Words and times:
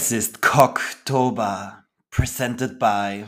Es 0.00 0.12
ist 0.12 0.42
Cocktober, 0.42 1.84
presented 2.12 2.78
by 2.78 3.24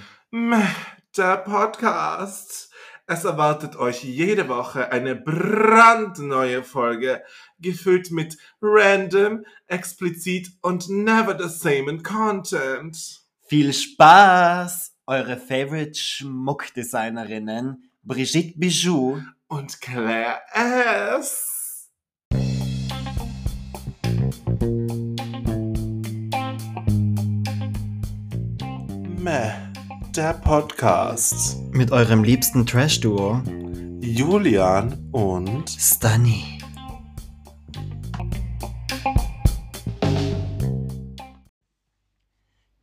der 1.17 1.37
Podcast. 1.39 2.71
Es 3.09 3.25
erwartet 3.25 3.75
euch 3.75 4.05
jede 4.05 4.49
Woche 4.49 4.93
eine 4.93 5.17
brandneue 5.17 6.63
Folge, 6.63 7.25
gefüllt 7.59 8.13
mit 8.13 8.39
random, 8.63 9.45
explizit 9.67 10.53
und 10.63 10.89
never 10.89 11.37
the 11.37 11.49
same 11.49 11.91
in 11.91 12.05
Content. 12.05 13.25
Viel 13.49 13.73
Spaß! 13.73 14.93
Eure 15.07 15.39
Favorite 15.39 15.99
Schmuckdesignerinnen 15.99 17.91
Brigitte 18.05 18.57
Bijou 18.57 19.21
Und 19.49 19.81
Claire 19.81 20.41
S. 20.55 21.50
der 30.21 30.35
Podcast. 30.35 31.57
mit 31.73 31.91
eurem 31.93 32.23
liebsten 32.23 32.67
Trash-Duo 32.67 33.41
Julian 34.03 35.09
und 35.13 35.71
Stunny. 35.71 36.59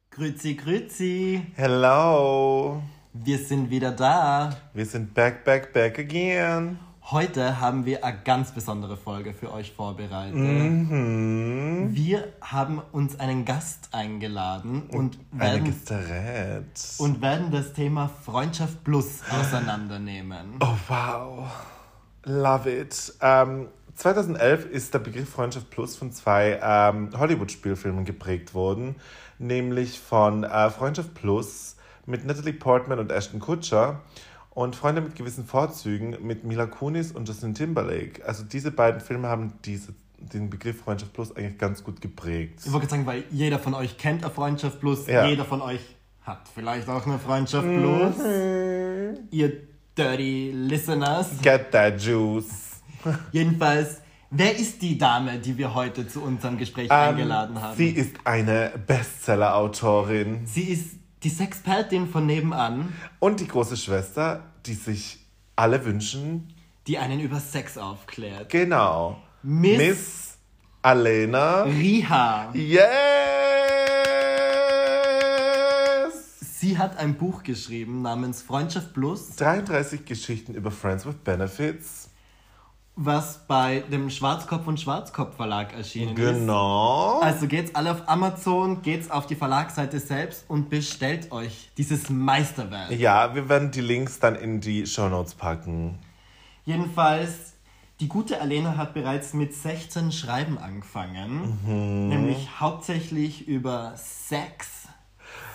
Grüezi, 0.10 0.56
grüezi! 0.56 1.44
Hello. 1.54 2.82
Wir 3.14 3.38
sind 3.38 3.70
wieder 3.70 3.92
da. 3.92 4.58
Wir 4.74 4.88
sind 4.88 5.14
back, 5.14 5.44
back, 5.46 5.74
back 5.74 6.00
again. 6.00 6.80
Heute 7.10 7.62
haben 7.62 7.86
wir 7.86 8.04
eine 8.04 8.18
ganz 8.26 8.52
besondere 8.52 8.98
Folge 8.98 9.34
für 9.34 9.54
euch 9.54 9.72
vorbereitet. 9.72 10.36
Mhm. 10.36 11.88
Wir 11.92 12.34
haben 12.42 12.82
uns 12.92 13.18
einen 13.18 13.46
Gast 13.46 13.88
eingeladen 13.94 14.90
und 14.90 15.18
Eine 15.40 15.64
werden, 15.64 16.70
und 16.98 17.22
werden 17.22 17.50
das 17.50 17.72
Thema 17.72 18.10
Freundschaft 18.10 18.84
Plus 18.84 19.22
auseinandernehmen. 19.32 20.56
Oh, 20.60 20.76
wow. 20.90 21.48
Love 22.26 22.70
it. 22.70 23.14
Ähm, 23.22 23.70
2011 23.96 24.66
ist 24.66 24.94
der 24.94 25.00
Begriff 25.00 25.30
Freundschaft 25.30 25.70
Plus 25.70 25.96
von 25.96 26.12
zwei 26.12 26.60
ähm, 26.62 27.12
Hollywood-Spielfilmen 27.18 28.04
geprägt 28.04 28.54
worden, 28.54 28.98
nämlich 29.40 29.98
von 29.98 30.44
äh, 30.44 30.70
Freundschaft 30.70 31.14
Plus 31.14 31.78
mit 32.06 32.26
Natalie 32.26 32.52
Portman 32.52 33.00
und 33.00 33.14
Ashton 33.14 33.40
Kutcher 33.40 34.02
und 34.58 34.76
Freunde 34.76 35.02
mit 35.02 35.16
gewissen 35.16 35.46
Vorzügen 35.46 36.18
mit 36.24 36.44
Mila 36.44 36.66
Kunis 36.66 37.12
und 37.12 37.28
Justin 37.28 37.54
Timberlake. 37.54 38.26
Also 38.26 38.44
diese 38.44 38.72
beiden 38.72 39.02
Filme 39.02 39.28
haben 39.28 39.54
diese, 39.64 39.94
den 40.18 40.50
Begriff 40.50 40.82
Freundschaft 40.82 41.14
Plus 41.14 41.36
eigentlich 41.36 41.60
ganz 41.60 41.84
gut 41.84 42.02
geprägt. 42.02 42.62
Ich 42.66 42.74
wollte 42.74 42.88
sagen, 42.90 43.06
weil 43.06 43.24
jeder 43.30 43.60
von 43.60 43.76
euch 43.76 44.00
kennt 44.00 44.24
eine 44.26 44.34
Freundschaft 44.34 44.80
Plus, 44.80 45.06
Ja. 45.06 45.28
jeder 45.28 45.46
von 45.46 45.62
euch 45.62 45.82
hat 46.24 46.50
vielleicht 46.52 46.90
auch 46.90 47.06
eine 47.06 47.20
Freundschaft 47.20 47.68
Plus. 47.68 48.16
Ihr 49.30 49.52
dirty 49.96 50.50
Listeners. 50.56 51.30
Get 51.44 51.70
that 51.70 52.02
juice. 52.02 52.82
Jedenfalls, 53.32 54.02
wer 54.32 54.58
ist 54.58 54.82
die 54.82 54.98
Dame, 54.98 55.38
die 55.38 55.56
wir 55.60 55.76
heute 55.76 56.08
zu 56.08 56.24
unserem 56.24 56.58
Gespräch 56.58 56.90
eingeladen 56.90 57.62
haben? 57.62 57.74
Ähm, 57.74 57.78
Sie 57.78 57.90
ist 57.90 58.16
eine 58.24 58.72
Bestseller-Autorin. 58.88 60.48
Sie 60.48 60.64
ist 60.64 60.96
die 61.24 61.30
Sexpertin 61.30 62.08
von 62.08 62.26
nebenan, 62.26 62.94
Und 63.20 63.40
die 63.40 63.48
große 63.48 63.78
Schwester, 63.78 64.44
die 64.66 64.74
sich 64.76 65.20
alle 65.56 65.84
wünschen. 65.86 66.54
die 66.88 66.98
einen 66.98 67.20
über 67.20 67.40
Sex 67.40 67.78
aufklärt. 67.78 68.50
Genau. 68.50 69.22
Miss, 69.44 69.78
Miss 69.78 70.38
Alena. 70.82 71.64
Riha. 71.64 72.52
Yes! 74.48 76.40
Sie 76.60 76.78
hat 76.78 76.98
ein 76.98 77.16
Buch 77.16 77.44
geschrieben 77.44 78.02
namens 78.02 78.42
Freundschaft 78.42 78.94
Plus, 78.94 79.36
33 79.36 80.06
Geschichten 80.06 80.54
über 80.56 80.72
Friends 80.72 81.06
with 81.06 81.16
Benefits. 81.24 82.07
Was 82.98 83.46
bei 83.48 83.84
dem 83.92 84.10
Schwarzkopf 84.10 84.66
und 84.68 84.80
Schwarzkopf 84.80 85.36
Verlag 85.36 85.74
erschienen 85.74 86.18
ist. 86.18 86.40
Genau. 86.40 87.20
Also 87.20 87.48
geht's 87.48 87.74
alle 87.76 87.92
auf 87.92 88.10
Amazon, 88.10 88.82
geht's 88.82 89.12
auf 89.12 89.28
die 89.28 89.36
Verlagsseite 89.36 90.00
selbst 90.00 90.46
und 90.48 90.70
bestellt 90.70 91.32
euch 91.32 91.70
dieses 91.78 92.10
Meisterwerk. 92.10 92.92
Ja, 92.92 93.36
wir 93.36 93.48
werden 93.48 93.70
die 93.70 93.82
Links 93.82 94.20
dann 94.20 94.36
in 94.36 94.60
die 94.60 94.88
Shownotes 94.88 95.36
packen. 95.36 96.00
Jedenfalls, 96.66 97.54
die 98.00 98.08
gute 98.08 98.42
Alena 98.42 98.78
hat 98.78 98.96
bereits 98.96 99.34
mit 99.34 99.54
16 99.54 100.12
Schreiben 100.12 100.58
angefangen, 100.58 101.60
nämlich 102.10 102.60
hauptsächlich 102.60 103.48
über 103.48 103.94
Sex, 103.96 104.88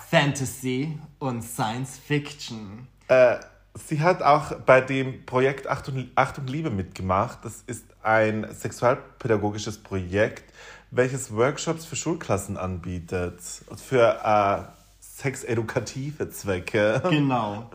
Fantasy 0.09 0.97
und 1.19 1.43
Science 1.43 1.97
Fiction. 1.97 2.87
Äh, 3.09 3.35
sie 3.75 4.01
hat 4.01 4.21
auch 4.21 4.53
bei 4.59 4.81
dem 4.81 5.25
Projekt 5.25 5.67
Achtung, 5.67 6.07
Liebe 6.47 6.69
mitgemacht. 6.69 7.39
Das 7.43 7.63
ist 7.67 7.85
ein 8.01 8.47
sexualpädagogisches 8.51 9.77
Projekt, 9.77 10.43
welches 10.91 11.35
Workshops 11.35 11.85
für 11.85 11.95
Schulklassen 11.95 12.57
anbietet. 12.57 13.39
Für 13.75 14.19
äh, 14.23 14.63
sexedukative 14.99 16.29
Zwecke. 16.29 17.01
Genau. 17.09 17.69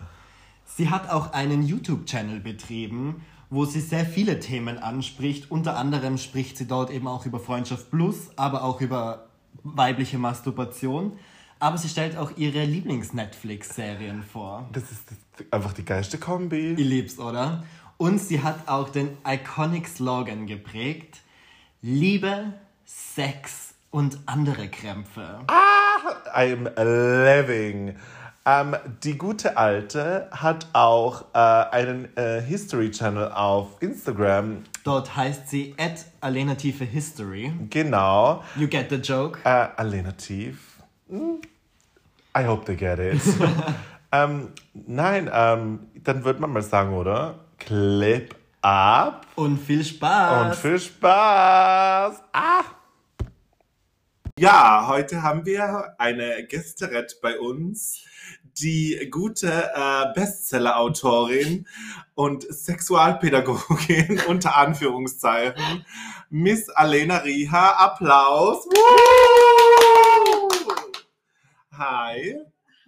Sie 0.76 0.90
hat 0.90 1.10
auch 1.10 1.32
einen 1.32 1.62
YouTube-Channel 1.62 2.38
betrieben, 2.38 3.24
wo 3.50 3.64
sie 3.64 3.80
sehr 3.80 4.04
viele 4.04 4.38
Themen 4.38 4.78
anspricht. 4.78 5.50
Unter 5.50 5.76
anderem 5.76 6.18
spricht 6.18 6.56
sie 6.56 6.68
dort 6.68 6.90
eben 6.90 7.08
auch 7.08 7.26
über 7.26 7.40
Freundschaft 7.40 7.90
Plus, 7.90 8.30
aber 8.36 8.62
auch 8.62 8.80
über 8.80 9.26
weibliche 9.64 10.18
Masturbation. 10.18 11.18
Aber 11.60 11.78
sie 11.78 11.88
stellt 11.88 12.16
auch 12.16 12.32
ihre 12.36 12.64
Lieblings-Netflix-Serien 12.64 14.22
vor. 14.22 14.68
Das 14.72 14.84
ist 14.92 15.02
einfach 15.50 15.72
die 15.72 15.84
geilste 15.84 16.18
Kombi. 16.18 16.74
Ihr 16.74 16.84
liebt's, 16.84 17.18
oder? 17.18 17.64
Und 17.96 18.20
sie 18.20 18.42
hat 18.42 18.68
auch 18.68 18.90
den 18.90 19.16
iconic 19.26 19.88
Slogan 19.88 20.46
geprägt: 20.46 21.18
Liebe, 21.82 22.52
Sex 22.84 23.74
und 23.90 24.18
andere 24.26 24.68
Krämpfe. 24.68 25.40
I'm 26.32 26.70
living. 26.76 27.96
Ähm, 28.46 28.76
die 29.02 29.18
gute 29.18 29.58
Alte 29.58 30.28
hat 30.30 30.68
auch 30.72 31.26
äh, 31.34 31.38
einen 31.38 32.16
äh, 32.16 32.40
History 32.40 32.90
Channel 32.90 33.30
auf 33.32 33.76
Instagram. 33.80 34.64
Dort 34.84 35.14
heißt 35.14 35.50
sie 35.50 35.74
at 35.76 36.06
Alena 36.22 36.54
History. 36.54 37.52
Genau. 37.68 38.42
You 38.56 38.66
get 38.66 38.88
the 38.88 38.96
joke? 38.96 39.40
Äh, 39.44 39.68
Alternativ. 39.76 40.77
I 41.10 42.44
hope 42.44 42.64
they 42.66 42.76
get 42.76 42.98
it. 42.98 43.20
ähm, 44.12 44.48
nein, 44.74 45.30
ähm, 45.32 45.88
dann 46.04 46.24
würde 46.24 46.40
man 46.40 46.52
mal 46.52 46.62
sagen, 46.62 46.94
oder? 46.94 47.40
Clip 47.58 48.34
ab 48.62 49.26
Und 49.36 49.58
viel 49.58 49.84
Spaß! 49.84 50.46
und 50.46 50.56
viel 50.56 50.78
Spaß. 50.78 52.22
Ah. 52.32 52.62
Ja, 54.38 54.86
heute 54.86 55.22
haben 55.22 55.44
wir 55.46 55.94
eine 55.98 56.44
Gästerette 56.46 57.16
bei 57.20 57.38
uns, 57.40 58.04
die 58.60 59.08
gute 59.10 59.70
äh, 59.74 60.12
Bestseller-Autorin 60.14 61.66
und 62.14 62.42
Sexualpädagogin 62.42 64.20
unter 64.28 64.56
Anführungszeichen, 64.56 65.84
Miss 66.30 66.68
Alena 66.68 67.18
Riha. 67.18 67.70
Applaus. 67.84 68.66
Woo! 68.66 69.87
Hi. 71.78 72.36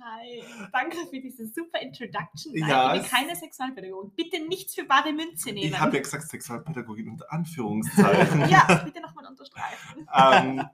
Hi, 0.02 0.42
danke 0.72 0.96
für 1.10 1.20
diese 1.20 1.46
super 1.46 1.78
Introduction. 1.80 2.54
Nein, 2.54 2.68
Ja, 2.70 2.94
ich 2.94 3.02
bin 3.02 3.10
keine 3.10 3.36
Sexualpädagogin. 3.36 4.12
Bitte 4.16 4.46
nichts 4.48 4.74
für 4.74 4.84
bare 4.84 5.12
Münze 5.12 5.52
nehmen. 5.52 5.72
Ich 5.74 5.78
habe 5.78 5.96
ja 5.96 6.02
gesagt 6.02 6.28
Sexualpädagogin 6.28 7.08
unter 7.10 7.30
Anführungszeichen. 7.30 8.48
ja, 8.48 8.82
bitte 8.84 9.00
nochmal 9.02 9.26
unterstreichen. 9.26 10.08
ähm, 10.14 10.64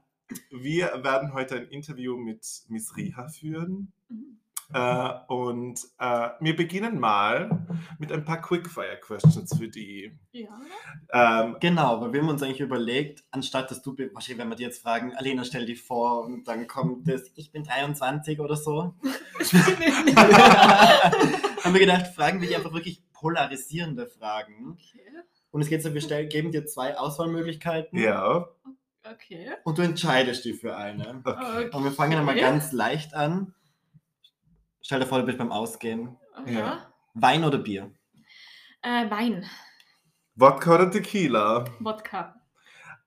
wir 0.51 1.03
werden 1.03 1.33
heute 1.35 1.57
ein 1.57 1.67
Interview 1.69 2.17
mit 2.17 2.47
Miss 2.69 2.97
Riha 2.97 3.29
führen. 3.29 3.93
Mhm. 4.09 4.39
Äh, 4.73 5.13
und 5.29 5.81
äh, 5.99 6.29
wir 6.41 6.57
beginnen 6.57 6.99
mal 6.99 7.67
mit 7.99 8.11
ein 8.11 8.25
paar 8.25 8.41
Quickfire-Questions 8.43 9.57
für 9.57 9.69
die. 9.69 10.19
Ja? 10.33 10.49
Ähm, 11.13 11.57
Genau, 11.61 12.01
weil 12.01 12.13
wir 12.13 12.21
haben 12.21 12.29
uns 12.29 12.43
eigentlich 12.43 12.61
überlegt, 12.61 13.23
anstatt 13.31 13.71
dass 13.71 13.83
du, 13.83 13.97
wahrscheinlich, 14.13 14.39
wenn 14.39 14.49
wir 14.49 14.57
dir 14.57 14.67
jetzt 14.67 14.83
fragen, 14.83 15.15
Alena, 15.15 15.45
stell 15.45 15.67
dich 15.67 15.81
vor 15.83 16.25
und 16.25 16.49
dann 16.49 16.67
kommt 16.67 17.09
das, 17.09 17.31
ich 17.37 17.53
bin 17.53 17.63
23 17.65 18.41
oder 18.41 18.57
so, 18.57 18.95
haben 21.63 21.73
wir 21.75 21.81
gedacht, 21.81 22.09
fragen 22.09 22.41
wir 22.41 22.49
dich 22.49 22.57
einfach 22.57 22.73
wirklich 22.73 23.03
polarisierende 23.13 24.07
Fragen. 24.07 24.73
okay. 24.73 25.01
Und 25.51 25.63
es 25.63 25.69
geht 25.69 25.83
so, 25.83 25.95
wir 25.95 26.01
stell, 26.01 26.27
geben 26.27 26.51
dir 26.53 26.67
zwei 26.67 26.99
Auswahlmöglichkeiten 26.99 27.99
ja. 27.99 28.49
Okay. 29.11 29.51
und 29.65 29.79
du 29.79 29.83
entscheidest 29.83 30.45
dich 30.45 30.61
für 30.61 30.77
eine. 30.77 31.23
Okay. 31.25 31.71
Und 31.73 31.85
wir 31.85 31.93
fangen 31.93 32.19
einmal 32.19 32.35
Okay. 32.35 32.45
ganz 32.45 32.73
leicht 32.73 33.15
an. 33.15 33.55
Stell 34.87 35.01
dir 35.01 35.07
vor, 35.07 35.19
du 35.19 35.25
bist 35.27 35.37
beim 35.37 35.51
Ausgehen. 35.51 36.17
Ja. 36.47 36.87
Wein 37.15 37.43
oder 37.43 37.59
Bier? 37.59 37.93
Äh, 38.83 39.11
Wein, 39.11 39.45
Wodka 40.37 40.77
oder 40.77 40.89
Tequila? 40.89 41.65
Wodka. 41.81 42.37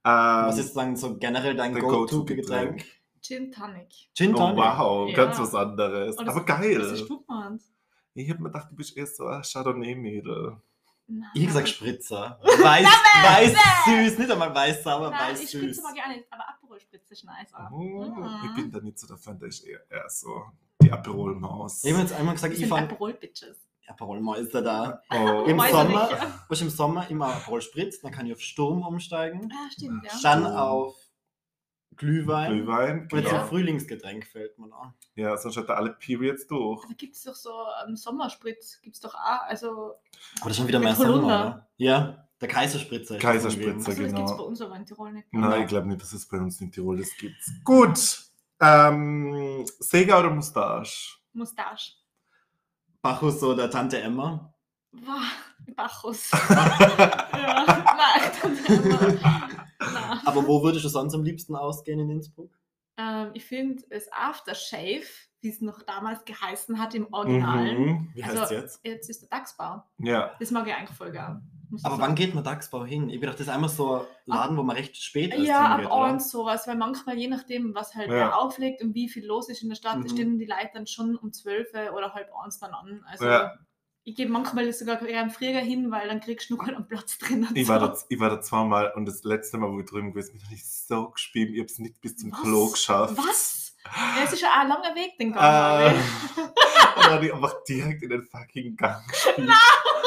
Ähm, 0.03 0.47
Was 0.47 0.57
ist 0.57 0.75
dann 0.75 0.97
so 0.97 1.17
generell 1.17 1.55
dein 1.55 1.73
Go-To-Getränk? 1.73 2.09
Go-To-Getränk? 2.09 2.85
Gin 3.21 3.49
Tonic. 3.53 3.93
Gin 4.13 4.33
Oh, 4.35 4.37
Tonic. 4.39 4.57
wow, 4.57 5.09
Ja. 5.09 5.15
ganz 5.15 5.39
was 5.39 5.55
anderes. 5.55 6.17
Oh, 6.19 6.23
das- 6.25 6.35
Aber 6.35 6.43
geil. 6.43 6.97
Du 7.07 7.21
gemeint? 7.25 7.61
Ich 8.13 8.29
hab 8.29 8.39
mir 8.39 8.51
gedacht, 8.51 8.67
du 8.71 8.75
bist 8.75 8.97
eher 8.97 9.07
so 9.07 9.27
ein 9.27 9.41
Chardonnay-Mädel. 9.41 10.57
Nein. 11.07 11.29
Ich 11.33 11.43
hab 11.43 11.47
gesagt 11.47 11.69
Spritzer. 11.69 12.39
Weiß, 12.43 12.85
weiß 13.23 13.55
süß, 13.85 14.19
nicht 14.19 14.31
einmal 14.31 14.53
weiß 14.53 14.83
sauer, 14.83 15.11
Nein, 15.11 15.31
weiß 15.31 15.43
ich 15.43 15.49
süß. 15.49 15.61
spritze 15.77 15.81
ich 15.95 16.03
auch 16.03 16.07
nicht, 16.09 16.25
aber 16.29 16.49
Aperol 16.49 16.77
Spritze 16.81 17.13
ist 17.13 17.23
nice 17.23 17.53
auch. 17.53 17.71
Oh, 17.71 18.03
Mhm. 18.03 18.41
Ich 18.49 18.53
bin 18.55 18.69
da 18.69 18.79
nicht 18.81 18.99
so 18.99 19.07
der 19.07 19.17
Fan, 19.17 19.39
da 19.39 19.45
ist 19.47 19.61
eher, 19.65 19.79
eher 19.89 20.09
so 20.09 20.43
die 20.89 20.93
Aperol-Maus. 20.93 21.83
Ich 21.83 21.91
habe 21.91 22.01
jetzt 22.01 22.13
einmal 22.13 22.33
gesagt, 22.35 22.53
Das 22.53 22.59
ich 22.59 22.67
fand 22.67 22.91
Aperol-Bitches. 22.91 23.57
Aperol-Meister 23.87 24.61
da. 24.61 25.01
Oh. 25.11 25.45
Im 25.47 25.57
Weiß 25.57 25.71
Sommer, 25.71 26.09
ich, 26.11 26.17
ja. 26.19 26.45
was 26.47 26.61
im 26.61 26.69
Sommer 26.69 27.09
immer 27.09 27.27
Aperol 27.27 27.61
spritzt, 27.61 28.03
dann 28.03 28.11
kann 28.11 28.25
ich 28.27 28.33
auf 28.33 28.41
Sturm 28.41 28.83
umsteigen. 28.83 29.51
Ah, 29.51 29.69
stimmt, 29.71 30.03
ja. 30.05 30.11
Dann 30.21 30.45
auf 30.45 30.95
Glühwein. 31.95 32.51
Glühwein, 32.53 33.01
Und 33.11 33.13
jetzt 33.13 33.29
genau. 33.29 33.41
ein 33.41 33.47
Frühlingsgetränk 33.47 34.25
fällt 34.27 34.57
mir 34.59 34.71
an. 34.73 34.93
Ja, 35.15 35.35
sonst 35.37 35.57
hat 35.57 35.67
er 35.69 35.77
alle 35.77 35.91
Periods 35.93 36.45
durch. 36.47 36.85
Da 36.87 36.93
gibt 36.93 37.15
es 37.15 37.23
doch 37.23 37.35
so 37.35 37.49
ähm, 37.85 37.95
Sommerspritz, 37.95 38.79
gibt 38.81 38.95
es 38.95 39.01
doch 39.01 39.15
auch. 39.15 39.41
Also, 39.47 39.69
Aber 40.39 40.43
das 40.43 40.51
ist 40.51 40.57
schon 40.57 40.67
wieder 40.67 40.79
Mit 40.79 40.89
mehr 40.89 40.95
Sommer, 40.95 41.25
oder? 41.25 41.69
Ja, 41.77 42.27
der 42.39 42.47
Kaiserspritzer. 42.47 43.15
ist 43.15 43.21
Kaiserspritzer. 43.21 43.73
das 43.73 43.87
also 43.87 44.01
das 44.03 44.11
genau. 44.11 44.17
gibt 44.19 44.29
es 44.29 44.37
bei 44.37 44.43
uns 44.43 44.61
aber 44.61 44.75
in 44.77 44.85
Tirol 44.85 45.11
nicht. 45.11 45.27
Nein, 45.33 45.41
Genau. 45.43 45.57
ich 45.61 45.67
glaube 45.67 45.87
nicht, 45.87 46.01
dass 46.01 46.13
es 46.13 46.27
bei 46.27 46.37
uns 46.37 46.61
in 46.61 46.71
Tirol 46.71 46.97
das 46.99 47.09
gibt. 47.17 47.35
Gut. 47.65 48.28
Ähm, 48.61 49.65
Sega 49.79 50.19
oder 50.19 50.29
Mustache? 50.29 51.17
Mustache. 51.33 51.93
Bacchus 53.01 53.41
oder 53.43 53.69
Tante 53.69 54.01
Emma. 54.01 54.53
Wow, 54.91 55.21
Bacchus. 55.75 56.31
ja, 56.49 57.25
nein, 57.31 58.31
dann 58.67 59.19
nein. 59.19 60.21
Aber 60.25 60.45
wo 60.47 60.63
würdest 60.63 60.85
du 60.85 60.89
sonst 60.89 61.13
am 61.13 61.23
liebsten 61.23 61.55
ausgehen 61.55 61.99
in 61.99 62.09
Innsbruck? 62.09 62.51
Ähm, 62.97 63.31
ich 63.33 63.45
finde 63.45 63.83
das 63.89 64.11
Aftershave, 64.11 65.07
wie 65.41 65.49
es 65.49 65.61
noch 65.61 65.81
damals 65.83 66.25
geheißen 66.25 66.79
hat 66.79 66.93
im 66.95 67.07
Original. 67.13 67.77
Mhm. 67.77 68.09
Wie 68.13 68.23
Also- 68.23 68.41
heißt 68.41 68.51
jetzt? 68.51 68.79
Jetzt 68.83 69.09
ist 69.09 69.21
der 69.21 69.29
Dachsbau. 69.29 69.83
Ja. 69.99 70.31
Das 70.39 70.51
mag 70.51 70.67
ich 70.67 70.73
eigentlich 70.73 70.97
voll 70.97 71.11
gern. 71.11 71.49
Aber 71.83 71.91
sagen. 71.97 72.01
wann 72.01 72.15
geht 72.15 72.33
man 72.33 72.43
Dachsbau 72.43 72.83
hin? 72.83 73.09
Ich 73.09 73.21
dachte, 73.21 73.37
das 73.37 73.47
ist 73.47 73.49
einmal 73.53 73.69
so 73.69 73.97
ein 73.99 74.05
Laden, 74.25 74.57
wo 74.57 74.63
man 74.63 74.75
recht 74.75 74.97
spät 74.97 75.31
erst 75.31 75.45
Ja, 75.45 75.65
ab 75.65 75.79
hingeht, 75.81 75.91
abends 75.91 76.31
sowas, 76.31 76.67
weil 76.67 76.75
manchmal, 76.75 77.15
je 77.17 77.27
nachdem, 77.27 77.75
was 77.75 77.93
halt 77.93 78.09
Ja. 78.09 78.33
auflegt 78.33 78.81
und 78.81 78.95
wie 78.95 79.07
viel 79.07 79.23
los 79.25 79.49
ist 79.49 79.61
in 79.61 79.69
der 79.69 79.75
Stadt, 79.75 79.99
Mhm. 79.99 80.09
stehen 80.09 80.39
die 80.39 80.45
Leute 80.47 80.71
dann 80.73 80.87
schon 80.87 81.15
um 81.15 81.31
12 81.31 81.69
oder 81.95 82.13
halb 82.15 82.29
eins 82.43 82.57
dann 82.59 82.71
an. 82.73 83.03
Also 83.07 83.25
Ja. 83.25 83.53
ich 84.03 84.15
gehe 84.15 84.27
manchmal 84.27 84.73
sogar 84.73 84.99
eher 85.03 85.21
am 85.21 85.29
Früher 85.29 85.59
hin, 85.59 85.91
weil 85.91 86.07
dann 86.07 86.21
kriegst 86.21 86.49
du 86.49 86.55
noch 86.55 86.67
einen 86.67 86.87
Platz 86.87 87.19
drin. 87.19 87.47
Ich 87.53 87.67
so. 87.67 87.73
war, 87.73 87.79
da, 87.79 87.95
ich 88.09 88.19
war 88.19 88.31
da 88.31 88.41
zweimal 88.41 88.91
und 88.95 89.05
das 89.05 89.23
letzte 89.23 89.59
Mal, 89.59 89.71
wo 89.71 89.79
ich 89.79 89.85
drüben 89.85 90.11
gewesen 90.11 90.33
bin, 90.33 90.43
habe 90.45 90.55
ich 90.55 90.67
so 90.67 91.11
gespielt. 91.11 91.51
Ich 91.51 91.59
habe 91.59 91.67
es 91.67 91.77
nicht 91.77 92.01
bis 92.01 92.17
zum 92.17 92.31
Was? 92.31 92.41
Klo 92.41 92.67
geschafft. 92.71 93.15
Was? 93.15 93.68
Ja, 93.85 94.23
es 94.23 94.33
ist 94.33 94.41
ja 94.41 94.49
auch 94.49 94.57
ein 94.61 94.67
langer 94.67 94.93
Weg, 94.95 95.17
den 95.17 95.31
Äh, 95.31 95.35
Gang. 95.35 95.95
und 95.95 97.05
dann 97.05 97.13
habe 97.13 97.25
ich 97.25 97.33
einfach 97.33 97.63
direkt 97.63 98.03
in 98.03 98.09
den 98.09 98.23
fucking 98.23 98.75
Gang 98.75 99.07
gespielt. 99.07 99.49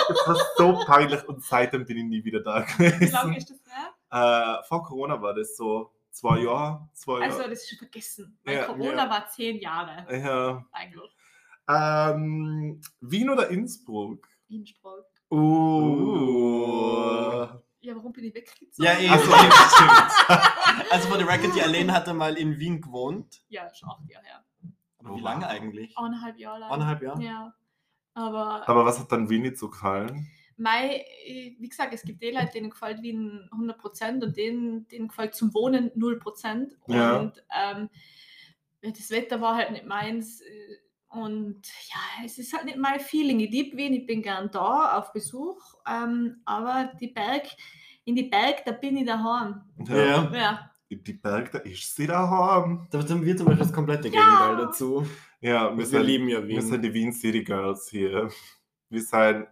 Das 0.09 0.19
war 0.27 0.37
so 0.57 0.85
peinlich 0.85 1.27
und 1.29 1.43
seitdem 1.43 1.87
bin 1.87 1.97
ich 1.99 2.05
nie 2.05 2.25
wieder 2.25 2.41
da 2.41 2.67
Wie 2.79 2.85
lange 3.07 3.31
gewesen. 3.31 3.35
ist 3.37 3.51
das 3.51 3.61
her? 3.67 4.59
Äh, 4.61 4.65
vor 4.69 4.83
Corona 4.85 5.21
war 5.23 5.33
das 5.35 5.57
so 5.57 5.91
zwei 6.11 6.39
Jahre. 6.41 6.87
Zwei 6.93 7.23
Also, 7.25 7.39
Jahre. 7.39 7.51
das 7.51 7.61
ist 7.63 7.71
schon 7.71 7.79
vergessen. 7.79 8.39
Weil 8.45 8.57
Ja, 8.57 8.65
Corona 8.65 9.05
ja. 9.05 9.11
war 9.11 9.29
zehn 9.31 9.59
Jahre 9.59 10.07
ja. 10.11 10.65
eigentlich. 10.73 11.11
ähm, 11.69 12.81
Wien 13.01 13.31
oder 13.31 13.49
Innsbruck? 13.49 14.29
Innsbruck. 14.49 15.07
Uh. 15.31 17.47
Ja, 17.83 17.97
warum 17.97 18.13
bin 18.13 18.25
ich 18.25 18.35
weggezogen? 18.35 18.85
Ja, 18.85 18.93
eh, 18.93 19.09
so. 19.09 19.25
stimmt. 19.25 20.53
Also 20.91 21.09
von 21.09 21.19
der 21.19 21.29
Record, 21.29 21.55
die 21.55 21.63
Alain 21.63 21.93
hatte 21.93 22.15
mal 22.15 22.37
in 22.37 22.59
Wien 22.59 22.81
gewohnt. 22.81 23.43
Ja, 23.49 23.73
schon 23.75 23.91
acht 23.91 24.09
Jahre 24.09 24.25
her. 24.25 24.45
Aber 24.99 25.11
Oh, 25.11 25.17
wie 25.17 25.21
lange 25.21 25.47
eigentlich? 25.49 25.97
Eineinhalb 25.99 26.39
Jahre 26.39 26.61
lang. 26.61 26.71
Eineinhalb 26.71 27.03
Jahre? 27.03 27.23
Ja. 27.23 27.55
Aber, 28.15 28.69
Aber 28.69 28.85
was 28.85 29.01
hat 29.01 29.11
dann 29.11 29.29
Wien 29.29 29.43
nicht 29.43 29.59
so 29.59 29.69
gefallen? 29.69 30.29
Mei, 30.57 31.05
äh, 31.25 31.57
wie 31.59 31.69
gesagt, 31.69 31.93
es 31.93 32.03
gibt 32.03 32.23
die 32.23 32.31
Leute, 32.31 32.53
denen 32.55 32.71
gefällt 32.71 33.03
Wien 33.03 33.49
100% 33.53 34.23
und 34.23 34.37
denen, 34.37 34.87
denen 34.89 35.09
gefällt 35.09 35.35
zum 35.35 35.53
Wohnen 35.55 35.91
0%. 35.93 36.73
Ja. 36.87 37.17
Und 37.17 37.43
ähm, 37.51 37.89
das 38.83 39.11
Wetter 39.11 39.41
war 39.41 39.57
halt 39.57 39.73
nicht 39.73 39.87
meins. 39.87 40.41
Und 41.13 41.63
ja, 41.91 42.25
es 42.25 42.39
ist 42.39 42.53
halt 42.55 42.65
nicht 42.65 42.79
mein 42.79 42.99
Feeling. 43.01 43.41
Ich 43.41 43.51
liebe 43.51 43.77
Wien, 43.77 43.93
ich 43.93 44.07
bin 44.07 44.23
gern 44.23 44.51
da 44.51 44.99
auf 44.99 45.13
Besuch. 45.13 45.59
Ähm, 45.87 46.41
aber 46.45 46.91
die 47.01 47.09
Berg, 47.09 47.45
in 48.05 48.17
die 48.17 48.25
Berg, 48.25 48.65
da 48.65 48.73
bin 48.73 48.97
ich 48.97 49.07
daheim. 49.07 49.61
Ja. 49.87 50.33
Ja, 50.33 50.71
Die 50.89 50.97
Berg, 51.13 51.53
da 51.53 51.59
ist 51.59 51.95
sie 51.95 52.07
daheim. 52.07 52.87
Da 52.91 53.03
sind 53.03 53.25
wir 53.25 53.37
zum 53.37 53.47
Beispiel 53.47 53.65
das 53.65 53.73
komplette 53.73 54.09
Ja. 54.09 54.21
Gegenteil 54.21 54.57
dazu. 54.67 55.07
Ja, 55.41 55.71
wir, 55.71 55.79
Wir 55.79 55.87
sind, 55.87 56.03
lieben 56.05 56.29
ja 56.29 56.47
wir 56.47 56.63
sind 56.63 56.73
Wien. 56.75 56.83
die 56.83 56.95
Wien 56.95 57.13
City 57.13 57.45
Girls 57.45 57.89
hier. 57.91 58.31
Wir 58.89 59.03
sind 59.03 59.47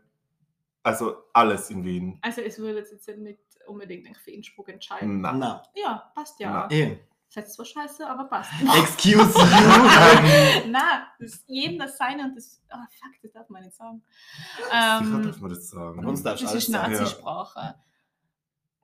also 0.82 1.16
alles 1.34 1.68
in 1.70 1.84
Wien. 1.84 2.18
also 2.22 2.40
es 2.40 2.58
würde 2.58 2.78
jetzt 2.78 3.08
nicht 3.18 3.38
unbedingt 3.66 4.16
für 4.16 4.30
Innsbruck 4.30 4.68
entscheiden. 4.70 5.20
Na. 5.20 5.32
Na, 5.32 5.62
Ja, 5.74 6.10
passt 6.14 6.40
ja. 6.40 6.50
Na. 6.68 6.70
eh. 6.74 6.98
Das 7.32 7.44
heißt 7.44 7.54
zwar 7.54 7.64
scheiße, 7.66 8.08
aber 8.08 8.24
passt. 8.24 8.50
Excuse 8.82 9.22
you. 9.22 9.22
Na, 10.70 11.06
das 11.20 11.34
ist 11.34 11.44
jedem 11.48 11.78
das 11.78 11.96
Seine 11.96 12.24
und 12.24 12.36
das. 12.36 12.60
Ah, 12.68 12.86
fuck, 12.90 13.12
das 13.22 13.32
darf 13.32 13.48
man 13.48 13.62
nicht 13.62 13.76
sagen. 13.76 14.02
Sicher 14.56 15.00
Ähm, 15.02 15.22
darf 15.24 15.40
man 15.40 15.50
das 15.50 15.70
sagen. 15.70 16.04
Uns 16.06 16.22
darfst 16.22 16.40
du 16.42 16.44
das 16.46 16.52
alles 16.54 16.64
ist. 16.64 16.70
Nazisprache. 16.70 17.74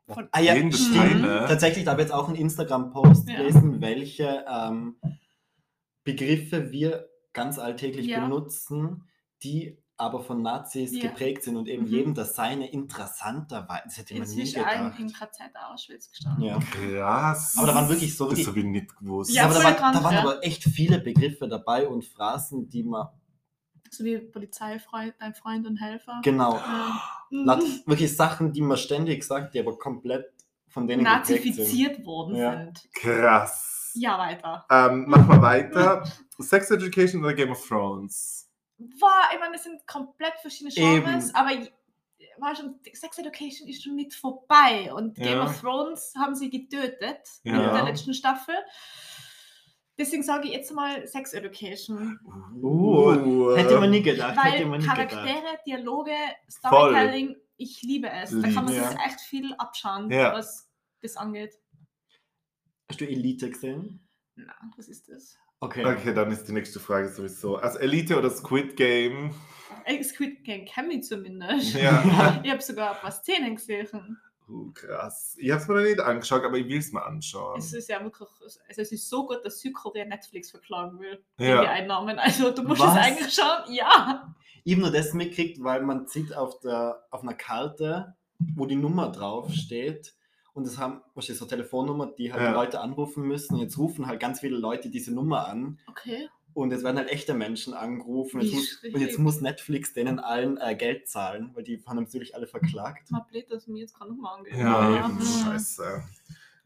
Von- 0.09 0.29
Ah 0.31 0.41
ja, 0.41 0.55
das 0.55 0.79
stimmt. 0.81 0.95
Seine. 0.95 1.47
Tatsächlich, 1.49 1.85
da 1.85 1.91
habe 1.93 2.03
ich 2.03 2.07
jetzt 2.09 2.15
auch 2.15 2.29
einen 2.29 2.37
Instagram-Post 2.37 3.29
Ja. 3.29 3.37
gelesen, 3.39 3.81
welche 3.81 4.45
ähm, 4.49 5.01
Begriffe 6.05 6.71
wir 6.71 7.09
ganz 7.33 7.59
alltäglich 7.59 8.07
Ja. 8.07 8.21
benutzen, 8.21 9.09
die 9.43 9.83
aber 9.99 10.21
von 10.23 10.43
Nazis 10.43 10.93
Ja. 10.95 11.09
geprägt 11.09 11.43
sind 11.45 11.57
und 11.57 11.69
eben 11.69 11.85
Mhm. 11.85 11.89
jedem 11.91 12.15
das 12.15 12.35
seine 12.37 12.71
interessanterweise. 12.71 13.83
Das 13.87 13.97
hätte 13.99 14.15
man 14.19 14.29
nie 14.29 14.53
gedacht. 14.53 14.99
im 15.01 15.13
KZ 15.13 15.41
Auschwitz 15.73 16.11
gestanden. 16.11 16.45
Ja. 16.45 16.59
Krass. 16.59 17.57
Aber 17.57 17.67
da 17.69 17.75
waren 17.75 17.89
wirklich 17.89 18.15
so 18.17 18.25
Das 18.25 18.33
wirklich- 18.33 18.47
habe 18.47 18.59
ich 18.61 18.65
nicht 18.67 18.97
gewusst. 18.99 19.31
Ja, 19.35 19.45
aber 19.47 19.55
da, 19.55 19.65
waren, 19.65 19.95
da 19.95 20.05
waren 20.05 20.15
ja. 20.15 20.21
aber 20.21 20.45
echt 20.45 20.65
viele 20.65 20.99
Begriffe 21.01 21.49
dabei 21.49 21.89
und 21.89 22.05
Phrasen, 22.05 22.69
die 22.69 22.83
man 22.83 23.09
So 23.91 24.05
wie 24.05 24.19
Polizeifreund, 24.19 25.15
dein 25.21 25.33
Freund 25.35 25.67
und 25.67 25.77
Helfer. 25.77 26.21
genau 26.23 26.57
Ja. 26.57 27.01
Laut, 27.31 27.63
wirklich 27.87 28.15
Sachen, 28.15 28.53
die 28.53 28.61
man 28.61 28.77
ständig 28.77 29.23
sagt, 29.25 29.55
die 29.55 29.61
aber 29.61 29.79
komplett 29.79 30.27
von 30.69 30.87
denen 30.87 31.05
geprägt 31.05 31.27
sind. 31.27 31.37
Nazifiziert 31.57 32.05
worden 32.05 32.35
Ja. 32.37 32.57
sind. 32.59 32.89
Krass. 32.95 33.93
Ja, 33.95 34.19
weiter. 34.19 34.67
Ähm, 34.71 35.09
machen 35.09 35.29
wir 35.29 35.41
weiter. 35.41 36.05
Sex 36.39 36.71
Education 36.71 37.23
oder 37.25 37.33
Game 37.33 37.51
of 37.53 37.67
Thrones? 37.67 38.46
War, 38.79 39.31
ich 39.33 39.41
meine, 39.41 39.55
das 39.55 39.65
sind 39.65 39.87
komplett 39.87 40.35
verschiedene 40.41 40.73
Genres, 40.75 41.29
Eben. 41.31 41.35
aber 41.37 41.51
war 42.39 42.55
schon, 42.55 42.79
Sex 42.93 43.19
Education 43.19 43.67
ist 43.69 43.83
schon 43.83 43.95
nicht 43.95 44.15
vorbei 44.15 44.93
und 44.93 45.15
Game 45.17 45.39
Ja. 45.39 45.45
of 45.45 45.61
Thrones 45.61 46.13
haben 46.19 46.35
sie 46.35 46.51
getötet 46.51 47.21
Ja. 47.45 47.55
mit 47.55 47.75
der 47.75 47.85
letzten 47.85 48.13
Staffel. 48.13 48.55
Deswegen 49.99 50.23
sage 50.23 50.49
ich 50.49 50.53
jetzt 50.53 50.73
mal 50.73 51.07
Sex 51.07 51.33
Education. 51.33 52.21
Uh, 52.61 53.57
hätte 53.57 53.81
man 53.81 53.89
nie 53.91 54.03
gedacht. 54.03 54.37
hätte 54.37 54.59
Weil 54.59 54.67
man 54.67 54.81
nie 54.81 54.87
gedacht. 54.87 55.09
Charaktere, 55.09 55.59
Dialoge, 55.67 56.13
Storytelling, 56.51 57.35
ich 57.57 57.81
liebe 57.81 58.11
es. 58.11 58.31
Da 58.31 58.43
kann 58.43 58.67
man 58.67 58.69
Lieb, 58.69 58.83
sich 58.85 58.93
ja. 58.93 59.07
echt 59.07 59.21
viel 59.21 59.55
abschauen, 59.55 60.11
Ja. 60.11 60.35
was 60.35 60.69
das 61.01 61.17
angeht. 61.17 61.59
Hast 62.91 63.01
du 63.01 63.07
Elite 63.09 63.49
gesehen? 63.51 64.07
Na, 64.35 64.53
was 64.77 64.89
ist 64.89 65.09
das? 65.09 65.39
Okay. 65.61 65.85
Okay, 65.85 66.13
dann 66.15 66.31
ist 66.31 66.45
die 66.49 66.53
nächste 66.53 66.81
Frage 66.81 67.09
sowieso. 67.09 67.57
Also 67.57 67.79
Elite 67.79 68.19
oder 68.19 68.31
Squid 68.31 68.77
Game? 68.77 69.35
Squid 70.03 70.45
Game 70.45 70.65
kenne 70.67 70.95
ich 70.95 71.05
zumindest. 71.05 71.75
Ja. 71.75 72.41
Ich 72.45 72.51
habe 72.51 72.63
sogar 72.63 72.95
ein 72.95 73.01
paar 73.01 73.13
Szenen 73.13 73.57
gesehen. 73.57 74.19
Uh, 74.49 74.71
krass. 74.73 75.35
Ich 75.41 75.51
habe 75.51 75.61
es 75.61 75.69
mir 75.69 75.75
noch 75.75 75.83
nicht 75.83 76.01
angeschaut, 76.01 76.45
aber 76.45 76.57
ich 76.57 76.69
will 76.69 76.79
es 76.79 76.93
mir 76.93 77.05
anschauen. 77.05 77.59
Es 77.59 77.73
ist 77.73 77.89
ja 77.89 78.03
wirklich, 78.03 78.29
also 78.69 78.83
es 78.83 78.93
ist 78.93 79.09
so 79.09 79.27
gut, 79.27 79.45
dass 79.45 79.61
Südkorea 79.61 80.05
Netflix 80.05 80.51
verklagen 80.51 81.01
will 81.01 81.25
Ja. 81.39 81.63
die 81.63 81.69
Einnahmen. 81.69 82.19
Also 82.19 82.51
du 82.53 82.63
musst 82.63 82.81
Was? 82.81 82.93
es 82.93 82.99
eigentlich 82.99 83.35
schauen. 83.35 83.73
Ja. 83.75 84.35
Ich 84.65 84.75
habe 84.75 84.83
nur 84.83 84.93
das 84.93 85.15
mitgekriegt, 85.15 85.63
weil 85.63 85.83
man 85.83 86.07
sieht 86.07 86.35
auf, 86.37 86.59
der, 86.61 87.03
auf 87.11 87.23
einer 87.23 87.35
Karte, 87.35 88.15
wo 88.55 88.67
die 88.67 88.77
Nummer 88.77 89.11
drauf 89.11 89.51
steht. 89.53 90.15
Und 90.57 90.67
es 90.67 90.79
haben, 90.79 91.03
was 91.15 91.29
ist 91.29 91.37
so 91.39 91.45
Telefonnummer, 91.45 92.07
die 92.07 92.33
halt 92.33 92.43
Ja. 92.43 92.53
Leute 92.53 92.81
anrufen 92.81 93.25
müssen. 93.29 93.55
Und 93.57 93.61
jetzt 93.61 93.77
rufen 93.77 94.07
halt 94.07 94.19
ganz 94.21 94.41
viele 94.41 94.57
Leute 94.57 94.89
diese 94.89 95.13
Nummer 95.13 95.47
an. 95.47 95.79
Okay. 95.87 96.31
Und 96.55 96.71
jetzt 96.71 96.83
werden 96.83 96.97
halt 96.97 97.11
echte 97.11 97.35
Menschen 97.35 97.75
angerufen. 97.75 98.41
Jetzt 98.41 98.55
muss, 98.55 98.83
und 98.95 99.01
jetzt 99.03 99.19
muss 99.19 99.41
Netflix 99.43 99.93
denen 99.93 100.19
allen 100.19 100.57
äh, 100.57 100.75
Geld 100.75 101.09
zahlen, 101.09 101.51
weil 101.55 101.63
die 101.63 101.83
haben 101.87 101.99
natürlich 101.99 102.35
alle 102.35 102.47
verklagt. 102.47 103.11
Mal 103.11 103.27
blöd, 103.31 103.51
dass 103.51 103.67
mir 103.67 103.81
jetzt 103.81 103.95
gerade 103.95 104.11
nochmal 104.13 104.39
angeht. 104.39 104.55
Ja, 104.55 104.95
Ja. 104.97 105.11
scheiße. 105.45 106.03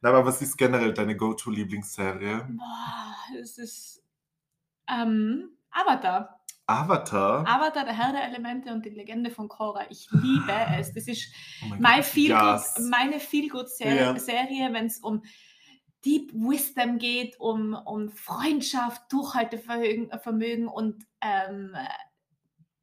Na, 0.02 0.08
aber 0.10 0.24
was 0.24 0.40
ist 0.40 0.56
generell 0.56 0.94
deine 0.94 1.16
Go-To-Lieblingsserie? 1.16 2.46
Boah, 2.48 3.14
es 3.42 3.58
ist 3.58 4.04
ähm, 4.88 5.50
Avatar. 5.72 6.39
Avatar? 6.70 7.46
Avatar, 7.46 7.84
der 7.84 7.96
Herr 7.96 8.12
der 8.12 8.24
Elemente 8.24 8.72
und 8.72 8.84
die 8.84 8.90
Legende 8.90 9.30
von 9.30 9.48
Korra. 9.48 9.82
Ich 9.90 10.08
liebe 10.12 10.52
es. 10.78 10.92
Das 10.92 11.06
ist 11.06 11.32
Oh 11.64 11.74
mein 11.78 12.02
Feel 12.02 12.30
yes. 12.30 12.78
meine 12.90 13.14
Ja. 13.14 13.18
Feel-Good-Serie, 13.18 14.72
wenn 14.72 14.86
es 14.86 14.98
um 14.98 15.22
Deep 16.04 16.32
Wisdom 16.32 16.98
geht, 16.98 17.38
um, 17.38 17.74
um 17.74 18.08
Freundschaft, 18.08 19.12
Durchhaltevermögen 19.12 20.10
Vermögen 20.18 20.68
und 20.68 21.04
ähm, 21.20 21.76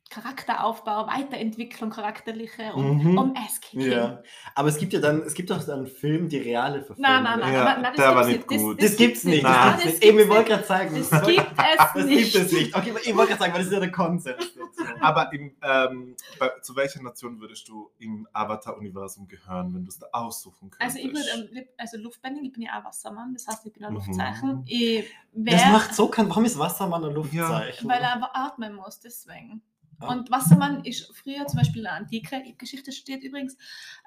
Charakteraufbau, 0.10 1.08
Weiterentwicklung, 1.08 1.90
charakterliche 1.90 2.74
und 2.74 2.98
Mhm. 3.04 3.18
um 3.18 3.36
Ass-Kicking. 3.36 3.92
Ja. 3.92 4.22
Aber 4.56 4.70
es 4.70 4.78
gibt 4.78 4.94
ja 4.94 5.00
dann, 5.00 5.22
es 5.24 5.34
gibt 5.34 5.52
auch 5.52 5.64
dann 5.64 5.80
einen 5.80 5.88
Film, 5.88 6.30
die 6.30 6.38
reale 6.38 6.82
Verfilmung. 6.84 7.02
Nein, 7.02 7.24
nein, 7.24 7.40
nein, 7.40 7.54
Ja, 7.54 7.62
aber, 7.62 7.74
nein, 7.82 7.84
das 7.84 7.96
der 7.96 8.16
war 8.16 8.26
nicht 8.26 8.48
gut. 8.48 8.82
Das 8.82 8.96
gibt's 8.96 9.24
nicht. 9.24 9.44
Nein. 9.44 9.54
Das 9.54 9.74
das 9.76 9.84
gibt's 9.84 10.00
nicht. 10.00 10.10
Eben, 10.10 10.20
ich 10.20 10.30
wollte 10.30 10.50
gerade 10.52 10.64
sagen, 10.64 10.96
Das 10.96 11.10
das 11.10 11.28
gibt 11.28 11.40
es 11.40 11.78
das 11.94 12.06
nicht. 12.06 12.34
gibt 12.34 12.46
es 12.46 12.52
nicht. 12.52 12.76
Okay, 12.76 12.94
ich 13.04 13.16
wollte 13.16 13.30
gerade 13.34 13.40
sagen, 13.40 13.54
weil 13.54 13.60
das 13.60 13.68
ist 13.68 13.74
ja 13.74 13.80
der 13.80 13.92
Konsens. 13.92 14.54
Aber 15.02 15.32
im, 15.34 15.56
ähm, 15.62 16.16
bei, 16.40 16.50
zu 16.62 16.76
welcher 16.76 17.02
Nation 17.02 17.40
würdest 17.40 17.68
du 17.68 17.90
im 18.00 18.28
Avatar-Universum 18.34 19.28
gehören, 19.28 19.74
wenn 19.74 19.84
du 19.84 19.90
es 19.90 20.00
da 20.00 20.08
aussuchen 20.12 20.70
könntest? 20.72 20.98
Also 20.98 21.00
ich 21.00 21.14
würde, 21.14 21.50
ähm, 21.60 21.66
also 21.78 21.98
Luftbending, 21.98 22.46
ich 22.46 22.54
bin 22.54 22.64
ja 22.64 22.80
auch 22.80 22.86
Wassermann, 22.86 23.34
das 23.34 23.48
heißt, 23.48 23.66
ich 23.66 23.74
bin 23.74 23.84
ein 23.84 23.94
Mhm. 23.94 23.98
Luftzeichen. 23.98 24.64
Ich 24.66 25.06
Das 25.34 25.62
wär, 25.64 25.72
macht 25.72 25.94
so 25.96 26.08
kein. 26.08 26.30
Warum 26.30 26.46
ist 26.46 26.58
Wassermann 26.58 27.04
ein 27.06 27.14
Luftzeichen? 27.14 27.90
weil 27.90 28.02
er 28.02 28.14
aber 28.14 28.36
atmen 28.36 28.76
muss, 28.76 29.00
deswegen. 29.00 29.62
Ah. 30.00 30.12
Und 30.14 30.30
Wassermann 30.32 30.84
ist 30.86 31.12
früher 31.16 31.46
zum 31.48 31.58
Beispiel 31.60 31.78
in 31.80 31.84
der 31.86 31.94
Antike, 31.94 32.44
Geschichte 32.58 32.92
studiert 32.92 33.24
übrigens, 33.24 33.58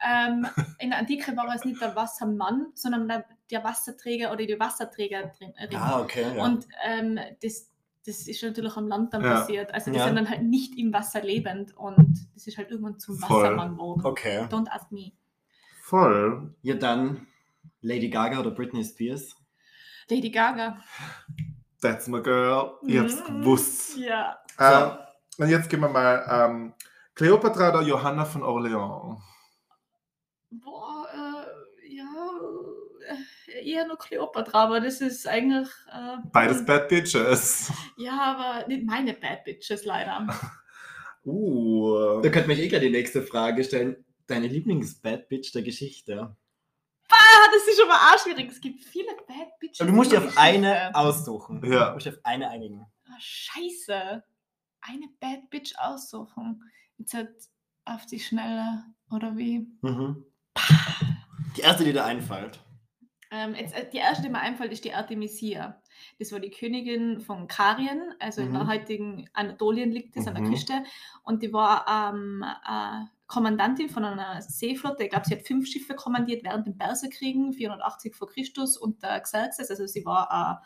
ähm, 0.07 0.47
in 0.79 0.91
der 0.91 0.99
Antike 1.01 1.37
war 1.37 1.53
es 1.55 1.65
nicht 1.65 1.81
der 1.81 1.97
Wassermann, 1.97 2.67
sondern 2.75 3.09
der, 3.09 3.25
der 3.51 3.65
Wasserträger 3.65 4.31
oder 4.33 4.47
die 4.47 4.59
Wasserträgerin. 4.61 5.31
Ah, 5.75 6.01
okay. 6.01 6.37
Ja. 6.37 6.45
Und 6.45 6.67
ähm, 6.85 7.19
das, 7.43 7.69
das 8.07 8.29
ist 8.29 8.43
natürlich 8.43 8.77
am 8.77 8.87
Land 8.89 9.13
dann 9.15 9.23
Ja. 9.25 9.35
passiert. 9.41 9.75
Also 9.75 9.91
die 9.91 9.99
Ja. 9.99 10.05
sind 10.07 10.17
dann 10.17 10.29
halt 10.31 10.43
nicht 10.43 10.79
im 10.79 10.93
Wasser 10.93 11.23
lebend 11.23 11.77
und 11.77 12.19
das 12.35 12.47
ist 12.47 12.57
halt 12.57 12.71
irgendwann 12.71 12.99
zum 13.01 13.19
Voll. 13.19 13.43
Wassermann 13.43 13.73
geworden. 13.73 14.01
okay. 14.05 14.45
Don't 14.51 14.69
ask 14.71 14.91
me. 14.93 15.13
Voll. 15.83 16.55
Ja, 16.63 16.75
dann 16.75 17.27
Lady 17.83 18.09
Gaga 18.11 18.39
oder 18.39 18.53
Britney 18.53 18.85
Spears. 18.85 19.35
Lady 20.09 20.31
Gaga. 20.31 20.81
That's 21.83 22.07
my 22.09 22.23
girl. 22.23 22.75
Ich 22.87 22.99
hab's 22.99 23.17
Mhm. 23.29 23.41
gewusst. 23.41 23.97
Ja. 23.97 24.39
Ähm, 24.59 24.99
und 25.41 25.49
jetzt 25.49 25.71
gehen 25.71 25.81
wir 25.81 25.89
mal 25.89 26.27
ähm, 26.31 26.75
Cleopatra 27.15 27.71
oder 27.71 27.83
Johanna 27.83 28.25
von 28.25 28.43
Orleans? 28.43 29.21
Boah, 30.51 31.07
äh, 31.13 31.95
ja, 31.95 32.31
äh, 33.49 33.71
eher 33.71 33.87
nur 33.87 33.99
Kleopatra, 33.99 34.65
aber 34.65 34.81
das 34.81 35.01
ist 35.01 35.27
eigentlich. 35.27 35.69
Äh, 35.93 36.17
Beides 36.33 36.65
Bad 36.65 36.89
Bitches. 36.89 37.73
Ja, 37.97 38.37
aber 38.37 38.69
nicht 38.69 38.85
meine 38.85 39.15
Bad 39.15 39.45
Bitches 39.45 39.85
leider. 39.85 40.27
Uh. 41.23 42.23
Da 42.23 42.31
könnte 42.31 42.49
mich 42.49 42.59
eh 42.61 42.69
gleich 42.69 42.81
die 42.81 42.89
nächste 42.89 43.21
Frage 43.21 43.63
stellen. 43.63 44.07
Deine 44.27 44.47
Lieblings-Bad 44.47 45.29
Bitch 45.29 45.53
der 45.53 45.61
Geschichte? 45.61 46.35
Das 47.53 47.67
ist 47.67 47.83
aber 47.83 47.95
auch 47.95 48.19
schwierig. 48.23 48.51
Es 48.51 48.61
gibt 48.61 48.83
viele 48.85 49.15
Bad 49.27 49.59
Bitches. 49.59 49.81
Aber 49.81 49.91
du 49.91 49.97
musst 49.97 50.13
dir 50.13 50.19
in 50.19 50.29
auf 50.29 50.39
eine 50.39 50.95
aussuchen. 50.95 51.61
Ja. 51.71 51.89
Du 51.89 51.95
musst 51.95 52.07
dir 52.07 52.11
auf 52.11 52.19
eine 52.25 52.49
einigen. 52.49 52.87
Ah, 53.07 53.17
scheiße. 53.19 54.23
Eine 54.83 55.09
Bad 55.21 55.51
Bitch 55.51 55.75
aussuchen. 55.79 56.63
Jetzt 56.99 57.15
halt 57.15 57.31
auf 57.85 58.07
die 58.07 58.21
Schnelle, 58.21 58.85
oder 59.11 59.37
wie? 59.37 59.67
Mhm. 59.83 60.25
Die 61.57 61.61
erste, 61.63 61.85
die 61.85 61.93
dir 61.93 62.05
einfällt. 62.05 62.61
Ähm, 63.33 63.55
jetzt, 63.55 63.75
äh, 63.75 63.89
die 63.89 63.99
erste, 63.99 64.25
die 64.25 64.29
mir 64.29 64.41
einfällt, 64.41 64.73
ist 64.73 64.85
die 64.85 64.93
Artemisia. 64.93 65.81
Das 66.19 66.33
war 66.33 66.41
die 66.41 66.51
Königin 66.51 67.21
von 67.21 67.47
Karien, 67.47 68.15
also 68.19 68.43
in 68.43 68.53
der 68.53 68.65
Mhm. 68.65 68.69
heutigen 68.69 69.31
Anatolien 69.35 69.93
liegt 69.93 70.17
das 70.17 70.27
an 70.27 70.35
der 70.35 70.43
Mhm. 70.45 70.51
Küste. 70.51 70.83
Und 71.23 71.43
die 71.43 71.53
war 71.53 71.87
ähm, 71.89 72.45
äh, 72.45 73.05
Kommandantin 73.27 73.89
von 73.89 74.05
einer 74.05 74.43
Seeflotte. 74.43 75.05
Ich 75.05 75.11
glaube, 75.11 75.27
sie 75.27 75.37
hat 75.37 75.47
fünf 75.47 75.69
Schiffe 75.69 75.95
kommandiert 75.95 76.43
während 76.43 76.67
den 76.67 76.77
Perserkriegen, 76.77 77.53
480 77.53 78.17
vor 78.17 78.29
Christus, 78.29 78.77
unter 78.77 79.21
Xerxes. 79.21 79.71
Also 79.71 79.87
sie 79.87 80.05
war 80.05 80.63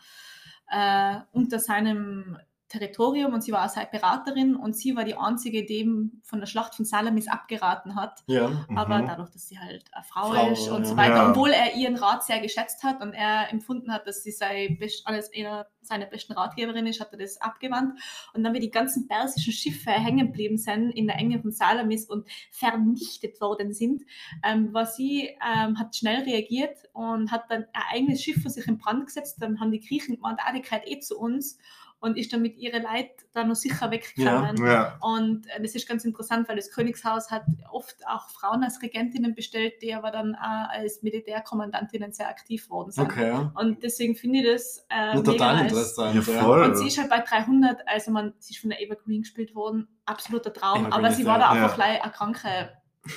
äh, 0.71 1.17
äh, 1.17 1.21
unter 1.33 1.59
seinem 1.59 2.37
Territorium 2.79 3.33
und 3.33 3.41
sie 3.41 3.51
war 3.51 3.65
auch 3.65 3.69
seine 3.69 3.87
Beraterin 3.91 4.55
und 4.55 4.75
sie 4.75 4.95
war 4.95 5.03
die 5.03 5.15
einzige, 5.15 5.65
die 5.65 5.79
ihm 5.79 6.21
von 6.23 6.39
der 6.39 6.47
Schlacht 6.47 6.75
von 6.75 6.85
Salamis 6.85 7.27
abgeraten 7.27 7.95
hat. 7.95 8.23
Ja. 8.27 8.65
Aber 8.75 8.99
Mhm. 8.99 9.07
dadurch, 9.07 9.29
dass 9.31 9.47
sie 9.47 9.57
halt 9.59 9.85
eine 9.91 10.03
Frau, 10.03 10.31
Frau, 10.31 10.51
ist 10.51 10.67
und 10.69 10.85
so 10.85 10.97
weiter, 10.97 11.15
Ja. 11.15 11.29
obwohl 11.29 11.51
er 11.51 11.75
ihren 11.75 11.95
Rat 11.95 12.23
sehr 12.23 12.39
geschätzt 12.39 12.83
hat 12.83 13.01
und 13.01 13.13
er 13.13 13.51
empfunden 13.51 13.91
hat, 13.91 14.05
dass 14.07 14.23
sie 14.23 14.31
sei 14.31 14.75
best, 14.79 15.07
alles 15.07 15.31
einer 15.35 15.67
seiner 15.81 16.07
besten 16.07 16.33
Ratgeberin 16.33 16.87
ist, 16.87 16.99
hat 16.99 17.11
er 17.11 17.19
das 17.19 17.39
abgewandt. 17.39 17.99
Und 18.33 18.43
dann, 18.43 18.55
wie 18.55 18.59
die 18.59 18.71
ganzen 18.71 19.07
persischen 19.07 19.53
Schiffe 19.53 19.91
hängen 19.91 20.25
geblieben 20.27 20.57
sind 20.57 20.89
in 20.89 21.05
der 21.05 21.17
Enge 21.17 21.39
von 21.39 21.51
Salamis 21.51 22.09
und 22.09 22.27
vernichtet 22.49 23.39
worden 23.39 23.71
sind, 23.71 24.01
ähm, 24.43 24.73
war 24.73 24.87
sie, 24.87 25.29
ähm, 25.45 25.77
hat 25.77 25.95
schnell 25.95 26.23
reagiert 26.23 26.77
und 26.93 27.31
hat 27.31 27.51
dann 27.51 27.65
ein 27.73 27.83
eigenes 27.93 28.23
Schiff 28.23 28.41
von 28.41 28.49
sich 28.49 28.67
in 28.67 28.79
Brand 28.79 29.05
gesetzt. 29.05 29.37
Dann 29.39 29.59
haben 29.59 29.71
die 29.71 29.79
Griechen 29.79 30.15
gemeint, 30.15 30.39
ah, 30.43 30.51
die 30.53 30.61
gehört 30.61 30.87
eh 30.87 30.99
zu 30.99 31.19
uns 31.19 31.59
und 32.05 32.17
ist 32.17 32.31
dann 32.31 32.43
mit 32.43 32.57
ihrer 32.57 32.79
Leid 32.79 33.09
da 33.33 33.43
noch 33.43 33.55
sicher 33.55 33.89
weggekommen. 33.89 34.63
Ja. 34.63 34.95
Und 35.01 35.47
äh, 35.47 35.59
das 35.59 35.73
ist 35.73 35.87
ganz 35.87 36.05
interessant, 36.05 36.47
weil 36.47 36.55
das 36.55 36.69
Königshaus 36.69 37.31
hat 37.31 37.45
oft 37.71 37.95
auch 38.05 38.29
Frauen 38.29 38.63
als 38.63 38.79
Regentinnen 38.83 39.33
bestellt, 39.33 39.81
die 39.81 39.91
aber 39.95 40.11
dann 40.11 40.35
auch 40.35 40.69
als 40.69 41.01
Militärkommandantinnen 41.01 42.13
sehr 42.13 42.29
aktiv 42.29 42.69
worden 42.69 42.91
sind. 42.91 43.05
Okay. 43.05 43.49
Und 43.55 43.81
deswegen 43.81 44.15
finde 44.15 44.39
ich 44.39 44.45
das 44.45 44.85
äh, 44.89 45.15
Ja, 45.15 45.21
total 45.21 45.61
interessant. 45.65 46.15
Ja, 46.15 46.21
voll. 46.21 46.63
Und 46.63 46.77
sie 46.77 46.87
ist 46.87 46.99
halt 46.99 47.09
bei 47.09 47.21
300, 47.21 47.87
also 47.87 48.11
man, 48.11 48.33
sie 48.37 48.53
ist 48.53 48.61
von 48.61 48.69
der 48.69 48.79
Eva 48.81 48.93
Green 48.93 49.23
gespielt 49.23 49.55
worden, 49.55 49.87
absoluter 50.05 50.53
Traum, 50.53 50.85
Eva 50.85 50.95
aber 50.95 51.11
sie 51.11 51.25
war 51.25 51.39
ja- 51.39 51.49
da 51.49 51.55
ja. 51.55 51.63
einfach 51.63 51.75
gleich 51.75 52.03
eine 52.03 52.11
kranke 52.11 52.69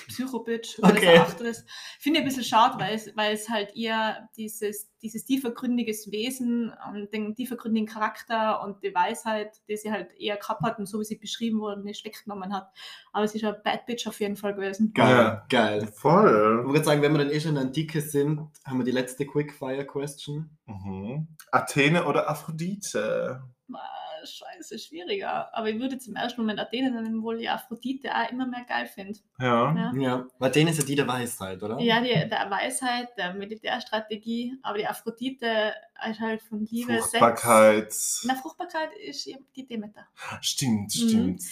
Psychobitch, 0.09 0.78
weil 0.83 0.92
Okay. 0.92 1.16
es 1.26 1.35
auch 1.37 1.40
ist. 1.40 1.66
Finde 1.99 2.18
ich 2.18 2.25
ein 2.25 2.28
bisschen 2.28 2.45
schade, 2.45 2.78
weil 2.78 2.95
es, 2.95 3.16
weil 3.16 3.35
es 3.35 3.49
halt 3.49 3.75
ihr 3.75 4.28
dieses, 4.37 4.90
dieses 5.02 5.25
tiefergründiges 5.25 6.11
Wesen 6.12 6.73
und 6.92 7.12
den 7.12 7.35
tiefergründigen 7.35 7.88
Charakter 7.88 8.62
und 8.62 8.83
die 8.83 8.95
Weisheit, 8.95 9.61
die 9.68 9.76
sie 9.76 9.90
halt 9.90 10.12
eher 10.18 10.37
gehabt 10.37 10.62
hat 10.62 10.78
und 10.78 10.87
so 10.87 11.00
wie 11.00 11.04
sie 11.04 11.16
beschrieben 11.16 11.61
worden 11.61 11.87
ist, 11.87 12.04
weggenommen 12.04 12.54
hat. 12.54 12.68
Aber 13.12 13.26
sie 13.28 13.38
ist 13.38 13.45
eine 13.45 13.54
Bad 13.54 13.87
Bitch 13.87 14.07
auf 14.07 14.21
jeden 14.21 14.37
Fall 14.37 14.54
gewesen. 14.54 14.92
Geil, 14.95 15.11
Ja. 15.16 15.47
geil. 15.49 15.85
Ich 15.85 15.90
Voll. 15.99 16.64
würde 16.66 16.85
sagen, 16.85 17.02
wenn 17.02 17.12
wir 17.12 17.18
dann 17.25 17.30
eh 17.30 17.40
schon 17.40 17.50
in 17.50 17.54
der 17.57 17.64
Antike 17.64 18.00
sind, 18.00 18.40
haben 18.64 18.78
wir 18.78 18.85
die 18.85 18.90
letzte 18.90 19.26
Quickfire-Question. 19.26 20.50
Mhm. 20.66 21.28
Athene 21.52 22.04
oder 22.04 22.28
Aphrodite? 22.28 23.42
Ah, 23.73 23.78
scheiße, 24.25 24.79
schwieriger. 24.79 25.55
Aber 25.55 25.69
ich 25.69 25.79
würde 25.79 25.99
zum 25.99 26.17
ersten 26.17 26.41
Moment 26.41 26.61
Athene 26.61 26.91
nennen, 26.91 27.19
obwohl 27.19 27.41
ich 27.41 27.51
Aphrodite 27.51 28.11
auch 28.15 28.31
immer 28.31 28.47
mehr 28.47 28.65
geil 28.69 28.87
finde. 28.87 29.19
Ja. 29.39 29.75
Ja. 29.75 29.93
Ja. 29.97 30.27
Weil 30.39 30.51
denen 30.51 30.71
ist 30.71 30.79
ja 30.79 30.85
die 30.85 30.95
der 30.95 31.09
Weisheit, 31.09 31.63
oder? 31.63 31.79
Ja, 31.81 32.01
die, 32.01 32.09
der 32.09 32.51
Weisheit, 32.51 33.09
der 33.17 33.35
Militärstrategie, 33.35 34.57
aber 34.63 34.79
die 34.79 34.87
Aphrodite 34.87 35.75
ist 36.11 36.21
halt 36.21 36.43
von 36.43 36.65
Liebe, 36.67 36.99
Fruchtbarkeit. 36.99 37.93
Sex. 37.93 38.25
Na, 38.27 38.35
Fruchtbarkeit 38.35 38.91
ist 39.07 39.27
eben 39.27 39.45
die 39.57 39.67
Demeter. 39.67 40.07
Stimmt, 40.41 40.95
Mhm. 40.95 41.09
stimmt. 41.09 41.43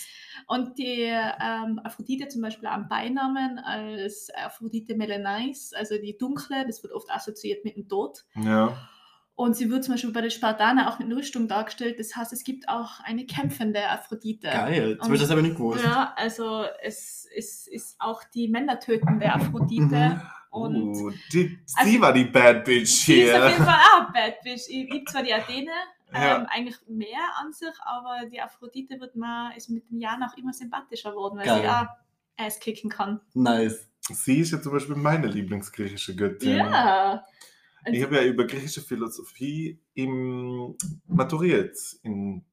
Und 0.49 0.79
die 0.79 1.03
ähm, 1.03 1.81
Aphrodite 1.83 2.29
zum 2.29 2.43
Beispiel 2.43 2.69
am 2.69 2.89
Beinamen 2.89 3.59
als 3.59 4.29
Aphrodite 4.35 4.95
Melanais, 4.95 5.73
also 5.75 5.97
die 5.99 6.17
dunkle, 6.17 6.65
das 6.67 6.83
wird 6.83 6.93
oft 6.93 7.11
assoziiert 7.11 7.65
mit 7.65 7.77
dem 7.77 7.89
Tod. 7.89 8.25
Ja. 8.37 8.77
Und 9.37 9.55
sie 9.55 9.71
wird 9.71 9.85
zum 9.85 9.93
Beispiel 9.95 10.13
bei 10.13 10.23
den 10.23 10.31
Spartanern 10.31 10.87
auch 10.87 10.99
mit 10.99 11.07
einer 11.09 11.17
Rüstung 11.17 11.47
dargestellt. 11.47 11.99
Das 12.01 12.17
heißt, 12.17 12.33
es 12.33 12.43
gibt 12.43 12.69
auch 12.71 13.01
eine 13.05 13.27
kämpfende 13.27 13.87
Aphrodite. 13.89 14.49
Geil. 14.49 14.99
Habe 15.01 15.15
ich 15.15 15.21
das 15.21 15.31
aber 15.31 15.43
nicht 15.43 15.57
gewusst. 15.57 15.85
Ja, 15.85 16.15
also 16.17 16.65
es, 16.83 17.29
es 17.37 17.67
ist 17.67 17.97
auch 17.99 18.25
die 18.35 18.49
Männer 18.49 18.81
tötende 18.81 19.31
Aphrodite. 19.33 19.85
Mhm. 19.95 20.21
Und 20.51 20.77
uh, 20.97 21.13
die, 21.35 21.59
Also- 21.77 21.91
sie 21.91 22.01
war 22.01 22.15
die 22.15 22.25
Bad 22.25 22.65
Bitch 22.65 22.87
sie 22.89 23.21
ist 23.23 23.35
auf 23.35 23.43
jeden 23.51 23.57
hier. 23.57 23.65
Fall 23.67 23.81
auch 24.01 24.13
Bad 24.13 24.41
Bitch. 24.43 24.69
Ich 24.71 24.91
liebe 24.91 25.05
zwar 25.05 25.23
die 25.23 25.35
Athene, 25.35 25.71
Ja. 26.15 26.39
ähm, 26.39 26.47
eigentlich 26.49 26.77
mehr 26.89 27.19
an 27.39 27.53
sich, 27.53 27.75
aber 27.85 28.25
die 28.33 28.41
Aphrodite 28.41 28.99
wird 28.99 29.17
mir, 29.17 29.53
ist 29.55 29.69
mit 29.69 29.91
den 29.91 30.01
Jahren 30.01 30.23
auch 30.23 30.35
immer 30.39 30.55
sympathischer 30.55 31.11
geworden, 31.11 31.37
weil 31.39 31.45
Geil. 31.45 31.61
sie 31.61 31.69
auch 31.69 31.87
Ass 32.39 32.59
kicken 32.59 32.89
kann. 32.89 33.21
Nice. 33.35 33.87
Sie 34.01 34.39
ist 34.39 34.53
ja 34.53 34.63
zum 34.63 34.73
Beispiel 34.73 34.97
meine 34.97 35.27
Lieblingsgriechische 35.27 36.17
Göttin. 36.17 36.57
Ja. 36.57 37.23
Ich 37.93 38.03
habe 38.03 38.17
ja 38.17 38.25
über 38.25 38.45
griechische 38.47 38.81
Philosophie 38.81 39.79
im 39.95 40.77
maturiert 41.07 41.77
in 42.03 42.45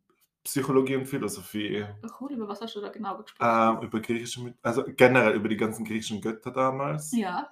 Psychologie 0.44 0.96
und 0.98 1.06
Philosophie. 1.06 1.86
cool, 2.20 2.34
über 2.34 2.48
was 2.48 2.60
hast 2.62 2.76
du 2.76 2.82
da 2.82 2.90
genau 2.90 3.18
gesprochen? 3.18 3.78
Ähm, 3.80 3.88
über 3.88 4.00
griechische, 4.02 4.54
also 4.62 4.84
generell 4.98 5.36
über 5.36 5.48
die 5.48 5.56
ganzen 5.58 5.86
griechischen 5.86 6.20
Götter 6.22 6.52
damals, 6.52 7.12
ja. 7.16 7.48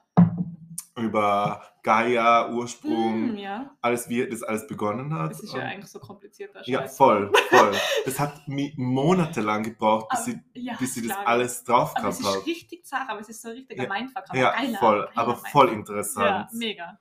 über 0.97 1.63
Gaia, 1.83 2.51
Ursprung, 2.51 3.31
Mm, 3.33 3.38
ja. 3.38 3.71
alles 3.81 4.09
wie 4.09 4.27
das 4.27 4.43
alles 4.43 4.67
begonnen 4.67 5.13
hat. 5.13 5.31
Das 5.31 5.39
ist 5.41 5.53
ja 5.53 5.61
Und- 5.61 5.65
eigentlich 5.67 5.89
so 5.89 6.00
komplizierter 6.00 6.61
ja, 6.67 6.85
voll, 6.88 7.31
voll. 7.50 7.71
Das 8.05 8.19
hat 8.19 8.45
mi- 8.47 8.73
monatelang 8.75 9.63
gebraucht, 9.63 10.09
bis 10.09 10.19
Aber- 10.19 10.31
sie, 10.31 10.39
ja, 10.53 10.73
bis 10.77 10.93
sie 10.93 11.07
das 11.07 11.17
alles 11.25 11.63
drauf 11.63 11.93
Aber 11.95 12.09
es 12.09 12.19
gehabt 12.19 12.35
ist 12.35 12.41
hat. 12.41 12.45
richtig 12.47 12.85
zart, 12.85 13.09
aber 13.09 13.19
es 13.21 13.29
ist 13.29 13.41
so 13.41 13.47
ein 13.50 13.55
richtiger 13.55 13.83
Ja, 13.83 13.89
Mindfuck. 13.89 14.23
aber 14.27 14.38
Ja, 14.38 14.51
geiler, 14.51 14.77
voll, 14.79 15.00
geiler 15.00 15.11
aber 15.17 15.35
voll 15.38 15.67
Ja, 15.67 15.73
interessant. 15.73 16.53
mega. 16.53 17.00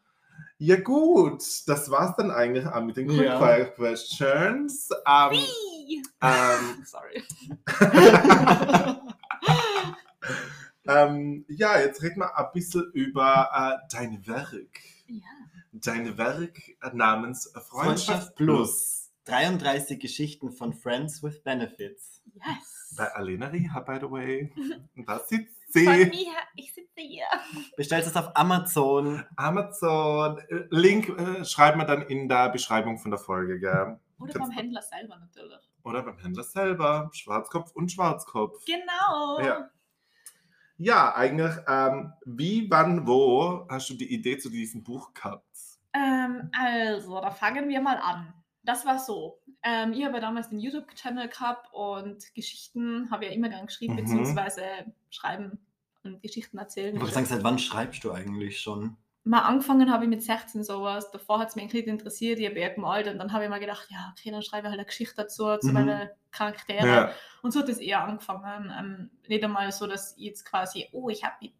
Ja 0.62 0.78
gut, 0.78 1.42
das 1.68 1.90
war's 1.90 2.16
dann 2.16 2.30
eigentlich 2.30 2.66
auch 2.66 2.82
mit 2.82 2.98
den. 2.98 3.08
Quickfire 3.08 3.72
Questions. 3.74 4.90
Ähm, 5.06 5.32
Ih. 5.32 6.02
ähm, 6.20 6.84
Sorry. 6.84 7.24
ähm, 10.86 11.46
ja, 11.48 11.80
jetzt 11.80 12.02
reden 12.02 12.20
wir 12.20 12.36
ein 12.36 12.46
bisschen 12.52 12.90
über 12.92 13.48
äh, 13.54 13.88
dein 13.90 14.26
Werk. 14.26 14.80
Ja. 15.06 15.22
dein 15.72 16.18
Werk 16.18 16.60
namens 16.92 17.50
Freundschaft, 17.54 17.70
Freundschaft 17.70 18.34
Plus. 18.36 19.10
33 19.24 19.98
Geschichten 19.98 20.52
von 20.52 20.74
Friends 20.74 21.22
with 21.22 21.42
Benefits. 21.42 22.20
Yes. 22.34 22.94
Bei 22.98 23.10
Alena 23.14 23.46
Riha, 23.46 23.80
by 23.80 23.96
the 23.98 24.10
way. 24.10 24.52
Und 24.94 25.08
da 25.08 25.20
sitzt 25.20 25.59
Von 25.72 25.84
mir, 25.84 26.32
ich 26.56 26.74
sitze 26.74 27.00
hier. 27.00 27.24
Bestellt 27.76 28.06
es 28.06 28.16
auf 28.16 28.30
Amazon. 28.36 29.24
Amazon. 29.36 30.40
Link 30.70 31.08
äh, 31.08 31.44
schreiben 31.44 31.80
wir 31.80 31.84
dann 31.86 32.02
in 32.02 32.28
der 32.28 32.48
Beschreibung 32.50 32.98
von 32.98 33.10
der 33.10 33.20
Folge, 33.20 33.58
gell? 33.60 33.98
Oder 34.18 34.32
Kannst- 34.32 34.48
beim 34.48 34.50
Händler 34.50 34.82
selber 34.82 35.16
natürlich. 35.18 35.60
Oder 35.82 36.02
beim 36.02 36.18
Händler 36.18 36.42
selber. 36.42 37.10
Schwarzkopf 37.12 37.72
und 37.72 37.90
Schwarzkopf. 37.90 38.64
Genau. 38.66 39.40
Ja. 39.40 39.70
Ja, 40.76 41.14
eigentlich, 41.14 41.52
ähm, 41.68 42.12
wie, 42.24 42.70
wann, 42.70 43.06
wo 43.06 43.66
hast 43.68 43.90
du 43.90 43.94
die 43.94 44.12
Idee 44.14 44.38
zu 44.38 44.48
diesem 44.48 44.82
Buch 44.82 45.12
gehabt? 45.12 45.44
Ähm, 45.92 46.50
also, 46.58 47.20
da 47.20 47.30
fangen 47.30 47.68
wir 47.68 47.80
mal 47.82 47.96
an. 47.98 48.32
Das 48.62 48.84
war 48.84 48.98
so. 48.98 49.40
Ähm, 49.62 49.92
ich 49.92 50.04
habe 50.04 50.14
ja 50.14 50.20
damals 50.20 50.50
den 50.50 50.58
YouTube-Channel 50.60 51.28
gehabt 51.28 51.68
und 51.72 52.34
Geschichten 52.34 53.10
habe 53.10 53.24
ich 53.24 53.30
ja 53.30 53.36
immer 53.36 53.48
gern 53.48 53.66
geschrieben, 53.66 53.94
Mhm. 53.94 53.98
beziehungsweise 53.98 54.62
schreiben 55.10 55.58
und 56.04 56.22
Geschichten 56.22 56.58
erzählen. 56.58 56.94
Ich 56.94 57.00
wollte 57.00 57.14
sagen, 57.14 57.26
seit 57.26 57.44
wann 57.44 57.58
schreibst 57.58 58.04
du 58.04 58.12
eigentlich 58.12 58.60
schon? 58.60 58.96
mal 59.22 59.40
angefangen 59.42 59.92
habe 59.92 60.04
ich 60.04 60.10
mit 60.10 60.22
16 60.22 60.64
sowas. 60.64 61.10
Davor 61.10 61.38
hat 61.40 61.50
es 61.50 61.54
mich 61.54 61.64
eigentlich 61.64 61.84
nicht 61.84 61.92
interessiert, 61.92 62.38
ich 62.38 62.46
habe 62.48 62.58
eher 62.58 62.70
gemalt 62.70 63.06
und 63.06 63.18
dann 63.18 63.32
habe 63.34 63.44
ich 63.44 63.50
mal 63.50 63.60
gedacht, 63.60 63.86
ja, 63.90 64.12
okay, 64.16 64.30
dann 64.30 64.40
schreibe 64.42 64.66
ich 64.66 64.70
halt 64.70 64.78
eine 64.80 64.86
Geschichte 64.86 65.14
dazu, 65.14 65.56
zu 65.58 65.68
Mhm. 65.68 65.72
meinen 65.74 66.08
Charakteren. 66.32 66.88
Ja. 66.88 67.12
Und 67.42 67.52
so 67.52 67.60
hat 67.60 67.68
es 67.68 67.78
eher 67.78 68.02
angefangen. 68.02 68.72
Ähm, 68.76 69.10
nicht 69.28 69.44
einmal 69.44 69.70
so, 69.72 69.86
dass 69.86 70.16
ich 70.16 70.24
jetzt 70.24 70.44
quasi, 70.46 70.88
oh, 70.92 71.10
ich 71.10 71.22
habe 71.22 71.34
mit 71.42 71.52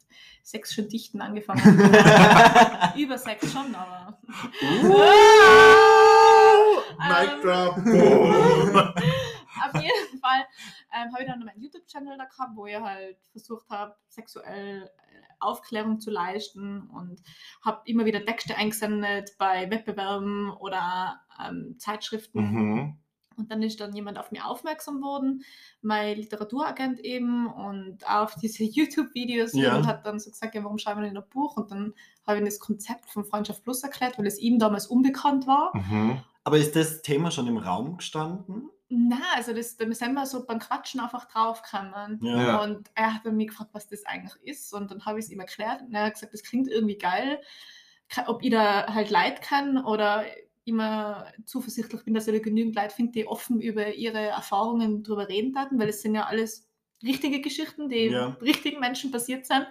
sechs 0.43 0.73
schon 0.75 0.89
dichten 0.89 1.21
angefangen. 1.21 1.61
Über 2.97 3.19
sechs 3.19 3.53
schon, 3.53 3.75
aber. 3.75 4.19
Mic 7.43 7.53
drop. 7.53 7.75
Boom. 7.85 8.77
Auf 9.63 9.83
jeden 9.83 10.21
Fall 10.21 10.47
ähm, 10.95 11.13
habe 11.13 11.23
ich 11.23 11.27
dann 11.29 11.45
meinen 11.45 11.61
YouTube-Channel 11.61 12.17
da 12.17 12.25
gehabt, 12.25 12.57
wo 12.57 12.67
ich 12.67 12.79
halt 12.79 13.19
versucht 13.33 13.69
habe, 13.69 13.95
sexuell 14.09 14.85
äh, 14.85 14.89
Aufklärung 15.39 16.01
zu 16.01 16.11
leisten 16.11 16.89
und 16.89 17.23
habe 17.63 17.81
immer 17.85 18.05
wieder 18.05 18.25
Texte 18.25 18.57
eingesendet 18.57 19.33
bei 19.39 19.71
Wettbewerben 19.71 20.51
oder 20.51 21.21
ähm, 21.43 21.77
Zeitschriften. 21.79 22.41
mhm. 22.41 22.99
Und 23.37 23.51
dann 23.51 23.63
ist 23.63 23.81
dann 23.81 23.95
jemand 23.95 24.19
auf 24.19 24.33
mich 24.33 24.45
aufmerksam 24.45 25.01
worden, 25.01 25.45
mein 25.81 26.15
Literaturagent 26.17 27.01
eben, 27.01 27.47
und 27.47 28.07
auf 28.07 28.35
diese 28.35 28.65
YouTube-Videos 28.65 29.55
Ja. 29.55 29.77
und 29.77 29.87
hat 29.87 30.05
dann 30.05 30.19
so 30.19 30.31
gesagt, 30.31 30.55
ja, 30.55 30.63
warum 30.63 30.77
schreiben 30.77 31.01
wir 31.01 31.09
denn 31.09 31.17
ein 31.17 31.29
Buch? 31.31 31.57
Und 31.57 31.71
dann 31.71 31.95
habe 32.27 32.37
ich 32.37 32.43
ihm 32.43 32.45
das 32.45 32.59
Konzept 32.59 33.09
von 33.09 33.25
Freundschaft 33.25 33.63
Plus 33.65 33.83
erklärt, 33.83 34.19
weil 34.19 34.27
es 34.27 34.39
ihm 34.39 34.59
damals 34.59 34.87
unbekannt 34.87 35.47
war. 35.47 35.75
Mhm. 35.75 36.23
Aber 36.51 36.59
ist 36.59 36.75
das 36.75 37.01
Thema 37.03 37.31
schon 37.31 37.47
im 37.47 37.59
Raum 37.59 37.99
gestanden? 37.99 38.69
Na, 38.89 39.21
also 39.37 39.53
das, 39.53 39.77
da 39.77 39.89
sind 39.93 40.15
wir 40.15 40.27
so 40.27 40.45
beim 40.45 40.59
Quatschen 40.59 40.99
einfach 40.99 41.27
draufgekommen. 41.27 42.19
Ja. 42.25 42.61
Und 42.65 42.91
er 42.97 43.15
hat 43.15 43.25
mich 43.25 43.47
gefragt, 43.47 43.71
was 43.73 43.87
das 43.87 44.05
eigentlich 44.05 44.35
ist. 44.43 44.75
Und 44.75 44.91
dann 44.91 45.05
habe 45.05 45.21
ich 45.21 45.27
es 45.27 45.31
ihm 45.31 45.39
erklärt. 45.39 45.83
Und 45.83 45.95
er 45.95 46.07
hat 46.07 46.15
gesagt, 46.15 46.35
das 46.35 46.43
klingt 46.43 46.67
irgendwie 46.67 46.99
geil. 46.99 47.41
Ob 48.27 48.43
ich 48.43 48.51
da 48.51 48.93
halt 48.93 49.11
Leid 49.11 49.43
kann 49.43 49.79
oder 49.85 50.25
immer 50.65 51.29
zuversichtlich 51.45 52.03
bin, 52.03 52.15
dass 52.15 52.27
ich 52.27 52.35
da 52.35 52.41
genügend 52.41 52.75
Leute 52.75 52.97
finde, 52.97 53.13
die 53.13 53.29
offen 53.29 53.61
über 53.61 53.95
ihre 53.95 54.19
Erfahrungen 54.19 55.05
drüber 55.05 55.29
reden 55.29 55.57
hatten, 55.57 55.79
weil 55.79 55.91
es 55.91 56.03
sind 56.03 56.17
ja 56.17 56.25
alles 56.25 56.69
richtige 57.01 57.41
Geschichten, 57.41 57.89
die 57.89 58.07
Ja. 58.07 58.37
richtigen 58.43 58.81
Menschen 58.81 59.13
passiert 59.13 59.47
sind. 59.47 59.69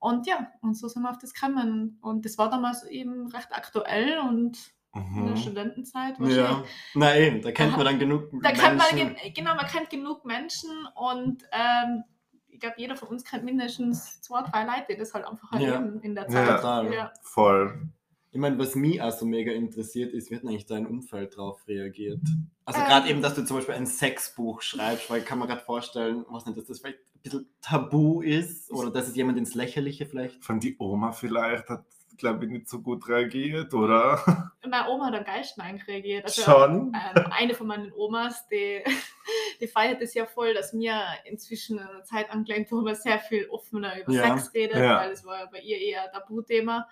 Und 0.00 0.26
ja, 0.26 0.50
und 0.60 0.76
so 0.76 0.88
sind 0.88 1.02
wir 1.02 1.10
auf 1.10 1.18
das 1.18 1.34
gekommen. 1.34 2.00
Und 2.02 2.24
das 2.24 2.36
war 2.36 2.50
damals 2.50 2.82
eben 2.82 3.28
recht 3.28 3.52
aktuell 3.52 4.18
und 4.18 4.58
in 4.94 5.24
der 5.24 5.34
Mhm. 5.34 5.36
Studentenzeit. 5.36 6.14
Ja. 6.20 6.64
Na 6.94 7.16
eben, 7.16 7.42
da 7.42 7.52
kennt 7.52 7.76
man 7.76 7.84
dann 7.86 7.98
genug 7.98 8.28
Da 8.42 8.50
kennt 8.52 8.76
man, 8.78 8.86
Menschen. 8.96 9.16
gen 9.22 9.34
genau, 9.34 9.54
man 9.54 9.66
kennt 9.66 9.90
genug 9.90 10.24
Menschen 10.24 10.70
und 10.96 11.44
ähm, 11.52 12.04
ich 12.48 12.58
glaube, 12.58 12.74
jeder 12.78 12.96
von 12.96 13.08
uns 13.08 13.24
kennt 13.24 13.44
mindestens 13.44 14.20
zwei, 14.20 14.42
drei 14.42 14.64
Leute, 14.64 14.86
die 14.90 14.96
das 14.96 15.14
halt 15.14 15.24
einfach 15.26 15.52
Ja. 15.52 15.74
erleben 15.74 16.00
in 16.02 16.14
der 16.14 16.24
Ja. 16.24 16.30
Zeit. 16.30 16.56
Total. 16.56 16.92
Ja. 16.92 17.12
Voll. 17.22 17.88
Ich 18.32 18.38
meine, 18.38 18.58
was 18.58 18.74
mich 18.76 19.00
auch 19.02 19.10
so 19.12 19.26
mega 19.26 19.50
interessiert 19.52 20.12
ist, 20.12 20.30
wie 20.30 20.36
hat 20.36 20.44
eigentlich 20.44 20.66
dein 20.66 20.86
Umfeld 20.86 21.36
darauf 21.36 21.66
reagiert? 21.66 22.20
Also 22.64 22.80
Ähm. 22.80 22.86
gerade 22.86 23.08
eben, 23.10 23.22
dass 23.22 23.34
du 23.34 23.44
zum 23.44 23.56
Beispiel 23.58 23.74
ein 23.74 23.86
Sexbuch 23.86 24.62
schreibst, 24.62 25.08
weil 25.10 25.20
ich 25.20 25.24
kann 25.26 25.38
mir 25.38 25.46
gerade 25.46 25.62
vorstellen, 25.64 26.24
was 26.28 26.46
nicht, 26.46 26.56
dass 26.58 26.66
das 26.66 26.80
vielleicht 26.80 26.98
ein 26.98 27.20
bisschen 27.22 27.46
tabu 27.60 28.22
ist 28.22 28.70
oder 28.72 28.90
dass 28.90 29.08
es 29.08 29.16
jemand 29.16 29.38
ins 29.38 29.54
Lächerliche 29.54 30.06
vielleicht. 30.06 30.44
Von 30.44 30.60
die 30.60 30.76
Oma 30.78 31.10
vielleicht 31.12 31.68
hat, 31.68 31.84
glaube 32.20 32.44
ich, 32.44 32.50
nicht 32.50 32.68
so 32.68 32.80
gut 32.80 33.08
reagiert, 33.08 33.74
oder? 33.74 34.52
Meine 34.66 34.88
Oma 34.88 35.06
hat 35.06 35.14
am 35.14 35.24
geilsten 35.24 35.62
eigentlich 35.62 35.88
reagiert. 35.88 36.24
Also, 36.24 36.42
Schon? 36.42 36.92
Ähm, 36.94 37.26
eine 37.32 37.54
von 37.54 37.66
meinen 37.66 37.92
Omas, 37.92 38.46
die, 38.48 38.82
die 39.60 39.66
feiert 39.66 40.00
es 40.02 40.14
ja 40.14 40.26
voll, 40.26 40.54
dass 40.54 40.72
mir 40.72 41.02
inzwischen 41.24 41.78
in 41.78 41.84
einer 41.84 42.04
Zeit 42.04 42.30
angelangt, 42.30 42.70
wo 42.70 42.80
man 42.82 42.94
sehr 42.94 43.18
viel 43.18 43.48
offener 43.48 44.00
über 44.00 44.12
Ja. 44.12 44.36
Sex 44.38 44.54
redet, 44.54 44.76
Ja. 44.76 44.98
weil 44.98 45.10
es 45.10 45.24
war 45.24 45.40
ja 45.40 45.46
bei 45.50 45.60
ihr 45.60 45.78
eher 45.78 46.04
ein 46.04 46.12
Tabuthema. 46.12 46.86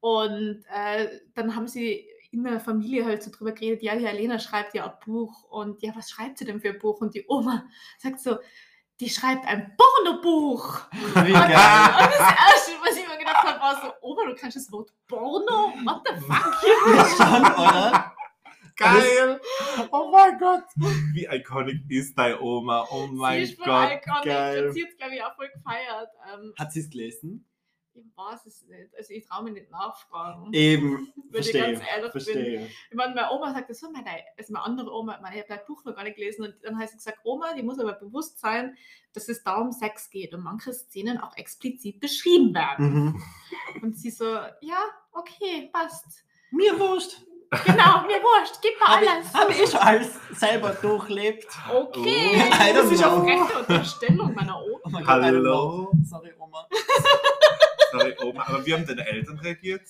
Und 0.00 0.64
äh, 0.72 1.08
dann 1.34 1.54
haben 1.54 1.68
sie 1.68 2.06
in 2.30 2.44
der 2.44 2.60
Familie 2.60 3.04
halt 3.04 3.22
so 3.22 3.30
drüber 3.30 3.52
geredet, 3.52 3.82
ja, 3.82 3.96
die 3.96 4.06
Alena 4.06 4.38
schreibt 4.38 4.74
ja 4.74 4.84
ein 4.84 4.92
Buch 5.04 5.44
und 5.44 5.82
ja, 5.82 5.92
was 5.94 6.10
schreibt 6.10 6.38
sie 6.38 6.44
denn 6.44 6.60
für 6.60 6.68
ein 6.70 6.78
Buch? 6.78 7.00
Und 7.00 7.14
die 7.14 7.24
Oma 7.28 7.64
sagt 7.98 8.20
so, 8.20 8.36
die 9.00 9.08
schreibt 9.08 9.46
ein 9.46 9.76
Pornobuch. 9.76 10.80
Wie 10.92 11.32
Und, 11.32 11.32
geil. 11.32 12.04
und 12.04 12.12
das 12.12 12.20
Erste, 12.20 12.72
was 12.82 12.96
ich 12.96 13.06
mir 13.08 13.15
habe, 13.42 13.60
war 13.60 13.80
so, 13.82 13.92
Oma, 14.06 14.24
du 14.26 14.34
kannst 14.34 14.56
das 14.56 14.70
Wort 14.72 14.92
Porno? 15.08 15.72
What 15.84 16.02
the 16.06 16.20
fuck? 16.20 17.16
Schon, 17.16 17.42
oder? 17.64 18.12
Geil! 18.76 19.40
Oh 19.90 20.10
mein 20.12 20.38
Gott! 20.38 20.64
Wie 21.14 21.24
iconic 21.26 21.80
ist 21.88 22.16
deine 22.18 22.38
Oma? 22.40 22.86
Oh 22.90 23.06
sie 23.06 23.14
mein 23.14 23.42
ist 23.42 23.56
voll 23.56 23.64
Gott! 23.66 23.90
iconic 23.92 24.24
geil. 24.24 24.66
und 24.66 24.72
sie 24.74 24.84
hat 24.84 24.98
glaube 24.98 25.14
ich, 25.14 25.22
auch 25.22 25.34
voll 25.34 25.48
gefeiert. 25.48 26.08
Ähm, 26.34 26.52
Hat 26.58 26.72
sie 26.72 26.80
es 26.80 26.90
gelesen? 26.90 27.46
Ich 27.96 28.16
weiß 28.16 28.46
es 28.46 28.62
nicht. 28.66 28.94
Also 28.96 29.12
ich 29.12 29.26
traue 29.26 29.44
mich 29.44 29.54
nicht 29.54 29.70
nachfragen. 29.70 30.52
Eben, 30.52 31.12
Weil 31.30 31.40
ich 31.40 31.50
verstehe, 31.50 31.62
ganz 31.62 31.80
ehrlich 31.80 32.12
bin. 32.12 32.22
verstehe. 32.22 32.66
Ich 32.90 32.96
meine, 32.96 33.14
meine 33.14 33.30
Oma 33.32 33.52
sagt 33.52 33.70
das 33.70 33.80
so, 33.80 33.90
meine, 33.90 34.06
also 34.38 34.52
meine 34.52 34.64
andere 34.64 34.92
Oma, 34.92 35.18
meine, 35.22 35.36
ich 35.36 35.42
habe 35.42 35.54
das 35.56 35.66
Buch 35.66 35.84
noch 35.84 35.94
gar 35.94 36.04
nicht 36.04 36.16
gelesen 36.16 36.44
und 36.44 36.54
dann 36.62 36.78
hat 36.78 36.88
sie 36.90 36.96
gesagt, 36.96 37.18
Oma, 37.24 37.54
die 37.54 37.62
muss 37.62 37.78
aber 37.78 37.92
bewusst 37.94 38.38
sein, 38.40 38.76
dass 39.12 39.28
es 39.28 39.42
da 39.42 39.56
um 39.56 39.72
Sex 39.72 40.10
geht 40.10 40.34
und 40.34 40.42
manche 40.42 40.72
Szenen 40.72 41.18
auch 41.18 41.36
explizit 41.36 42.00
beschrieben 42.00 42.54
werden. 42.54 43.04
Mhm. 43.04 43.22
Und 43.82 43.96
sie 43.96 44.10
so, 44.10 44.24
ja, 44.60 44.78
okay, 45.12 45.70
passt. 45.72 46.24
Mir 46.50 46.78
wurscht. 46.78 47.22
Genau, 47.64 48.02
mir 48.06 48.20
wurscht, 48.20 48.60
gib 48.60 48.72
mir 48.80 48.86
Habe 48.86 49.08
alles. 49.08 49.28
ich, 49.28 49.34
hab 49.34 49.50
ich 49.50 49.70
schon 49.70 49.80
alles 49.80 50.18
selber 50.32 50.70
durchlebt. 50.70 51.46
Okay, 51.72 52.42
Oh, 52.44 52.74
das 52.74 52.90
ist 52.90 53.04
eine 53.04 53.22
freche 53.22 53.58
Unterstellung 53.60 54.34
meiner 54.34 54.60
Oma. 54.60 54.80
Oh 54.84 55.06
Hallo? 55.06 55.92
Sorry, 56.04 56.32
Oma. 56.38 56.66
Sorry, 57.98 58.16
Oma. 58.24 58.44
Aber 58.48 58.66
wie 58.66 58.74
haben 58.74 58.86
deine 58.86 59.06
Eltern 59.06 59.38
reagiert? 59.38 59.82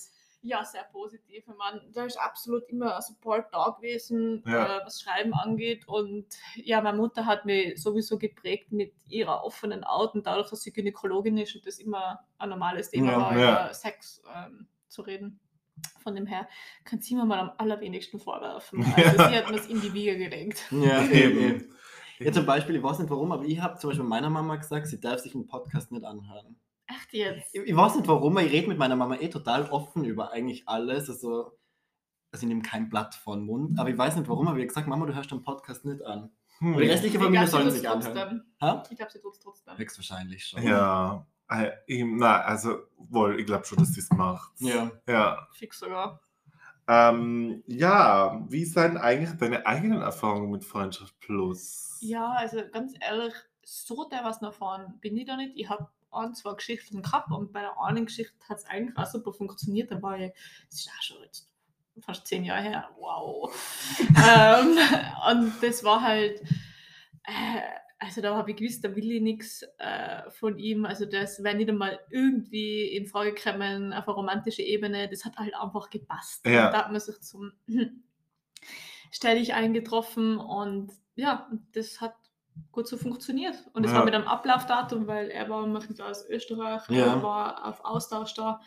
Ja, 0.43 0.65
sehr 0.65 0.85
positiv. 0.85 1.45
Ich 1.49 1.57
meine, 1.57 1.83
da 1.93 2.05
ist 2.05 2.21
absolut 2.21 2.63
immer 2.69 2.95
ein 2.95 3.03
Support 3.03 3.47
da 3.53 3.71
gewesen, 3.71 4.45
Ja. 4.47 4.79
äh, 4.79 4.85
was 4.87 5.01
Schreiben 5.03 5.35
angeht. 5.35 5.89
Und 5.89 6.27
ja, 6.55 6.81
meine 6.81 6.99
Mutter 6.99 7.27
hat 7.27 7.47
mich 7.47 7.83
sowieso 7.83 8.17
geprägt 8.17 8.71
mit 8.71 8.93
ihrer 9.09 9.43
offenen 9.45 9.83
Art 9.83 10.15
und 10.15 10.25
dadurch, 10.27 10.49
dass 10.51 10.63
sie 10.63 10.73
Gynäkologin 10.73 11.37
ist 11.39 11.57
und 11.57 11.67
das 11.67 11.79
immer 11.81 12.21
ein 12.39 12.49
normales 12.51 12.91
Thema 12.91 13.11
Ja, 13.13 13.19
war, 13.21 13.39
ja. 13.39 13.65
über 13.65 13.75
Sex 13.75 14.23
ähm, 14.37 14.69
zu 14.89 15.03
reden. 15.03 15.41
Von 16.03 16.15
dem 16.15 16.27
her 16.27 16.49
kann 16.85 17.01
sie 17.01 17.17
mir 17.17 17.25
mal 17.25 17.41
am 17.41 17.51
allerwenigsten 17.59 18.21
vorwerfen. 18.21 18.85
Also 18.97 19.17
sie 19.29 19.37
hat 19.37 19.51
mir 19.51 19.57
es 19.59 19.67
in 19.67 19.81
die 19.81 19.93
Wiege 19.93 20.17
gelegt. 20.17 20.65
Ja, 20.71 21.03
Eben. 21.11 21.39
eben. 21.41 21.75
Ja, 22.21 22.33
zum 22.33 22.47
Beispiel, 22.47 22.77
ich 22.77 22.83
weiß 22.83 23.01
nicht 23.01 23.11
warum, 23.11 23.33
aber 23.33 23.45
ich 23.45 23.61
habe 23.61 23.79
zum 23.79 23.91
Beispiel 23.91 24.07
meiner 24.07 24.31
Mama 24.31 24.57
gesagt, 24.57 24.87
sie 24.87 25.01
darf 25.01 25.21
sich 25.21 25.35
einen 25.35 25.47
Podcast 25.49 25.91
nicht 25.93 26.05
anhören. 26.05 26.57
Echt 26.89 27.13
jetzt? 27.13 27.55
Ich, 27.55 27.63
ich 27.63 27.77
weiß 27.77 27.97
nicht 27.97 28.09
warum, 28.09 28.39
ich 28.39 28.53
rede 28.53 28.69
mit 28.69 28.79
meiner 28.79 28.97
Mama 28.97 29.17
eh 29.17 29.29
total 29.29 29.69
offen 29.71 30.05
über 30.05 30.33
eigentlich 30.33 30.69
alles. 30.69 31.09
Also, 31.11 31.59
also 32.33 32.43
ich 32.45 32.49
nehme 32.49 32.63
kein 32.63 32.89
Blatt 32.89 33.15
vor 33.15 33.37
den 33.37 33.45
Mund, 33.47 33.79
aber 33.79 33.91
ich 33.91 33.99
weiß 33.99 34.17
nicht 34.17 34.29
warum, 34.29 34.47
aber 34.49 34.57
ich 34.59 34.63
habe 34.63 34.69
gesagt, 34.69 34.87
Mama, 34.89 35.07
du 35.07 35.15
hörst 35.15 35.31
den 35.31 35.43
Podcast 35.43 35.85
nicht 35.85 36.03
an. 36.05 36.31
Hm. 36.59 36.75
Und 36.75 36.83
die 36.83 36.89
restliche 36.89 37.17
Ich 37.19 37.23
Familie 37.23 37.47
sollen 37.49 37.71
sich 37.71 37.89
anhören. 37.89 38.15
trotzdem. 38.15 38.43
Ha? 38.61 38.83
Ich 38.91 38.97
glaube, 38.97 39.13
sie 39.13 39.21
tut 39.21 39.33
es 39.35 39.41
trotzdem. 39.41 39.77
Höchstwahrscheinlich 39.77 40.47
schon. 40.47 40.63
Ja. 40.63 41.27
Äh, 41.49 41.71
ich- 41.87 42.05
Na, 42.07 42.41
also, 42.43 42.79
wohl, 42.97 43.39
ich 43.41 43.47
glaube 43.47 43.65
schon, 43.67 43.79
dass 43.79 43.93
sie 43.93 44.01
es 44.01 44.11
macht. 44.11 44.53
Ja. 44.61 44.91
Ja. 45.07 45.49
Fix 45.53 45.79
sogar. 45.79 46.21
Ähm, 46.89 47.65
ja, 47.67 48.45
wie 48.49 48.65
sind 48.65 48.97
eigentlich 48.97 49.37
deine 49.39 49.67
eigenen 49.67 50.01
Erfahrungen 50.03 50.51
mit 50.53 50.65
Freundschaft 50.65 51.19
Plus? 51.19 51.99
Ja, 52.01 52.31
also 52.33 52.59
ganz 52.73 52.95
ehrlich, 53.01 53.35
so 53.65 54.09
der 54.09 54.23
was 54.25 54.41
erfahren 54.41 54.99
bin 55.01 55.17
ich 55.17 55.27
da 55.27 55.37
nicht. 55.37 55.53
Ich 55.57 55.69
habe 55.69 55.89
ein, 56.11 56.35
zwei 56.35 56.55
Geschichten 56.55 57.03
gehabt 57.03 57.31
und 57.31 57.53
bei 57.53 57.61
der 57.61 57.81
einen 57.81 58.07
Geschichte 58.07 58.35
hat 58.49 58.59
es 58.59 58.65
eigentlich 58.67 58.97
auch 58.97 59.07
super 59.07 59.33
funktioniert. 59.33 59.91
Da 59.91 60.01
war 60.03 60.19
ich, 60.19 60.33
das 60.71 60.81
ist 60.81 60.89
auch 60.89 61.03
schon 61.03 61.23
jetzt 61.23 61.49
fast 62.01 62.27
zehn 62.27 62.45
Jahre 62.45 62.63
her, 62.63 62.91
wow. 62.99 63.55
ähm, 64.01 64.79
und 65.31 65.63
das 65.63 65.83
war 65.83 66.03
halt, 66.03 66.41
äh, 67.25 67.61
also 67.99 68.21
da 68.21 68.37
habe 68.37 68.51
ich 68.51 68.57
gewusst, 68.57 68.85
da 68.85 68.95
will 68.95 69.11
ich 69.11 69.23
nichts 69.23 69.63
äh, 69.79 70.31
von 70.31 70.59
ihm. 70.59 70.85
Also 70.85 71.07
das 71.07 71.43
wäre 71.43 71.57
nicht 71.57 71.71
einmal 71.71 71.99
irgendwie 72.11 72.85
in 72.89 73.07
Frage 73.07 73.33
gekommen 73.33 73.93
auf 73.93 74.07
einer 74.07 74.17
romantischen 74.17 74.65
Ebene. 74.65 75.09
Das 75.09 75.25
hat 75.25 75.37
halt 75.37 75.55
einfach 75.55 75.89
gepasst. 75.89 76.47
Ja. 76.47 76.67
Und 76.67 76.73
da 76.73 76.85
hat 76.85 76.93
man 76.93 77.01
sich 77.01 77.21
zum 77.23 77.53
stell 79.11 79.39
dich 79.39 79.55
eingetroffen 79.55 80.37
und 80.37 80.93
ja, 81.15 81.51
das 81.73 82.01
hat 82.03 82.15
gut 82.73 82.89
so 82.89 82.97
funktioniert. 82.97 83.55
Und 83.73 83.85
es 83.85 83.91
Ja. 83.93 83.99
war 83.99 84.05
mit 84.05 84.15
einem 84.15 84.27
Ablaufdatum, 84.27 85.07
weil 85.07 85.31
er 85.31 85.49
war 85.49 85.67
aus 86.09 86.29
Österreich, 86.29 86.83
Ja. 86.89 87.07
er 87.07 87.23
war 87.23 87.67
auf 87.67 87.85
Austausch 87.85 88.35
da. 88.35 88.61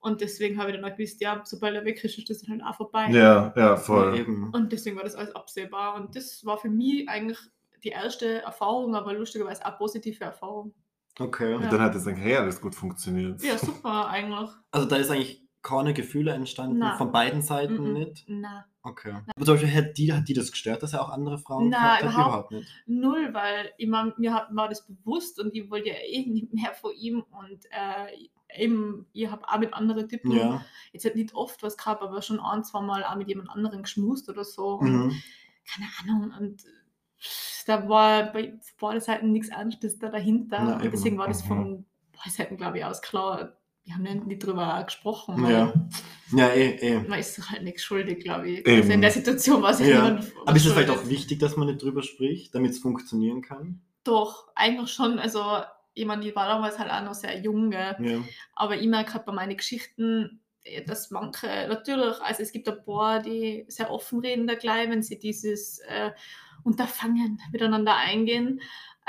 Und 0.00 0.20
deswegen 0.20 0.58
habe 0.58 0.70
ich 0.70 0.76
dann 0.76 0.84
auch 0.84 0.96
gewusst, 0.96 1.20
ja, 1.20 1.40
sobald 1.44 1.74
er 1.74 1.84
weg 1.84 2.02
ist, 2.04 2.18
ist 2.18 2.30
das 2.30 2.42
dann 2.42 2.50
halt 2.52 2.62
auch 2.62 2.76
vorbei. 2.76 3.08
Ja, 3.10 3.52
ja, 3.56 3.76
voll. 3.76 4.24
Und 4.52 4.72
deswegen 4.72 4.96
war 4.96 5.02
das 5.02 5.16
alles 5.16 5.34
absehbar. 5.34 5.96
Und 5.96 6.14
das 6.14 6.44
war 6.44 6.58
für 6.58 6.70
mich 6.70 7.08
eigentlich 7.08 7.38
die 7.82 7.88
erste 7.88 8.42
Erfahrung, 8.42 8.94
aber 8.94 9.12
lustigerweise 9.14 9.64
auch 9.66 9.76
positive 9.76 10.24
Erfahrung. 10.24 10.74
Okay. 11.18 11.54
Und 11.54 11.64
dann 11.64 11.80
hat 11.80 11.94
es 11.96 12.06
eigentlich 12.06 12.24
hey, 12.24 12.36
alles 12.36 12.60
gut 12.60 12.76
funktioniert. 12.76 13.42
Ja, 13.42 13.58
super 13.58 14.08
eigentlich. 14.08 14.50
Also 14.70 14.86
da 14.86 14.96
ist 14.96 15.10
eigentlich 15.10 15.47
keine 15.62 15.92
Gefühle 15.92 16.32
entstanden, 16.32 16.78
Nein. 16.78 16.96
von 16.98 17.10
beiden 17.12 17.42
Seiten 17.42 17.88
Mhm. 17.88 17.92
nicht. 17.92 18.24
Na, 18.28 18.64
Okay. 18.82 19.12
Aber 19.36 19.44
zum 19.44 19.54
Beispiel, 19.56 19.74
hat 19.74 19.98
die, 19.98 20.12
hat 20.14 20.28
die 20.28 20.32
das 20.32 20.50
gestört, 20.50 20.82
dass 20.82 20.94
er 20.94 21.02
auch 21.02 21.10
andere 21.10 21.36
Frauen 21.36 21.68
Nein, 21.68 22.00
gehabt 22.00 22.02
hat? 22.04 22.12
überhaupt 22.14 22.50
nicht. 22.52 22.70
null, 22.86 23.34
weil 23.34 23.70
ich 23.76 23.86
mein, 23.86 24.14
mir 24.16 24.32
hat, 24.32 24.48
war 24.54 24.68
das 24.70 24.86
bewusst 24.86 25.38
und 25.40 25.54
ich 25.54 25.70
wollte 25.70 25.88
ja 25.88 25.96
eh 26.06 26.24
nicht 26.24 26.54
mehr 26.54 26.72
von 26.72 26.92
ihm 26.94 27.22
und 27.30 27.66
äh, 27.70 28.28
eben, 28.56 29.04
ich 29.12 29.28
habe 29.30 29.46
auch 29.46 29.58
mit 29.58 29.74
anderen 29.74 30.08
Typen, 30.08 30.30
Ja. 30.32 30.64
jetzt 30.92 31.04
halt 31.04 31.16
nicht 31.16 31.34
oft 31.34 31.62
was 31.62 31.76
gehabt, 31.76 32.00
aber 32.02 32.22
schon 32.22 32.40
ein, 32.40 32.64
zwei 32.64 32.80
Mal 32.80 33.04
auch 33.04 33.16
mit 33.16 33.28
jemand 33.28 33.50
anderem 33.50 33.82
geschmust 33.82 34.30
oder 34.30 34.44
so. 34.44 34.76
Und 34.76 34.90
Mhm. 35.08 35.22
keine 35.70 35.88
Ahnung. 36.00 36.32
Und 36.38 36.64
da 37.66 37.86
war 37.90 38.32
bei 38.32 38.58
beiden 38.80 39.00
Seiten 39.02 39.32
nichts 39.32 39.48
Ernstes 39.50 39.98
da 39.98 40.08
dahinter. 40.08 40.56
Ja, 40.56 40.76
und 40.76 40.84
deswegen 40.92 41.18
war 41.18 41.28
das 41.28 41.44
Mhm. 41.44 41.48
von 41.48 41.86
beiden 42.16 42.32
Seiten, 42.32 42.56
glaube 42.56 42.78
ich, 42.78 42.84
aus 42.86 43.02
klar. 43.02 43.57
Wir 43.88 43.94
haben 43.94 44.04
ja 44.04 44.14
nicht 44.16 44.44
drüber 44.44 44.82
gesprochen. 44.84 45.48
Ja. 45.48 45.72
weil 46.30 46.38
Ja, 46.38 46.48
eh, 46.50 46.76
eh. 46.76 47.00
Man 47.08 47.18
ist 47.18 47.50
halt 47.50 47.62
nichts 47.62 47.82
schuldig, 47.82 48.22
glaube 48.22 48.50
ich. 48.50 48.58
Eben. 48.58 48.82
Also 48.82 48.92
in 48.92 49.00
der 49.00 49.10
Situation 49.10 49.62
war 49.62 49.70
es 49.70 49.80
Ja. 49.80 49.86
niemand 49.86 50.30
Aber 50.44 50.56
ist 50.56 50.66
es 50.66 50.72
vielleicht 50.72 50.90
auch 50.90 51.08
wichtig, 51.08 51.38
dass 51.38 51.56
man 51.56 51.68
nicht 51.68 51.82
drüber 51.82 52.02
spricht, 52.02 52.54
damit 52.54 52.72
es 52.72 52.80
funktionieren 52.80 53.40
kann? 53.40 53.80
Doch, 54.04 54.48
eigentlich 54.54 54.90
schon. 54.92 55.18
Also, 55.18 55.42
ich 55.94 56.04
meine, 56.04 56.28
ich 56.28 56.36
war 56.36 56.46
damals 56.46 56.78
halt 56.78 56.90
auch 56.90 57.02
noch 57.02 57.14
sehr 57.14 57.40
jung? 57.40 57.72
Ja. 57.72 57.96
aber 58.54 58.76
ich 58.76 58.86
merke 58.86 59.14
halt 59.14 59.24
bei 59.24 59.32
meinen 59.32 59.56
Geschichten, 59.56 60.42
äh, 60.64 60.84
dass 60.84 61.10
manche, 61.10 61.46
natürlich, 61.46 62.20
also 62.20 62.42
es 62.42 62.52
gibt 62.52 62.68
ein 62.68 62.84
paar, 62.84 63.22
die 63.22 63.64
sehr 63.68 63.90
offen 63.90 64.20
reden 64.20 64.46
da 64.46 64.54
gleich, 64.54 64.90
wenn 64.90 65.02
sie 65.02 65.18
dieses 65.18 65.78
äh, 65.78 66.10
Unterfangen 66.62 67.40
miteinander 67.52 67.96
eingehen. 67.96 68.60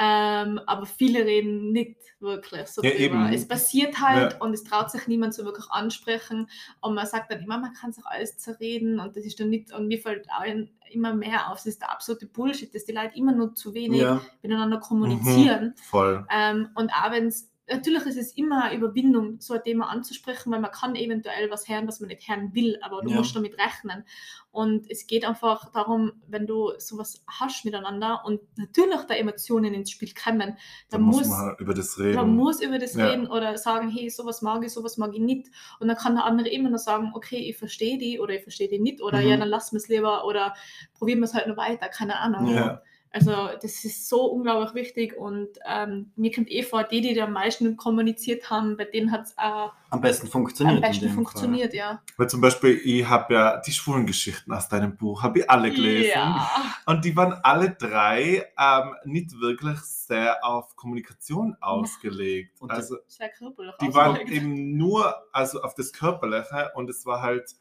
Ähm, 0.02 0.62
aber 0.66 0.86
viele 0.86 1.26
reden 1.26 1.72
nicht 1.74 1.98
wirklich 2.22 2.68
so 2.68 2.82
Ja, 2.82 2.92
drüber. 2.92 3.02
eben. 3.04 3.34
Es 3.34 3.48
passiert 3.48 4.00
halt 4.00 4.34
Ja. 4.34 4.40
und 4.40 4.54
es 4.54 4.64
traut 4.64 4.90
sich 4.92 5.08
niemand 5.08 5.34
so 5.34 5.44
wirklich 5.44 5.70
ansprechen. 5.72 6.48
Und 6.82 6.96
man 6.96 7.06
sagt 7.06 7.32
dann 7.32 7.42
immer, 7.42 7.58
man 7.58 7.74
kann 7.74 7.92
sich 7.92 8.06
alles 8.06 8.38
zerreden 8.38 9.00
und 9.00 9.16
das 9.18 9.26
ist 9.26 9.40
dann 9.40 9.50
nicht, 9.50 9.74
und 9.74 9.88
mir 9.88 10.00
fällt 10.00 10.28
auch 10.32 10.40
ein- 10.42 10.70
immer 10.92 11.14
mehr 11.14 11.52
auf, 11.52 11.60
es 11.60 11.66
ist 11.66 11.82
der 11.82 11.92
absolute 11.92 12.26
Bullshit, 12.28 12.74
dass 12.74 12.86
die 12.86 12.94
Leute 12.94 13.16
immer 13.16 13.32
nur 13.34 13.54
zu 13.56 13.74
wenig 13.74 14.02
ja. 14.02 14.22
miteinander 14.42 14.80
kommunizieren. 14.80 15.74
Voll. 15.76 16.26
Ähm, 16.32 16.70
und 16.76 16.92
auch 16.94 17.12
wenn 17.12 17.28
es, 17.28 17.49
natürlich 17.72 18.06
ist 18.06 18.18
es 18.18 18.34
immer 18.36 18.66
eine 18.66 18.76
Überwindung, 18.76 19.40
so 19.40 19.54
ein 19.54 19.64
Thema 19.64 19.90
anzusprechen, 19.90 20.52
weil 20.52 20.60
man 20.60 20.72
kann 20.72 20.96
eventuell 20.96 21.50
was 21.52 21.68
hören, 21.68 21.88
was 21.88 22.00
man 22.00 22.10
nicht 22.10 22.28
hören 22.28 22.54
will, 22.54 22.78
aber 22.82 23.02
du 23.02 23.12
Ja. 23.12 23.18
musst 23.18 23.36
damit 23.36 23.58
rechnen. 23.58 24.04
Und 24.52 24.90
es 24.90 25.06
geht 25.08 25.26
einfach 25.26 25.72
darum, 25.72 26.14
wenn 26.28 26.48
du 26.48 26.72
sowas 26.80 27.24
hast 27.28 27.66
miteinander 27.66 28.24
und 28.26 28.42
natürlich 28.58 29.02
da 29.08 29.14
Emotionen 29.14 29.74
ins 29.74 29.92
Spiel 29.92 30.12
kommen, 30.14 30.58
Da 30.90 30.98
dann 30.98 31.02
muss 31.04 31.28
man 31.28 31.56
über 31.60 31.74
das 31.74 32.00
reden. 32.00 32.16
man 32.16 32.36
muss 32.36 32.62
über 32.62 32.80
das 32.80 32.96
Ja. 32.96 33.06
reden 33.06 33.28
oder 33.28 33.58
sagen, 33.58 33.90
hey, 33.90 34.10
sowas 34.10 34.42
mag 34.42 34.64
ich, 34.66 34.74
sowas 34.74 34.98
mag 34.98 35.14
ich 35.14 35.20
nicht. 35.22 35.48
Und 35.80 35.88
dann 35.88 35.98
kann 35.98 36.16
der 36.16 36.26
andere 36.26 36.50
immer 36.50 36.70
noch 36.72 36.80
sagen, 36.80 37.12
okay, 37.14 37.38
ich 37.38 37.58
verstehe 37.58 37.98
die 38.00 38.20
oder 38.20 38.34
ich 38.34 38.44
verstehe 38.44 38.68
die 38.70 38.80
nicht 38.80 39.02
oder 39.02 39.22
Mhm. 39.22 39.28
ja, 39.28 39.38
dann 39.38 39.50
lassen 39.50 39.76
wir 39.76 39.78
es 39.80 39.88
lieber 39.88 40.26
oder 40.26 40.56
probieren 40.94 41.20
wir 41.20 41.26
es 41.26 41.34
halt 41.36 41.48
noch 41.48 41.58
weiter, 41.58 41.88
keine 41.90 42.18
Ahnung. 42.20 42.48
Ja. 42.48 42.82
Also 43.12 43.32
das 43.60 43.84
ist 43.86 44.08
so 44.08 44.26
unglaublich 44.26 44.76
wichtig 44.76 45.18
und 45.18 45.48
ähm, 45.66 46.12
mir 46.16 46.32
kommt 46.32 46.52
eh 46.52 46.62
vor, 46.62 46.84
die, 46.84 47.02
die 47.02 47.20
am 47.20 47.34
meisten 47.34 47.76
kommuniziert 47.76 48.52
haben, 48.52 48.78
bei 48.78 48.86
denen 48.86 49.12
hat 49.12 49.26
es 49.26 49.38
auch 49.38 49.74
Am 49.90 50.00
besten 50.00 50.28
funktioniert. 50.28 50.76
am 50.76 50.82
besten 50.92 51.10
funktioniert, 51.10 51.74
ja. 51.74 52.04
Weil 52.18 52.30
zum 52.30 52.40
Beispiel, 52.40 52.80
ich 52.84 53.08
habe 53.08 53.34
ja 53.34 53.62
die 53.62 53.72
schwulen 53.72 54.06
Geschichten 54.06 54.52
aus 54.54 54.70
deinem 54.70 54.96
Buch, 54.96 55.24
habe 55.24 55.40
ich 55.40 55.50
alle 55.50 55.72
gelesen. 55.72 56.12
Ja. 56.14 56.52
Und 56.86 57.04
die 57.04 57.16
waren 57.16 57.34
alle 57.44 57.72
drei 57.72 58.46
ähm, 58.60 58.96
nicht 59.06 59.40
wirklich 59.40 59.80
sehr 59.80 60.46
auf 60.46 60.76
Kommunikation 60.76 61.58
ausgelegt. 61.62 62.62
Und 62.62 62.70
also 62.72 62.98
Sehr 63.08 63.30
körperlich 63.30 63.74
die 63.82 63.92
waren 63.94 64.12
ausgelegt. 64.18 64.32
eben 64.34 64.78
nur 64.78 65.16
also 65.32 65.62
auf 65.64 65.74
das 65.74 65.94
Körperliche 65.94 66.72
und 66.76 66.90
es 66.92 67.06
war 67.08 67.22
halt, 67.24 67.56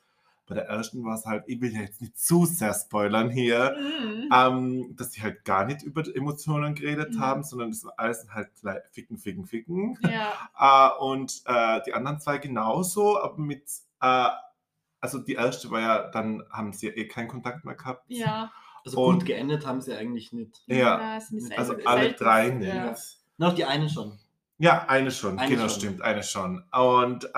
bei 0.49 0.55
der 0.55 0.67
ersten 0.67 1.05
war 1.05 1.15
es 1.15 1.25
halt, 1.27 1.45
ich 1.47 1.61
will 1.61 1.73
ja 1.73 1.81
jetzt 1.83 2.01
nicht 2.01 2.19
zu 2.19 2.45
sehr 2.47 2.73
spoilern 2.75 3.31
hier, 3.31 3.77
Mhm. 3.79 4.29
ähm, 4.35 4.97
dass 4.97 5.13
sie 5.13 5.23
halt 5.23 5.45
gar 5.45 5.65
nicht 5.65 5.83
über 5.83 6.03
die 6.03 6.15
Emotionen 6.15 6.75
geredet 6.75 7.15
Mhm. 7.15 7.21
haben, 7.21 7.45
sondern 7.45 7.71
es 7.71 7.85
war 7.85 7.93
alles 7.97 8.27
halt 8.33 8.51
ficken, 8.91 9.19
ficken, 9.19 9.47
ficken. 9.47 9.99
Ja, 10.03 10.33
Äh, 10.99 11.03
und 11.05 11.43
äh, 11.47 11.81
die 11.87 11.93
anderen 11.95 12.21
zwei 12.21 12.39
genauso, 12.39 13.21
aber 13.23 13.39
mit, 13.39 13.65
äh, 14.01 14.29
also 15.01 15.19
die 15.19 15.35
erste 15.35 15.71
war 15.71 15.81
ja, 15.81 16.09
dann 16.11 16.43
haben 16.51 16.73
sie 16.73 16.87
ja 16.89 16.93
eh 16.95 17.07
keinen 17.07 17.29
Kontakt 17.29 17.65
mehr 17.65 17.75
gehabt. 17.77 18.05
ja. 18.09 18.51
Also 18.85 19.03
Und- 19.05 19.19
gut 19.19 19.27
geendet 19.27 19.67
haben 19.67 19.81
sie 19.83 19.93
eigentlich 19.95 20.33
nicht. 20.33 20.63
Ja, 20.67 21.17
ist 21.19 21.33
Also 21.59 21.73
selten- 21.75 21.87
alle 21.89 22.13
drei 22.13 22.49
nicht. 22.51 22.73
Ja. 22.73 22.95
Noch 23.37 23.53
die 23.55 23.65
eine 23.67 23.89
schon. 23.89 24.19
Ja, 24.57 24.87
eine 24.89 25.11
schon, 25.11 25.39
Eine 25.39 25.51
genau, 25.51 25.69
schon. 25.69 25.81
stimmt, 25.81 26.01
eine 26.03 26.23
schon. 26.23 26.65
Und 26.73 27.25
äh, 27.27 27.29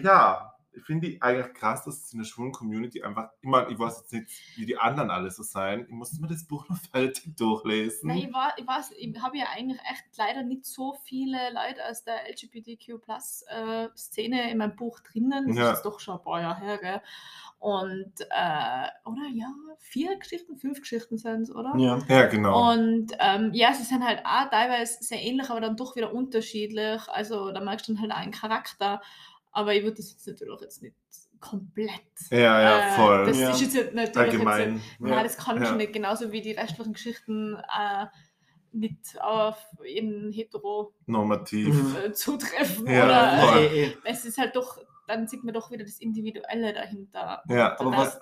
ja, 0.00 0.47
finde 0.84 1.08
die 1.08 1.22
eigentlich 1.22 1.54
krass, 1.54 1.84
dass 1.84 2.04
es 2.04 2.12
in 2.12 2.18
der 2.18 2.26
schwulen 2.26 2.52
Community 2.52 3.02
einfach, 3.02 3.30
ich 3.40 3.48
meine, 3.48 3.70
ich 3.70 3.78
weiß 3.78 3.98
jetzt 4.00 4.12
nicht, 4.12 4.28
wie 4.56 4.66
die 4.66 4.76
anderen 4.78 5.10
alle 5.10 5.30
so 5.30 5.42
sein. 5.42 5.86
Ich 5.88 5.94
musste 5.94 6.20
mir 6.20 6.28
das 6.28 6.46
Buch 6.46 6.68
noch 6.68 6.76
fertig 6.92 7.34
durchlesen. 7.36 8.08
Nein, 8.08 8.18
ich, 8.18 8.32
war, 8.32 8.52
ich, 8.56 8.66
weiß, 8.66 8.92
ich 8.96 9.20
habe 9.22 9.38
ja 9.38 9.46
eigentlich 9.54 9.80
echt 9.90 10.04
leider 10.16 10.42
nicht 10.42 10.64
so 10.66 10.94
viele 11.04 11.38
Leute 11.52 11.84
aus 11.88 12.04
der 12.04 12.28
LGBTQ-Plus-Szene 12.30 14.50
in 14.50 14.58
meinem 14.58 14.76
Buch 14.76 15.00
drinnen. 15.00 15.48
Das 15.48 15.56
Ja. 15.56 15.72
ist 15.72 15.82
doch 15.82 15.98
schon 16.00 16.16
ein 16.18 16.22
paar 16.22 16.40
Jahre 16.40 16.60
her, 16.60 16.78
gell? 16.78 17.00
Und, 17.60 18.12
äh, 18.30 18.86
oder 19.04 19.26
ja, 19.34 19.52
vier 19.78 20.16
Geschichten, 20.16 20.56
fünf 20.56 20.80
Geschichten 20.80 21.18
sind 21.18 21.42
es, 21.42 21.50
oder? 21.54 21.74
Ja. 21.76 21.98
Ja, 22.08 22.26
genau. 22.26 22.70
Und 22.72 23.12
ähm, 23.18 23.50
ja, 23.52 23.74
sie 23.74 23.82
sind 23.82 24.04
halt 24.04 24.24
auch 24.24 24.48
teilweise 24.48 25.02
sehr 25.02 25.20
ähnlich, 25.20 25.50
aber 25.50 25.60
dann 25.60 25.76
doch 25.76 25.96
wieder 25.96 26.14
unterschiedlich. 26.14 27.00
Also 27.08 27.50
da 27.50 27.60
merkst 27.60 27.88
du 27.88 27.94
dann 27.94 28.02
halt 28.02 28.12
einen 28.12 28.30
Charakter. 28.32 29.02
Aber 29.50 29.74
ich 29.74 29.82
würde 29.82 29.96
das 29.96 30.10
jetzt 30.10 30.26
natürlich 30.26 30.60
jetzt 30.60 30.82
nicht 30.82 30.94
komplett. 31.40 31.90
ja, 32.30 32.38
ja, 32.60 32.78
äh, 32.88 32.90
voll. 32.96 33.26
Das 33.26 33.38
Ja. 33.38 33.50
ist 33.50 33.60
jetzt 33.60 33.74
nicht- 33.74 33.94
natürlich 33.94 34.16
Allgemein. 34.32 34.74
Jetzt, 34.76 35.00
Nein, 35.00 35.12
Ja. 35.12 35.22
das 35.22 35.36
kann 35.36 35.58
Ja. 35.60 35.66
schon 35.66 35.76
nicht. 35.78 35.92
Genauso 35.92 36.32
wie 36.32 36.40
die 36.42 36.52
restlichen 36.52 36.92
Geschichten 36.92 37.54
äh, 37.56 38.06
nicht 38.72 39.20
auf 39.20 39.56
jeden 39.84 40.30
hetero 40.32 40.92
Normativ. 41.06 41.74
Mhm. 41.74 41.96
äh, 42.04 42.12
zutreffen. 42.12 42.86
Ja, 42.86 43.04
oder 43.04 43.52
voll. 43.52 43.62
äh, 43.62 43.92
es 44.04 44.24
ist 44.24 44.36
halt 44.38 44.54
doch, 44.56 44.78
dann 45.06 45.26
sieht 45.26 45.42
man 45.44 45.54
doch 45.54 45.70
wieder 45.70 45.84
das 45.84 45.98
Individuelle 46.00 46.72
dahinter. 46.74 47.42
Ja, 47.48 47.78
Aber 47.78 47.92
was 47.96 48.20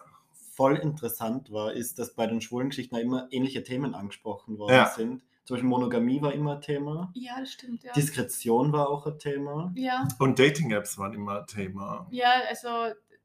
voll 0.54 0.76
interessant 0.76 1.50
war, 1.50 1.72
ist, 1.72 1.98
dass 1.98 2.14
bei 2.14 2.26
den 2.26 2.40
schwulen 2.40 2.68
Geschichten 2.70 2.96
immer 2.96 3.26
ähnliche 3.30 3.62
Themen 3.62 3.94
angesprochen 3.94 4.56
worden 4.58 4.74
Ja. 4.74 4.86
sind. 4.88 5.22
Zum 5.46 5.54
Beispiel 5.54 5.68
Monogamie 5.70 6.20
war 6.20 6.32
immer 6.32 6.56
ein 6.56 6.60
Thema. 6.60 7.10
Ja, 7.14 7.38
das 7.40 7.52
stimmt, 7.52 7.84
ja. 7.84 7.92
Diskretion 7.92 8.72
war 8.72 8.88
auch 8.90 9.06
ein 9.06 9.18
Thema. 9.18 9.72
ja, 9.76 10.06
und 10.18 10.38
Dating-Apps 10.38 10.98
waren 10.98 11.14
immer 11.14 11.46
Thema. 11.46 12.06
ja, 12.10 12.32
also 12.48 12.68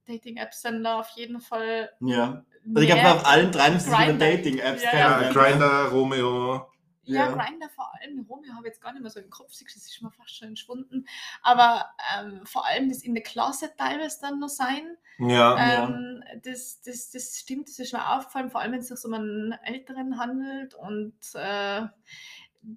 Dating-Apps 0.08 0.62
sind 0.62 0.84
da 0.84 1.00
auf 1.00 1.10
jeden 1.16 1.40
Fall. 1.42 1.90
Ja. 2.00 2.44
Also 2.64 2.82
ich 2.82 2.86
glaube, 2.88 3.02
mehr- 3.02 3.16
auf 3.16 3.26
allen 3.26 3.52
drei 3.52 3.72
müssen. 3.72 3.92
Dating-Apps 4.20 4.84
Ja, 4.84 5.22
ja. 5.22 5.32
Grinder, 5.32 5.88
Romeo. 5.90 6.68
Ja, 7.04 7.30
Ja. 7.30 7.36
Grinder 7.36 7.70
vor 7.70 7.92
allem, 7.96 8.26
Romeo 8.30 8.54
habe 8.54 8.68
ich 8.68 8.74
jetzt 8.74 8.82
gar 8.82 8.94
nicht 8.94 9.02
mehr 9.02 9.12
so 9.12 9.20
im 9.20 9.30
Kopf, 9.30 9.52
das 9.52 9.62
ist 9.62 10.02
mir 10.02 10.12
fast 10.12 10.38
schon 10.38 10.50
entschwunden. 10.50 11.08
Aber 11.42 11.90
ähm, 12.18 12.46
vor 12.46 12.66
allem 12.68 12.90
das 12.90 13.04
in 13.04 13.14
der 13.14 13.24
Klasse 13.24 13.72
teilweise 13.78 14.20
dann 14.22 14.40
noch 14.40 14.50
sein. 14.50 14.98
Ja, 15.20 15.58
Ja. 15.58 15.88
Ähm, 15.88 16.24
das, 16.44 16.82
das, 16.82 17.12
das 17.12 17.38
stimmt, 17.38 17.68
das 17.70 17.80
ist 17.80 17.94
mir 17.94 18.10
aufgefallen, 18.10 18.52
vor 18.52 18.62
allem 18.62 18.74
wenn 18.74 18.80
es 18.80 18.88
sich 18.88 19.06
um 19.06 19.14
einen 19.14 19.52
Älteren 19.64 20.18
handelt. 20.18 20.74
Und 20.76 21.16
äh, 21.34 21.82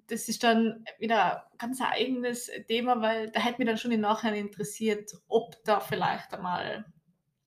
das 0.07 0.27
ist 0.27 0.43
dann 0.43 0.83
wieder 0.97 1.43
ein 1.51 1.57
ganz 1.57 1.79
eigenes 1.81 2.49
Thema, 2.67 3.01
weil 3.01 3.29
da 3.29 3.39
hätte 3.39 3.59
mich 3.59 3.67
dann 3.67 3.77
schon 3.77 3.91
im 3.91 4.01
Nachhinein 4.01 4.47
interessiert, 4.47 5.11
ob 5.27 5.63
da 5.63 5.79
vielleicht 5.79 6.33
einmal 6.33 6.85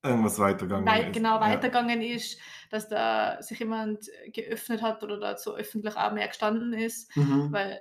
irgendwas 0.02 0.38
weitergegangen 0.38 0.86
wei 0.86 1.02
ist. 1.02 1.12
genau 1.12 1.36
ja. 1.36 1.40
weitergegangen 1.40 2.00
ist, 2.02 2.38
dass 2.70 2.88
da 2.88 3.42
sich 3.42 3.58
jemand 3.58 4.06
geöffnet 4.32 4.82
hat 4.82 5.02
oder 5.02 5.18
dazu 5.18 5.54
öffentlich 5.54 5.96
auch 5.96 6.12
mehr 6.12 6.28
gestanden 6.28 6.72
ist. 6.72 7.14
Mhm. 7.16 7.52
Weil, 7.52 7.80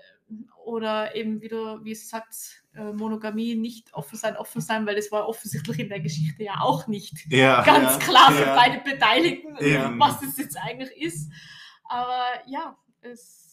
oder 0.66 1.16
eben 1.16 1.42
wieder, 1.42 1.84
wie 1.86 1.92
es 1.92 2.10
sagt, 2.10 2.64
äh, 2.76 2.92
Monogamie, 2.92 3.56
nicht 3.56 3.94
offen 3.94 4.18
sein, 4.18 4.36
offen 4.36 4.62
sein, 4.62 4.86
weil 4.86 4.96
das 4.96 5.12
war 5.12 5.28
offensichtlich 5.28 5.80
in 5.80 5.90
der 5.90 6.02
Geschichte 6.02 6.44
ja 6.44 6.60
auch 6.60 6.88
nicht 6.88 7.14
Ja, 7.32 7.64
ganz 7.64 7.94
Ja, 7.94 8.00
klar 8.00 8.32
für 8.32 8.46
ja. 8.46 8.56
beide 8.56 8.82
Beteiligten, 8.82 9.56
was 10.00 10.20
das 10.20 10.38
jetzt 10.38 10.58
eigentlich 10.58 10.92
ist. 10.98 11.32
Aber 11.86 12.26
ja, 12.48 12.76
es. 13.02 13.47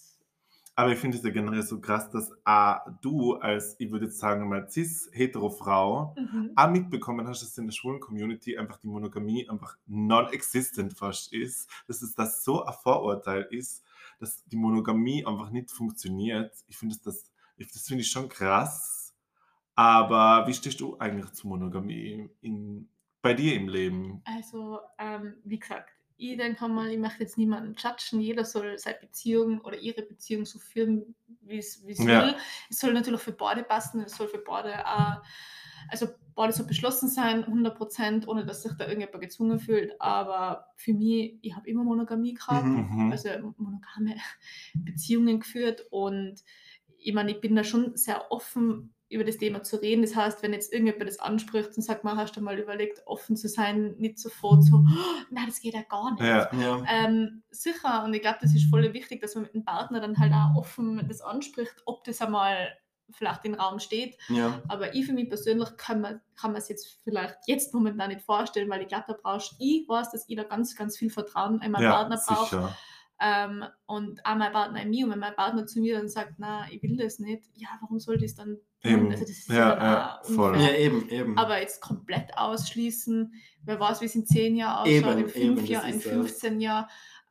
Aber 0.76 0.90
ich 0.90 0.98
finde 0.98 1.16
es 1.16 1.22
ja 1.22 1.30
generell 1.30 1.62
so 1.62 1.80
krass, 1.80 2.10
dass 2.10 2.32
ah, 2.44 2.90
du 3.00 3.34
als, 3.34 3.76
ich 3.78 3.92
würde 3.92 4.06
jetzt 4.06 4.18
sagen 4.18 4.48
mal, 4.48 4.68
cis-hetero-Frau 4.68 6.14
Mhm. 6.18 6.52
auch 6.56 6.70
mitbekommen 6.70 7.28
hast, 7.28 7.42
dass 7.42 7.56
in 7.58 7.66
der 7.66 7.72
schwulen 7.72 8.00
Community 8.00 8.58
einfach 8.58 8.78
die 8.78 8.88
Monogamie 8.88 9.48
einfach 9.48 9.76
non-existent 9.86 10.96
fast 10.96 11.32
ist. 11.32 11.70
Dass 11.86 12.02
es 12.02 12.14
das 12.14 12.42
so 12.42 12.64
ein 12.64 12.74
Vorurteil 12.82 13.42
ist, 13.50 13.84
dass 14.18 14.44
die 14.46 14.56
Monogamie 14.56 15.24
einfach 15.24 15.50
nicht 15.50 15.70
funktioniert. 15.70 16.52
Ich 16.66 16.76
finde 16.76 16.96
das, 17.04 17.30
das, 17.56 17.68
das 17.72 17.86
finde 17.86 18.02
ich 18.02 18.10
schon 18.10 18.28
krass. 18.28 19.14
Aber 19.76 20.46
wie 20.46 20.54
stehst 20.54 20.80
du 20.80 20.98
eigentlich 20.98 21.32
zu 21.32 21.48
Monogamie 21.48 22.28
in, 22.40 22.88
bei 23.22 23.34
dir 23.34 23.54
im 23.54 23.68
Leben? 23.68 24.22
Also, 24.24 24.80
ähm, 24.98 25.34
wie 25.44 25.58
gesagt, 25.58 25.93
ich 26.16 26.36
denke 26.36 26.68
mal, 26.68 26.90
ich 26.90 26.98
möchte 26.98 27.22
jetzt 27.22 27.38
niemanden 27.38 27.74
judgen. 27.76 28.20
Jeder 28.20 28.44
soll 28.44 28.78
seine 28.78 28.98
Beziehung 28.98 29.60
oder 29.62 29.78
ihre 29.78 30.02
Beziehung 30.02 30.44
so 30.46 30.58
führen, 30.58 31.14
wie 31.40 31.58
es 31.58 31.82
Ja. 31.98 32.04
will. 32.10 32.36
Es 32.70 32.78
soll 32.78 32.92
natürlich 32.92 33.20
für 33.20 33.32
beide 33.32 33.64
passen, 33.64 34.00
es 34.02 34.16
soll 34.16 34.28
für 34.28 34.38
beide 34.38 34.86
auch, 34.86 35.22
also 35.88 36.08
beide 36.34 36.52
so 36.52 36.66
beschlossen 36.66 37.08
sein, 37.08 37.46
100%, 37.46 38.26
ohne 38.28 38.44
dass 38.46 38.62
sich 38.62 38.72
da 38.74 38.84
irgendjemand 38.86 39.20
gezwungen 39.22 39.58
fühlt. 39.58 40.00
Aber 40.00 40.68
für 40.76 40.94
mich, 40.94 41.38
ich 41.42 41.54
habe 41.56 41.68
immer 41.68 41.84
Monogamie 41.84 42.34
gehabt, 42.34 42.72
Mhm. 42.72 42.80
Mhm. 42.90 43.10
also 43.10 43.28
monogame 43.56 44.16
Beziehungen 44.84 45.40
geführt 45.40 45.86
und 45.90 46.42
ich 46.98 47.12
meine, 47.12 47.32
ich 47.32 47.40
bin 47.40 47.54
da 47.54 47.64
schon 47.64 47.96
sehr 47.96 48.32
offen 48.32 48.93
über 49.08 49.24
das 49.24 49.36
Thema 49.36 49.62
zu 49.62 49.76
reden. 49.76 50.02
Das 50.02 50.16
heißt, 50.16 50.42
wenn 50.42 50.52
jetzt 50.52 50.72
irgendjemand 50.72 51.08
das 51.08 51.18
anspricht 51.20 51.76
und 51.76 51.82
sagt, 51.82 52.04
mal, 52.04 52.16
hast 52.16 52.36
du 52.36 52.40
mal 52.40 52.58
überlegt, 52.58 53.02
offen 53.06 53.36
zu 53.36 53.48
sein, 53.48 53.94
nicht 53.98 54.18
sofort 54.18 54.64
so, 54.64 54.76
"Oh, 54.76 55.24
nein, 55.30 55.44
das 55.46 55.60
geht 55.60 55.74
ja 55.74 55.82
gar 55.82 56.12
nicht. 56.12 56.22
Ja. 56.22 56.50
Ja. 56.54 56.82
Ähm, 56.88 57.42
sicher, 57.50 58.02
und 58.04 58.14
ich 58.14 58.22
glaube, 58.22 58.38
das 58.40 58.54
ist 58.54 58.68
voll 58.70 58.92
wichtig, 58.92 59.20
dass 59.20 59.34
man 59.34 59.44
mit 59.44 59.54
dem 59.54 59.64
Partner 59.64 60.00
dann 60.00 60.18
halt 60.18 60.32
auch 60.32 60.56
offen 60.56 61.06
das 61.08 61.20
anspricht, 61.20 61.74
ob 61.86 62.02
das 62.04 62.20
einmal 62.22 62.76
vielleicht 63.10 63.44
im 63.44 63.54
Raum 63.54 63.78
steht. 63.78 64.16
Ja. 64.28 64.62
Aber 64.68 64.94
ich 64.94 65.04
für 65.06 65.12
mich 65.12 65.28
persönlich 65.28 65.76
kann 65.76 66.00
man 66.00 66.20
kann 66.34 66.52
man 66.52 66.62
es 66.62 66.68
jetzt 66.70 66.98
vielleicht 67.04 67.36
jetzt 67.46 67.74
momentan 67.74 68.08
nicht 68.08 68.22
vorstellen, 68.22 68.70
weil 68.70 68.80
ich 68.80 68.88
glaube, 68.88 69.04
da 69.08 69.14
brauchst 69.22 69.54
ich 69.60 69.86
weiß, 69.86 70.10
dass 70.10 70.24
ich 70.28 70.36
da 70.36 70.42
ganz, 70.44 70.74
ganz 70.74 70.96
viel 70.96 71.10
Vertrauen 71.10 71.60
in 71.60 71.70
meinen 71.70 71.82
Ja, 71.84 71.90
Partner 71.92 72.16
brauche. 72.26 72.44
sicher. 72.46 72.76
Ähm, 73.20 73.64
und 73.86 74.24
auch 74.26 74.34
mein 74.36 74.52
Partner 74.52 74.82
in 74.82 74.90
mir. 74.90 75.04
Und 75.04 75.12
wenn 75.12 75.18
mein 75.20 75.36
Partner 75.36 75.66
zu 75.66 75.80
mir 75.80 75.98
dann 75.98 76.08
sagt, 76.08 76.34
na, 76.38 76.66
ich 76.72 76.82
will 76.82 76.96
das 76.96 77.18
nicht, 77.18 77.44
ja, 77.54 77.68
warum 77.82 78.00
soll 78.00 78.16
ich 78.16 78.22
das 78.22 78.34
dann? 78.36 78.56
Eben. 78.84 79.10
Also 79.10 79.20
das 79.24 79.30
ist 79.30 79.48
Ja, 79.48 79.56
ja, 79.56 80.20
voll. 80.22 80.60
Ja, 80.60 80.72
eben, 80.74 81.08
eben. 81.08 81.38
Aber 81.38 81.58
jetzt 81.60 81.80
komplett 81.80 82.36
ausschließen, 82.36 83.32
wer 83.64 83.80
weiß, 83.80 84.00
wie 84.02 84.04
es 84.06 84.14
in 84.14 84.26
10 84.26 84.56
Jahren 84.56 84.86
Eben, 84.86 85.04
ausschaut, 85.06 85.18
in 85.18 85.24
eben, 85.42 85.56
5 85.56 85.60
das 85.60 85.68
Jahren, 85.70 85.88
in 85.90 85.96
ist 85.98 86.06
es. 86.06 86.12
15 86.12 86.60
Jahren. 86.60 86.86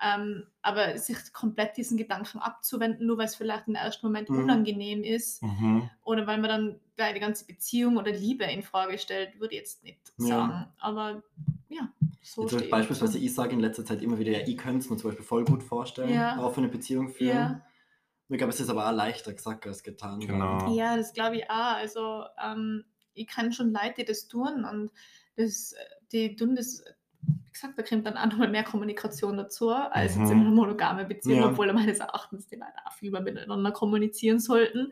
Ähm, 0.06 0.44
aber 0.62 0.98
sich 0.98 1.18
komplett 1.32 1.78
diesen 1.78 1.96
Gedanken 1.98 2.40
abzuwenden, 2.40 3.06
nur 3.08 3.18
weil 3.20 3.26
es 3.28 3.36
vielleicht 3.36 3.68
im 3.70 3.76
ersten 3.76 4.06
Moment 4.06 4.30
Mhm. 4.30 4.40
unangenehm 4.40 5.04
ist 5.04 5.42
Mhm. 5.44 5.90
oder 6.04 6.28
weil 6.28 6.40
man 6.40 6.50
dann 6.50 6.80
da 6.98 7.14
die 7.14 7.20
ganze 7.22 7.46
Beziehung 7.46 7.96
oder 7.98 8.12
Liebe 8.12 8.44
in 8.44 8.64
Frage 8.64 8.98
stellt, 8.98 9.40
würde 9.40 9.54
ich 9.54 9.60
jetzt 9.62 9.84
nicht 9.84 10.00
Ja. 10.18 10.28
sagen. 10.28 10.66
Aber 10.80 11.24
ja, 11.70 11.88
so 12.22 12.48
Jetzt 12.48 12.70
beispielsweise, 12.70 13.18
ich 13.18 13.34
sage 13.34 13.54
in 13.54 13.60
letzter 13.62 13.86
Zeit 13.86 14.02
immer 14.02 14.20
wieder, 14.20 14.32
ja, 14.32 14.46
ich 14.46 14.58
könnte 14.58 14.80
es 14.80 14.90
mir 14.90 14.98
zum 14.98 15.12
Beispiel 15.12 15.26
voll 15.26 15.46
gut 15.46 15.64
vorstellen, 15.64 16.10
Ja. 16.14 16.38
auch 16.38 16.52
für 16.54 16.60
eine 16.62 16.70
Beziehung 16.70 17.08
führen. 17.10 17.36
Ja. 17.38 17.62
Ich 18.34 18.38
glaube, 18.40 18.52
es 18.54 18.60
ist 18.60 18.70
aber 18.70 18.90
auch 18.90 18.94
leichter 18.96 19.34
gesagt 19.34 19.66
als 19.68 19.84
getan. 19.84 20.20
Genau. 20.20 20.74
Ja, 20.76 20.98
das 20.98 21.14
glaube 21.14 21.38
ich 21.38 21.44
auch. 21.50 21.76
Also 21.76 22.24
ähm, 22.44 22.84
ich 23.14 23.28
kenne 23.28 23.52
schon 23.54 23.72
Leute, 23.72 23.94
die 24.00 24.06
das 24.06 24.28
tun 24.28 24.66
und 24.70 24.92
das, 25.36 25.76
die 26.12 26.36
tun 26.36 26.56
das, 26.56 26.84
wie 27.26 27.52
gesagt, 27.52 27.78
da 27.78 27.84
kommt 27.84 28.06
dann 28.08 28.18
auch 28.18 28.26
nochmal 28.26 28.50
mehr 28.50 28.64
Kommunikation 28.64 29.38
dazu, 29.38 29.70
als 29.70 30.16
jetzt 30.16 30.30
in 30.32 30.40
Mhm. 30.40 30.46
einer 30.48 30.56
monogamen 30.56 31.08
Beziehung, 31.08 31.40
Ja. 31.40 31.48
obwohl 31.50 31.72
meines 31.74 32.00
Erachtens 32.00 32.48
die 32.48 32.56
Leute 32.56 32.74
auch 32.86 32.92
viel 32.94 33.12
mehr 33.12 33.22
miteinander 33.22 33.72
kommunizieren 33.72 34.40
sollten, 34.40 34.92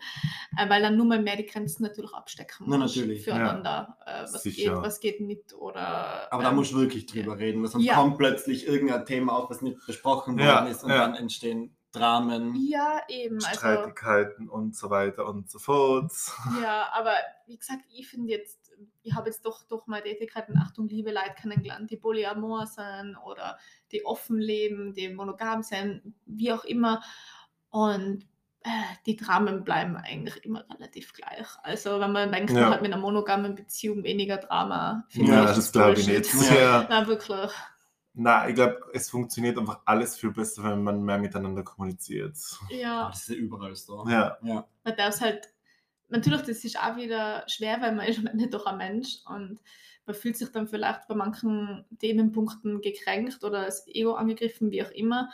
äh, 0.57 0.69
weil 0.69 0.81
dann 0.83 0.95
nur 0.95 1.07
mal 1.07 1.21
mehr 1.21 1.35
die 1.35 1.45
Grenzen 1.47 1.83
natürlich 1.83 2.13
abstecken 2.13 2.67
Na, 2.69 2.77
natürlich, 2.77 3.25
ja. 3.25 3.33
füreinander, 3.35 3.97
äh, 4.05 4.23
was 4.31 4.43
geht, 4.43 4.53
Sicher. 4.53 4.81
was 4.81 4.99
geht 4.99 5.19
nicht 5.19 5.53
oder 5.53 6.31
Aber 6.31 6.43
da 6.43 6.49
ähm, 6.51 6.55
musst 6.55 6.71
du 6.73 6.77
wirklich 6.79 7.07
drüber 7.07 7.37
reden, 7.39 7.61
weil 7.63 7.69
sonst 7.69 7.85
Ja. 7.85 7.95
kommt 7.95 8.17
plötzlich 8.17 8.67
irgendein 8.67 9.05
Thema 9.05 9.33
auf, 9.33 9.49
was 9.49 9.61
nicht 9.61 9.83
besprochen 9.85 10.35
worden 10.37 10.45
Ja, 10.45 10.67
ist 10.67 10.83
und 10.83 10.91
ja. 10.91 10.99
dann 10.99 11.15
entstehen 11.15 11.75
Dramen. 11.91 12.55
ja 12.55 13.01
eben, 13.09 13.35
also 13.35 13.49
Streitigkeiten 13.49 14.49
und 14.49 14.75
so 14.75 14.89
weiter 14.89 15.25
und 15.27 15.49
so 15.49 15.59
fort. 15.59 16.11
Ja, 16.63 16.89
aber 16.93 17.13
wie 17.47 17.57
gesagt, 17.57 17.81
ich 17.93 18.07
finde 18.07 18.31
jetzt, 18.31 18.71
ich 19.03 19.13
habe 19.13 19.29
jetzt 19.29 19.45
doch 19.45 19.63
durch 19.63 19.85
meine 19.87 20.03
Tätigkeiten 20.03 20.57
Achtung, 20.57 20.87
Liebe, 20.87 21.11
Leid 21.11 21.35
kennengelernt, 21.35 21.91
die 21.91 21.97
polyamor 21.97 22.65
sind 22.67 23.17
oder 23.25 23.57
die 23.91 24.05
offen 24.05 24.37
leben, 24.39 24.93
die 24.93 25.09
monogam 25.09 25.63
sind, 25.63 26.01
wie 26.25 26.51
auch 26.53 26.63
immer. 26.63 27.01
Und 27.69 28.25
äh, 28.63 28.69
die 29.05 29.15
Dramen 29.15 29.63
bleiben 29.63 29.97
eigentlich 29.97 30.43
immer 30.45 30.63
relativ 30.73 31.13
gleich. 31.13 31.47
Also 31.63 31.99
wenn 31.99 32.11
man 32.11 32.31
denkt, 32.31 32.51
Ja. 32.51 32.61
man 32.61 32.73
hat 32.73 32.81
mit 32.81 32.93
einer 32.93 33.01
monogamen 33.01 33.55
Beziehung 33.55 34.03
weniger 34.03 34.37
Drama, 34.37 35.05
Ja, 35.11 35.45
das 35.45 35.55
das 35.57 35.71
glaube 35.71 35.99
ich 35.99 36.07
nicht. 36.07 36.33
Ja. 36.33 36.55
Ja. 36.55 36.85
Na, 36.89 37.07
wirklich. 37.07 37.51
Na, 38.13 38.47
ich 38.49 38.55
glaube, 38.55 38.77
es 38.93 39.09
funktioniert 39.09 39.57
einfach 39.57 39.79
alles 39.85 40.17
viel 40.17 40.31
besser, 40.31 40.63
wenn 40.63 40.83
man 40.83 41.01
mehr 41.03 41.17
miteinander 41.17 41.63
kommuniziert. 41.63 42.35
Aber 42.61 42.73
Ja, 42.73 43.07
das 43.07 43.21
ist 43.21 43.29
ja 43.29 43.35
überall 43.35 43.75
so. 43.75 44.05
Ja, 44.07 44.37
Ja. 44.41 44.67
man 44.83 44.95
darf 44.97 45.15
es 45.15 45.21
halt, 45.21 45.53
natürlich, 46.09 46.41
das 46.41 46.63
ist 46.65 46.77
auch 46.77 46.97
wieder 46.97 47.45
schwer, 47.47 47.79
weil 47.81 47.95
man 47.95 48.07
ist 48.07 48.19
am 48.19 48.27
Ende 48.27 48.47
doch 48.47 48.65
ein 48.65 48.77
Mensch 48.77 49.19
und 49.25 49.59
man 50.05 50.15
fühlt 50.15 50.35
sich 50.35 50.51
dann 50.51 50.67
vielleicht 50.67 51.07
bei 51.07 51.15
manchen 51.15 51.85
Themenpunkten 51.99 52.81
gekränkt 52.81 53.43
oder 53.43 53.65
das 53.65 53.87
Ego 53.87 54.13
angegriffen, 54.15 54.71
wie 54.71 54.83
auch 54.83 54.91
immer. 54.91 55.29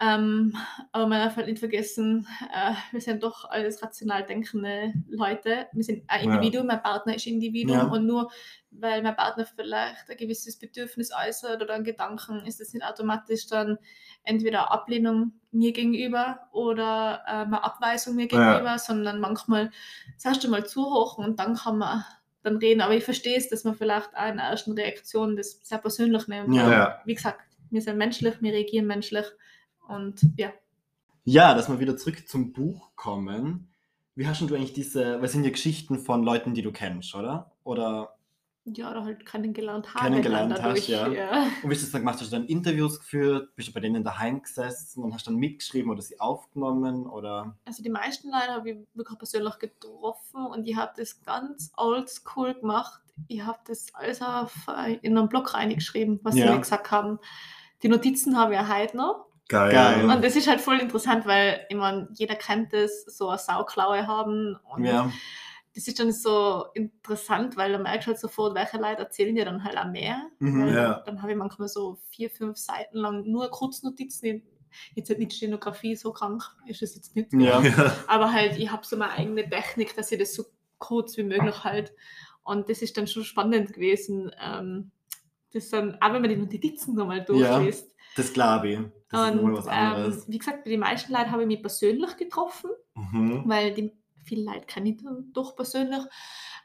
Ähm, 0.00 0.56
aber 0.90 1.06
man 1.06 1.20
darf 1.20 1.36
halt 1.36 1.46
nicht 1.46 1.60
vergessen, 1.60 2.26
äh, 2.52 2.72
wir 2.90 3.00
sind 3.00 3.22
doch 3.22 3.48
alles 3.48 3.80
rational 3.80 4.24
denkende 4.24 4.92
Leute. 5.08 5.68
Wir 5.72 5.84
sind 5.84 6.02
ein 6.08 6.24
Ja. 6.28 6.34
Individuum, 6.34 6.66
mein 6.66 6.82
Partner 6.82 7.14
ist 7.14 7.26
Individuum 7.28 7.76
Ja. 7.78 7.84
und 7.84 8.04
nur 8.06 8.30
weil 8.72 9.02
mein 9.02 9.14
Partner 9.14 9.46
vielleicht 9.46 10.10
ein 10.10 10.16
gewisses 10.16 10.58
Bedürfnis 10.58 11.12
äußert 11.12 11.62
oder 11.62 11.74
einen 11.74 11.84
Gedanken, 11.84 12.44
ist 12.44 12.58
das 12.60 12.72
nicht 12.72 12.84
automatisch 12.84 13.46
dann 13.46 13.78
entweder 14.24 14.72
Ablehnung 14.72 15.34
mir 15.52 15.72
gegenüber 15.72 16.48
oder 16.50 17.22
ähm, 17.28 17.54
eine 17.54 17.62
Abweisung 17.62 18.16
mir 18.16 18.26
Ja. 18.28 18.50
gegenüber, 18.54 18.78
sondern 18.78 19.20
manchmal 19.20 19.70
das 20.16 20.24
erste 20.24 20.48
Mal 20.48 20.66
zuhören 20.66 21.24
und 21.24 21.38
dann 21.38 21.54
kann 21.54 21.78
man 21.78 22.04
dann 22.42 22.56
reden. 22.56 22.80
Aber 22.80 22.94
ich 22.94 23.04
verstehe 23.04 23.36
es, 23.36 23.48
dass 23.48 23.62
man 23.62 23.76
vielleicht 23.76 24.10
auch 24.16 24.26
in 24.28 24.38
der 24.38 24.46
ersten 24.46 24.72
Reaktion 24.72 25.36
das 25.36 25.60
sehr 25.62 25.78
persönlich 25.78 26.26
nimmt. 26.26 26.52
Ja. 26.54 26.68
Ja. 26.68 27.00
Wie 27.04 27.14
gesagt, 27.14 27.40
wir 27.70 27.80
sind 27.80 27.96
menschlich, 27.96 28.42
wir 28.42 28.52
reagieren 28.52 28.86
menschlich 28.88 29.26
und 29.88 30.20
ja. 30.36 30.52
Ja, 31.24 31.54
dass 31.54 31.68
wir 31.68 31.80
wieder 31.80 31.96
zurück 31.96 32.28
zum 32.28 32.52
Buch 32.52 32.90
kommen. 32.96 33.68
Wie 34.14 34.26
hast 34.28 34.40
denn 34.40 34.48
du 34.48 34.54
eigentlich 34.54 34.74
diese, 34.74 35.20
was 35.22 35.32
sind 35.32 35.44
ja 35.44 35.50
Geschichten 35.50 35.98
von 35.98 36.22
Leuten, 36.22 36.54
die 36.54 36.62
du 36.62 36.70
kennst, 36.70 37.14
oder? 37.14 37.50
Oder 37.64 38.14
Ja, 38.64 38.90
oder 38.90 39.04
halt 39.04 39.24
kennengelernt 39.26 39.94
haben. 39.94 40.04
Kennengelernt 40.04 40.62
hast, 40.62 40.86
ja. 40.86 41.06
und 41.06 41.12
wie 41.14 41.18
hast 41.18 41.62
du 41.62 41.70
das 41.86 41.90
dann 41.90 42.02
gemacht? 42.02 42.20
Hast 42.20 42.30
du 42.32 42.36
dann 42.36 42.46
Interviews 42.46 42.98
geführt? 43.00 43.54
Bist 43.56 43.68
du 43.68 43.72
bei 43.72 43.80
denen 43.80 44.04
daheim 44.04 44.42
gesessen 44.42 45.02
und 45.02 45.12
hast 45.14 45.26
dann 45.26 45.36
mitgeschrieben 45.36 45.90
oder 45.90 46.02
sie 46.02 46.20
aufgenommen? 46.20 47.06
Oder 47.06 47.56
Also 47.64 47.82
die 47.82 47.90
meisten 47.90 48.30
Leute 48.30 48.48
habe 48.52 48.70
ich 48.70 48.76
wirklich 48.94 49.18
persönlich 49.18 49.58
getroffen 49.58 50.46
und 50.46 50.66
ich 50.68 50.76
habe 50.76 50.92
das 50.96 51.22
ganz 51.22 51.72
oldschool 51.76 52.54
gemacht. 52.54 53.00
Ich 53.28 53.42
habe 53.42 53.58
das 53.66 53.94
alles 53.94 54.20
auf, 54.22 54.54
äh, 54.68 54.94
in 55.02 55.16
einen 55.18 55.28
Blog 55.28 55.54
reingeschrieben, 55.54 56.20
was 56.22 56.36
Ja. 56.36 56.46
sie 56.48 56.52
mir 56.52 56.60
gesagt 56.60 56.90
haben. 56.90 57.18
Die 57.82 57.88
Notizen 57.88 58.36
habe 58.38 58.54
ich 58.54 58.60
ja 58.60 58.68
heute 58.68 58.96
noch. 58.96 59.26
Geil. 59.48 59.72
Geil. 59.72 60.04
Und 60.04 60.24
das 60.24 60.36
ist 60.36 60.48
halt 60.48 60.60
voll 60.60 60.78
interessant, 60.78 61.26
weil 61.26 61.66
ich 61.68 61.76
meine, 61.76 62.08
jeder 62.14 62.34
kennt 62.34 62.72
das, 62.72 63.04
so 63.04 63.28
eine 63.28 63.38
Sauklaue 63.38 64.06
haben. 64.06 64.56
Und 64.64 64.84
ja, 64.84 65.10
das 65.74 65.88
ist 65.88 65.98
dann 65.98 66.12
so 66.12 66.66
interessant, 66.74 67.56
weil 67.56 67.72
du 67.72 67.78
merkst 67.78 68.06
halt 68.06 68.18
sofort, 68.18 68.54
welche 68.54 68.78
Leute 68.78 69.02
erzählen 69.02 69.34
dir 69.34 69.44
dann 69.44 69.64
halt 69.64 69.76
auch 69.76 69.90
mehr. 69.90 70.30
Mhm. 70.38 70.68
Ja. 70.68 71.02
dann, 71.04 71.20
habe 71.20 71.32
ich 71.32 71.38
manchmal 71.38 71.68
so 71.68 71.98
vier, 72.10 72.30
fünf 72.30 72.56
Seiten 72.58 72.98
lang 72.98 73.24
nur 73.24 73.50
Kurznotizen. 73.50 74.42
Jetzt 74.94 75.08
halt 75.08 75.18
nicht 75.18 75.32
Stenografie, 75.32 75.96
so 75.96 76.12
krank 76.12 76.42
ist 76.66 76.82
es 76.82 76.94
jetzt 76.94 77.14
nicht. 77.14 77.32
ja. 77.32 77.60
Ja. 77.60 77.96
Aber 78.06 78.32
halt, 78.32 78.56
ich 78.56 78.70
habe 78.70 78.86
so 78.86 78.96
meine 78.96 79.12
eigene 79.12 79.48
Technik, 79.48 79.96
dass 79.96 80.12
ich 80.12 80.18
das 80.18 80.34
so 80.34 80.44
kurz 80.78 81.16
wie 81.16 81.24
möglich 81.24 81.64
halt. 81.64 81.92
Und 82.44 82.68
das 82.68 82.82
ist 82.82 82.96
dann 82.96 83.06
schon 83.06 83.24
spannend 83.24 83.72
gewesen. 83.72 84.30
Ähm, 84.40 84.92
das 85.52 85.70
dann, 85.70 85.96
auch 86.00 86.12
wenn 86.12 86.20
man 86.20 86.30
die 86.30 86.36
Notizen 86.36 86.94
nochmal 86.94 87.24
durchliest. 87.24 87.93
Das 88.16 88.32
glaube 88.32 88.68
ich. 88.68 88.78
Das 89.10 89.20
ist 89.20 89.30
Und 89.30 89.36
nochmal 89.36 89.56
was 89.58 89.66
ähm, 89.66 89.72
anderes. 89.72 90.28
wie 90.28 90.38
gesagt, 90.38 90.64
bei 90.64 90.70
den 90.70 90.80
meisten 90.80 91.12
Leuten 91.12 91.30
habe 91.30 91.42
ich 91.42 91.48
mich 91.48 91.62
persönlich 91.62 92.16
getroffen, 92.16 92.70
Mhm. 92.94 93.42
weil 93.46 93.74
die 93.74 93.92
viele 94.24 94.44
Leute 94.44 94.66
kenne 94.66 94.90
ich 94.90 95.02
dann 95.02 95.30
doch 95.34 95.54
persönlich. 95.56 96.02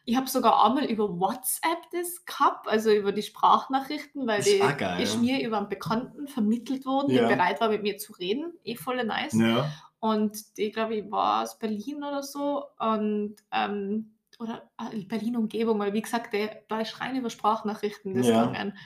Ich 0.05 0.15
habe 0.15 0.27
sogar 0.29 0.65
einmal 0.65 0.85
über 0.85 1.09
WhatsApp 1.19 1.79
das 1.91 2.23
gehabt, 2.25 2.67
also 2.67 2.89
über 2.91 3.11
die 3.11 3.21
Sprachnachrichten, 3.21 4.25
weil 4.25 4.37
Das 4.37 4.47
ist 4.47 4.61
die 4.97 5.03
ist 5.03 5.21
mir 5.21 5.45
über 5.45 5.57
einen 5.57 5.69
Bekannten 5.69 6.27
vermittelt 6.27 6.85
worden, 6.85 7.11
Ja. 7.11 7.27
der 7.27 7.35
bereit 7.35 7.59
war, 7.61 7.69
mit 7.69 7.83
mir 7.83 7.97
zu 7.97 8.13
reden. 8.13 8.53
Eh 8.63 8.75
voll 8.75 9.03
nice. 9.03 9.33
Ja. 9.33 9.69
Und 9.99 10.57
die, 10.57 10.71
glaube 10.71 10.95
ich, 10.95 11.11
war 11.11 11.43
aus 11.43 11.59
Berlin 11.59 11.97
oder 11.97 12.23
so. 12.23 12.63
Und, 12.79 13.35
ähm, 13.51 14.13
oder 14.39 14.69
äh, 14.93 15.03
Berlin-Umgebung, 15.03 15.77
weil 15.79 15.91
wie 15.93 16.01
gesagt, 16.01 16.31
der, 16.33 16.63
da 16.69 16.79
ist 16.79 17.01
rein 17.01 17.17
über 17.17 17.29
Sprachnachrichten 17.29 18.13
das 18.15 18.27
Ja. 18.27 18.45
gegangen. 18.45 18.77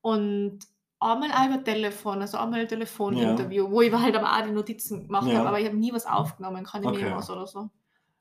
Und 0.00 0.60
einmal 1.00 1.30
auch 1.32 1.46
über 1.46 1.62
Telefon, 1.64 2.20
also 2.22 2.38
einmal 2.38 2.60
ein 2.60 2.68
Telefoninterview, 2.68 3.70
wo 3.70 3.82
ich 3.82 3.92
halt 3.92 4.14
aber 4.16 4.32
auch 4.36 4.42
die 4.42 4.50
Notizen 4.52 5.06
gemacht 5.06 5.28
Ja. 5.28 5.38
habe, 5.38 5.48
aber 5.48 5.60
ich 5.60 5.66
habe 5.66 5.76
nie 5.76 5.92
was 5.92 6.06
aufgenommen, 6.06 6.64
keine 6.64 6.86
Okay. 6.88 7.04
Memos 7.04 7.28
oder 7.30 7.46
so. 7.46 7.70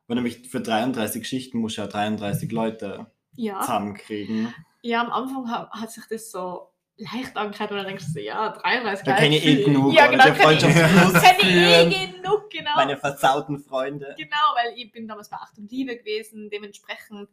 Weil 0.07 0.15
nämlich 0.15 0.49
für 0.49 0.59
33 0.61 1.21
Geschichten 1.21 1.59
muss 1.59 1.75
ja 1.77 1.87
33 1.87 2.51
Leute 2.51 3.07
Ja. 3.35 3.61
zusammenkriegen. 3.61 4.53
Ja, 4.81 5.01
am 5.01 5.11
Anfang 5.11 5.49
hat, 5.49 5.69
hat 5.71 5.91
sich 5.91 6.03
das 6.09 6.29
so 6.29 6.69
leicht 6.97 7.37
angehört, 7.37 7.71
und 7.71 7.77
dann 7.77 7.87
denkst 7.87 8.05
du 8.07 8.11
so, 8.11 8.19
ja, 8.19 8.49
33 8.49 9.05
Da 9.05 9.13
kenne 9.15 9.37
ich 9.37 9.45
eh 9.45 9.63
genug. 9.63 9.93
Ja, 9.93 10.07
genau, 10.07 10.23
kenne 10.25 10.53
ich, 10.53 10.59
kenn 10.59 11.35
ich 11.39 11.45
führen, 11.47 11.91
eh 11.91 12.07
genug, 12.07 12.49
genau. 12.49 12.71
Meine 12.75 12.97
versauten 12.97 13.59
Freunde. 13.59 14.13
Genau, 14.17 14.35
weil 14.55 14.77
ich 14.77 14.91
bin 14.91 15.07
damals 15.07 15.29
bei 15.29 15.37
Acht 15.37 15.57
und 15.57 15.71
Liebe 15.71 15.97
gewesen, 15.97 16.49
dementsprechend 16.51 17.29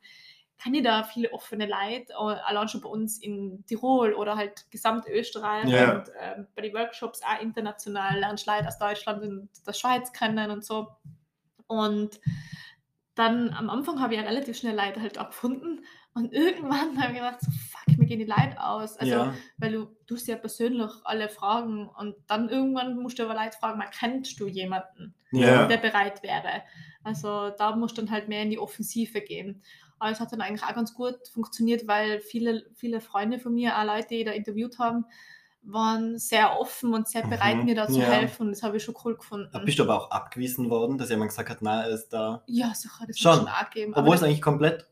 kann 0.62 0.74
ich 0.74 0.82
da 0.82 1.04
viele 1.04 1.32
offene 1.32 1.66
Leute, 1.66 2.12
äh, 2.12 2.14
allein 2.16 2.68
schon 2.68 2.80
bei 2.80 2.88
uns 2.88 3.18
in 3.18 3.64
Tirol 3.66 4.12
oder 4.14 4.36
halt 4.36 4.70
Gesamtösterreich 4.70 5.68
Ja. 5.68 5.94
und 5.94 6.10
ähm, 6.20 6.46
bei 6.54 6.62
den 6.62 6.74
Workshops 6.74 7.22
auch 7.22 7.40
international 7.40 8.18
lernst 8.18 8.46
Leute 8.46 8.68
aus 8.68 8.78
Deutschland 8.78 9.22
und 9.22 9.48
der 9.66 9.72
Schweiz 9.72 10.12
kennen 10.12 10.50
und 10.50 10.64
so. 10.64 10.88
Und 11.66 12.20
dann 13.14 13.50
am 13.54 13.70
Anfang 13.70 14.00
habe 14.00 14.14
ich 14.14 14.20
ja 14.20 14.26
relativ 14.26 14.56
schnell 14.58 14.76
Leute 14.76 15.00
halt 15.00 15.18
auch 15.18 15.28
gefunden 15.28 15.84
und 16.14 16.32
irgendwann 16.32 17.00
habe 17.00 17.12
ich 17.12 17.18
gedacht, 17.18 17.40
so, 17.40 17.50
fuck, 17.50 17.98
mir 17.98 18.06
gehen 18.06 18.18
die 18.18 18.24
Leute 18.24 18.62
aus. 18.62 18.96
Also, 18.98 19.12
ja. 19.12 19.34
weil 19.58 19.72
du 19.72 19.86
tust 20.06 20.28
ja 20.28 20.36
persönlich 20.36 20.90
alle 21.04 21.28
Fragen 21.28 21.88
und 21.88 22.16
dann 22.26 22.48
irgendwann 22.48 22.98
musst 22.98 23.18
du 23.18 23.24
aber 23.24 23.34
Leute 23.34 23.56
fragen, 23.58 23.82
kennst 23.98 24.38
du 24.40 24.46
jemanden? 24.46 25.14
Ja. 25.32 25.66
der 25.66 25.76
bereit 25.76 26.22
wäre. 26.24 26.62
Also 27.04 27.50
da 27.50 27.76
musst 27.76 27.96
du 27.96 28.02
dann 28.02 28.10
halt 28.10 28.28
mehr 28.28 28.42
in 28.42 28.50
die 28.50 28.58
Offensive 28.58 29.20
gehen. 29.20 29.62
Aber 30.00 30.10
es 30.10 30.18
hat 30.18 30.32
dann 30.32 30.40
eigentlich 30.40 30.64
auch 30.64 30.74
ganz 30.74 30.94
gut 30.94 31.16
funktioniert, 31.32 31.86
weil 31.86 32.20
viele, 32.20 32.64
viele 32.74 33.00
Freunde 33.00 33.38
von 33.38 33.54
mir, 33.54 33.78
auch 33.78 33.84
Leute, 33.84 34.08
die 34.08 34.24
da 34.24 34.32
interviewt 34.32 34.78
haben, 34.78 35.04
waren 35.62 36.18
sehr 36.18 36.58
offen 36.58 36.94
und 36.94 37.06
sehr 37.06 37.26
bereit, 37.26 37.58
Mhm. 37.58 37.64
mir 37.66 37.74
da 37.74 37.86
zu 37.86 38.00
Ja. 38.00 38.06
helfen. 38.06 38.46
Und 38.46 38.52
das 38.52 38.62
habe 38.62 38.78
ich 38.78 38.82
schon 38.82 38.94
cool 39.04 39.16
gefunden. 39.16 39.50
Bist 39.66 39.78
du 39.78 39.82
aber 39.82 39.96
auch 39.96 40.10
abgewiesen 40.10 40.70
worden, 40.70 40.96
dass 40.96 41.10
jemand 41.10 41.28
gesagt 41.30 41.50
hat, 41.50 41.58
na, 41.60 41.82
er 41.82 41.90
ist 41.90 42.08
da. 42.08 42.42
ja, 42.46 42.72
sicher, 42.74 43.04
das 43.06 43.18
Schon. 43.18 43.36
schon 43.40 43.48
geben. 43.74 43.92
Obwohl 43.94 44.14
es 44.16 44.22
eigentlich 44.22 44.40
komplett 44.42 44.86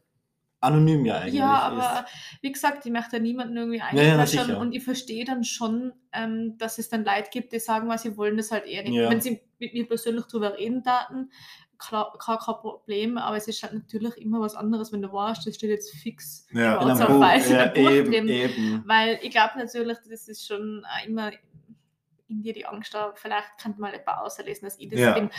anonym 0.61 1.07
ja 1.07 1.19
eigentlich 1.19 1.35
ja, 1.35 1.47
aber 1.61 2.01
ist. 2.05 2.43
wie 2.43 2.51
gesagt, 2.53 2.85
ich 2.85 2.91
möchte 2.93 3.17
ja 3.17 3.23
niemanden 3.23 3.57
irgendwie 3.57 3.79
ja, 3.79 3.85
na 3.93 4.01
einquetschen 4.01 4.45
sicher. 4.47 4.59
und 4.59 4.73
ich 4.75 4.83
verstehe 4.85 5.25
dann 5.25 5.45
schon, 5.45 5.93
ähm, 6.13 6.59
dass 6.59 6.79
es 6.79 6.89
dann 6.89 7.05
Leute 7.05 7.31
gibt, 7.31 7.53
die 7.53 7.61
sagen, 7.61 7.89
was 7.89 8.03
sie 8.03 8.17
wollen, 8.17 8.37
das 8.37 8.51
halt 8.51 8.67
eher 8.67 8.83
nicht. 8.83 8.93
Ja. 8.95 9.09
Wenn 9.09 9.21
sie 9.21 9.41
mit 9.61 9.73
mir 9.73 9.87
persönlich 9.87 10.25
drüber 10.27 10.59
reden 10.59 10.83
daten, 10.83 11.31
klar, 11.79 12.13
kein 12.19 12.37
Problem, 12.39 13.19
aber 13.19 13.37
es 13.37 13.49
ist 13.49 13.63
halt 13.63 13.73
natürlich 13.73 14.17
immer 14.17 14.41
was 14.41 14.55
anderes, 14.55 14.93
wenn 14.93 15.03
du 15.03 15.13
weißt, 15.13 15.47
das 15.47 15.55
steht 15.55 15.71
jetzt 15.71 15.95
fix 15.95 16.47
Ja. 16.53 16.83
In 16.83 16.91
einem 16.91 17.21
weiß 17.21 17.51
ja, 17.51 17.75
eben, 17.75 18.11
drin. 18.11 18.29
eben. 18.29 18.83
Weil 18.87 19.19
ich 19.23 19.31
glaube 19.31 19.59
natürlich, 19.59 19.99
das 20.09 20.29
ist 20.29 20.47
schon 20.47 20.85
immer 21.07 21.31
in 22.29 22.43
dir 22.43 22.53
die 22.53 22.67
Angst 22.67 22.93
da, 22.95 23.13
vielleicht 23.15 23.59
könnte 23.61 23.81
mal 23.81 23.95
etwas 23.95 24.19
auslesen, 24.19 24.67
dass 24.67 24.79
ich 24.79 24.89
das 24.89 25.01
Ja. 25.01 25.13
bin. 25.15 25.31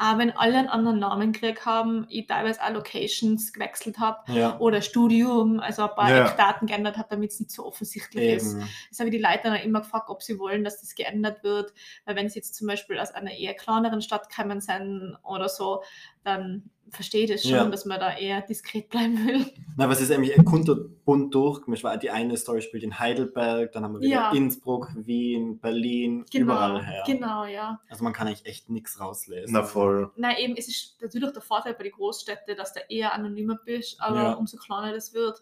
Aber 0.00 0.20
wenn 0.20 0.30
alle 0.30 0.56
einen 0.58 0.68
anderen 0.68 1.00
Namen 1.00 1.32
gekriegt 1.32 1.66
haben, 1.66 2.06
ich 2.08 2.28
teilweise 2.28 2.62
auch 2.62 2.70
Locations 2.70 3.52
gewechselt 3.52 3.98
habe 3.98 4.32
Ja, 4.32 4.56
oder 4.60 4.80
Studium, 4.80 5.58
also 5.58 5.82
ein 5.82 5.94
paar 5.96 6.08
Ja. 6.10 6.24
Eckdaten 6.26 6.68
geändert 6.68 6.96
habe, 6.98 7.08
damit 7.10 7.32
es 7.32 7.40
nicht 7.40 7.50
so 7.50 7.66
offensichtlich 7.66 8.36
ist. 8.36 8.52
eben. 8.54 8.68
Das 8.90 9.00
habe 9.00 9.08
ich 9.10 9.16
die 9.16 9.20
Leute 9.22 9.40
dann 9.42 9.54
auch 9.54 9.64
immer 9.64 9.80
gefragt, 9.80 10.08
ob 10.08 10.22
sie 10.22 10.38
wollen, 10.38 10.62
dass 10.62 10.80
das 10.80 10.94
geändert 10.94 11.42
wird. 11.42 11.72
Weil 12.04 12.14
wenn 12.14 12.28
sie 12.28 12.38
jetzt 12.38 12.54
zum 12.54 12.68
Beispiel 12.68 12.96
aus 13.00 13.10
einer 13.10 13.32
eher 13.32 13.54
kleineren 13.54 14.00
Stadt 14.00 14.32
kommen 14.32 14.60
sind 14.60 15.18
oder 15.24 15.48
so, 15.48 15.82
dann 16.22 16.70
verstehe 16.90 17.26
das 17.26 17.42
schon, 17.42 17.50
Ja. 17.52 17.64
dass 17.68 17.84
man 17.84 17.98
da 18.00 18.16
eher 18.16 18.40
diskret 18.42 18.88
bleiben 18.90 19.26
will. 19.26 19.46
Na, 19.76 19.88
was 19.88 20.00
ist 20.00 20.10
eigentlich 20.10 20.36
kunterbunt 20.44 21.34
durchgemischt? 21.34 21.84
Weil 21.84 21.98
die 21.98 22.10
eine 22.10 22.36
Story 22.36 22.62
spielt 22.62 22.82
in 22.82 22.98
Heidelberg, 22.98 23.72
dann 23.72 23.84
haben 23.84 23.94
wir 23.94 24.00
wieder 24.00 24.10
Ja. 24.10 24.32
Innsbruck, 24.32 24.90
Wien, 24.96 25.58
Berlin, 25.60 26.24
überall 26.32 26.84
her. 26.84 27.02
genau, 27.06 27.44
ja. 27.44 27.80
Also 27.88 28.04
man 28.04 28.12
kann 28.12 28.26
eigentlich 28.26 28.46
echt 28.46 28.70
nichts 28.70 29.00
rauslesen. 29.00 29.52
Na 29.52 29.62
voll. 29.62 30.10
Na 30.16 30.38
eben, 30.38 30.56
es 30.56 30.68
ist 30.68 31.00
natürlich 31.02 31.32
der 31.32 31.42
Vorteil 31.42 31.74
bei 31.74 31.84
den 31.84 31.92
Großstädten, 31.92 32.56
dass 32.56 32.72
du 32.72 32.80
eher 32.88 33.12
anonymer 33.14 33.58
bist, 33.64 34.00
aber 34.00 34.22
Ja. 34.22 34.32
umso 34.32 34.56
kleiner 34.56 34.92
das 34.92 35.12
wird, 35.14 35.40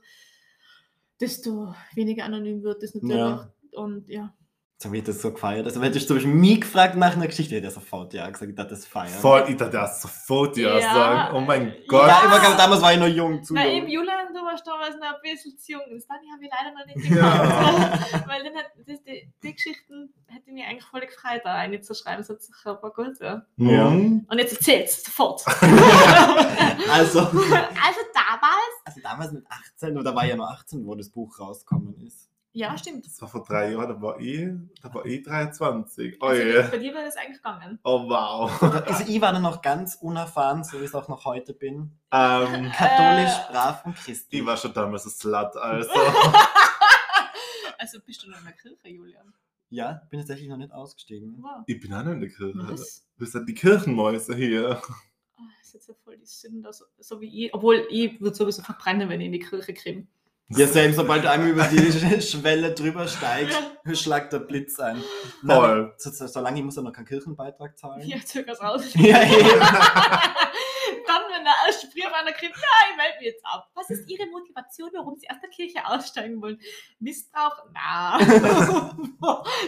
desto 1.21 1.75
weniger 1.95 2.25
anonym 2.25 2.63
wird 2.63 2.83
das 2.83 2.95
natürlich. 2.95 3.17
Ja. 3.17 3.53
Und 3.73 4.09
ja. 4.09 4.35
Jetzt 4.79 4.85
habe 4.85 4.99
ich 4.99 5.05
das 5.05 5.23
so 5.23 5.33
gefeiert. 5.33 5.65
Also 5.65 5.83
hättest 5.83 6.03
du 6.05 6.09
zum 6.09 6.17
Beispiel 6.19 6.35
mich 6.35 6.61
gefragt 6.61 6.97
nach 6.97 7.17
einer 7.17 7.27
Geschichte, 7.27 7.55
hätte 7.55 7.67
ich 7.69 7.73
sofort 7.73 8.12
ja 8.12 8.29
gesagt, 8.29 8.51
ich 8.51 8.55
das 8.67 8.85
feiern. 8.85 9.09
Voll, 9.09 9.47
ich 9.49 9.57
dachte 9.57 9.73
das 9.73 10.03
sofort 10.03 10.55
ja, 10.59 10.79
Ja. 10.79 10.93
sagen. 10.93 11.35
Oh 11.35 11.41
mein 11.41 11.69
Ja. 11.69 11.75
Gott. 11.89 12.07
Ja, 12.09 12.25
immer, 12.27 12.39
glaub, 12.41 12.59
damals 12.59 12.83
war 12.83 12.93
ich 12.93 12.99
noch 13.01 13.07
jung, 13.07 13.43
zu 13.43 13.55
Na 13.55 13.65
jung. 13.65 13.73
eben, 13.75 13.89
Julian, 13.89 14.35
du 14.35 14.41
warst 14.45 14.67
damals 14.67 14.95
noch 14.97 15.07
ein 15.07 15.15
bisschen 15.23 15.57
zu 15.57 15.73
jung. 15.73 15.81
Das 15.91 16.07
Dani 16.07 16.27
habe 16.31 16.45
ich 16.45 16.51
leider 16.51 16.77
noch 16.77 16.85
nicht 16.95 17.09
Ja. 17.09 17.43
gemacht. 17.43 18.29
Weil 18.29 18.45
dann 18.45 18.55
hat, 18.55 18.67
das, 18.87 19.03
die, 19.03 19.33
die 19.43 19.55
Geschichten 19.55 20.12
hätte 20.27 20.53
mich 20.53 20.62
eigentlich 20.67 20.85
voll 20.85 21.01
gefreut, 21.01 21.41
da 21.43 21.55
eine 21.55 21.81
zu 21.81 21.95
schreiben. 21.95 22.19
Das 22.19 22.29
hat 22.29 22.43
sicher 22.43 22.73
ein 22.73 22.81
paar 22.83 22.93
gute. 22.93 23.47
Ja. 23.57 23.89
Mhm. 23.89 24.27
Und 24.29 24.39
jetzt 24.39 24.53
erzähl's 24.59 25.03
sofort. 25.05 25.43
Also, 26.93 27.21
also 27.21 28.01
damals? 28.15 28.75
also 28.85 29.01
damals 29.03 29.33
mit 29.33 29.45
18, 29.49 29.97
oder 29.99 30.15
war 30.15 30.25
ja 30.27 30.37
nur 30.37 30.49
18, 30.51 30.87
wo 30.87 30.95
das 30.95 31.09
Buch 31.11 31.39
rausgekommen 31.41 31.95
ist. 32.07 32.26
Ja, 32.57 32.77
stimmt. 32.79 33.05
Das 33.05 33.21
war 33.21 33.29
vor 33.29 33.45
drei 33.45 33.73
Jahren, 33.73 33.88
da 33.88 34.01
war 34.01 34.19
ich, 34.19 34.49
da 34.81 34.92
war 34.95 35.05
ich 35.05 35.23
23. 35.23 36.16
Oh 36.23 36.27
Also, 36.27 36.42
je. 36.42 36.62
bei 36.71 36.79
dir 36.79 36.95
wäre 36.95 37.05
das 37.05 37.16
eigentlich 37.16 37.37
gegangen. 37.37 37.79
Oh 37.85 38.09
wow. 38.09 38.51
Also 38.87 39.05
ich 39.07 39.21
war 39.21 39.33
dann 39.33 39.42
noch 39.42 39.61
ganz 39.61 39.97
unerfahren, 39.97 40.64
so 40.64 40.79
wie 40.79 40.85
ich 40.85 40.88
es 40.88 40.95
auch 40.95 41.09
noch 41.09 41.25
heute 41.27 41.53
bin. 41.53 41.92
Ähm, 42.12 42.73
Katholisch, 42.77 43.33
Äh. 43.49 43.53
brav 43.53 43.85
und 43.85 43.95
christlich. 43.97 44.40
ich 44.40 44.47
war 44.47 44.57
schon 44.57 44.73
damals 44.73 45.05
ein 45.05 45.11
Slut, 45.11 45.55
also. 45.57 45.90
Also 47.79 48.01
bist 48.01 48.23
du 48.23 48.31
noch 48.31 48.38
in 48.38 48.45
der 48.45 48.55
Kirche, 48.55 48.88
Julian? 48.88 49.35
Ja, 49.69 50.01
bin 50.11 50.19
tatsächlich 50.21 50.49
noch 50.49 50.57
nicht 50.57 50.73
ausgestiegen. 50.73 51.37
Wow. 51.42 51.62
Ich 51.66 51.79
bin 51.81 51.92
auch 51.92 52.05
noch 52.05 52.12
in 52.12 52.21
der 52.21 52.31
Kirche. 52.31 52.55
Was? 52.57 53.07
Wir 53.19 53.27
sind 53.27 53.49
die 53.49 53.55
Kirchenmäuse 53.55 54.35
hier. 54.35 54.81
Oh, 55.38 55.42
das 55.59 55.66
ist 55.69 55.75
jetzt 55.75 55.88
ja 55.88 55.95
voll 56.03 56.16
die 56.16 56.25
Sünde, 56.25 56.73
so, 56.73 56.85
so 56.99 57.21
wie 57.21 57.45
ich. 57.47 57.55
Obwohl, 57.55 57.87
ich 57.90 58.19
würde 58.21 58.35
sowieso 58.35 58.62
verbrennen, 58.62 59.09
wenn 59.11 59.21
ich 59.21 59.27
in 59.27 59.33
die 59.33 59.40
Kirche 59.40 59.75
kriege. 59.75 60.07
Ja, 60.49 60.67
selbst 60.69 60.97
sobald 60.97 61.25
du 61.25 61.31
einmal 61.31 61.51
über 61.51 61.65
die 61.65 61.93
Schwelle 62.23 62.73
drüber 62.73 63.09
steigst, 63.09 63.59
schlagt 63.95 64.33
der 64.33 64.39
Blitz 64.39 64.79
ein. 64.79 65.03
Voll. 65.45 65.93
So, 65.97 66.11
so, 66.11 66.27
solange 66.29 66.59
ich 66.59 66.65
muss 66.65 66.77
ja 66.77 66.83
noch 66.83 66.93
keinen 66.93 67.07
Kirchenbeitrag 67.07 67.77
zahlen. 67.77 68.07
Ja, 68.07 68.19
circa 68.25 68.53
raus. 68.53 68.83
Ja, 68.95 69.23
eben. 69.23 69.61
Dann, 71.07 71.23
wenn 71.31 71.45
der 71.45 71.55
einer 72.17 72.33
kriegt, 72.33 72.57
ja, 72.57 72.91
ich 72.91 72.97
melde 72.97 73.19
mich 73.19 73.27
jetzt 73.27 73.45
ab. 73.45 73.71
Was 73.75 73.91
ist 73.91 74.09
Ihre 74.09 74.27
Motivation, 74.27 74.91
warum 74.95 75.17
Sie 75.17 75.29
aus 75.31 75.37
der 75.41 75.51
Kirche 75.51 75.87
aussteigen 75.87 76.41
wollen? 76.41 76.59
Missbrauch? 76.99 77.65
Na. 77.73 78.19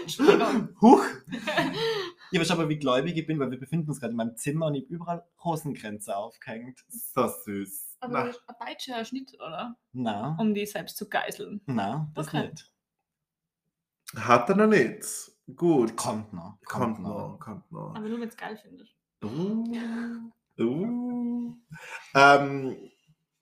Entschuldigung. 0.02 0.68
Huch! 0.80 1.04
Ja, 2.30 2.40
aber 2.40 2.44
schau 2.44 2.56
mal, 2.56 2.68
wie 2.68 2.78
gläubig 2.78 3.16
ich 3.16 3.26
bin, 3.26 3.38
weil 3.38 3.50
wir 3.50 3.58
befinden 3.58 3.88
uns 3.88 4.00
gerade 4.00 4.10
in 4.10 4.16
meinem 4.16 4.36
Zimmer 4.36 4.66
und 4.66 4.74
ich 4.74 4.84
habe 4.84 4.94
überall 4.94 5.24
Rosenkränze 5.44 6.16
aufgehängt. 6.16 6.84
So 6.88 7.28
süß. 7.28 7.87
Aber 8.00 8.12
Na, 8.12 8.22
ein 8.24 8.66
deutscher 8.66 9.04
Schnitt, 9.04 9.34
oder? 9.34 9.76
Na, 9.92 10.36
Um 10.38 10.54
die 10.54 10.66
selbst 10.66 10.96
zu 10.96 11.08
geißeln. 11.08 11.60
na, 11.66 12.10
das 12.14 12.28
Okay. 12.28 12.48
nicht. 12.48 12.72
hat 14.16 14.48
er 14.48 14.56
noch 14.56 14.66
nicht. 14.66 15.04
Gut. 15.56 15.96
Kommt 15.96 16.32
noch. 16.32 16.58
Kommt 16.66 17.00
noch, 17.00 17.38
kommt 17.40 17.70
noch. 17.72 17.94
Aber 17.94 18.08
nur, 18.08 18.20
wenn 18.20 18.28
es 18.28 18.36
geil 18.36 18.56
findest. 18.62 18.92
Uh, 19.24 19.64
uh. 20.60 21.54
Ähm, 22.14 22.90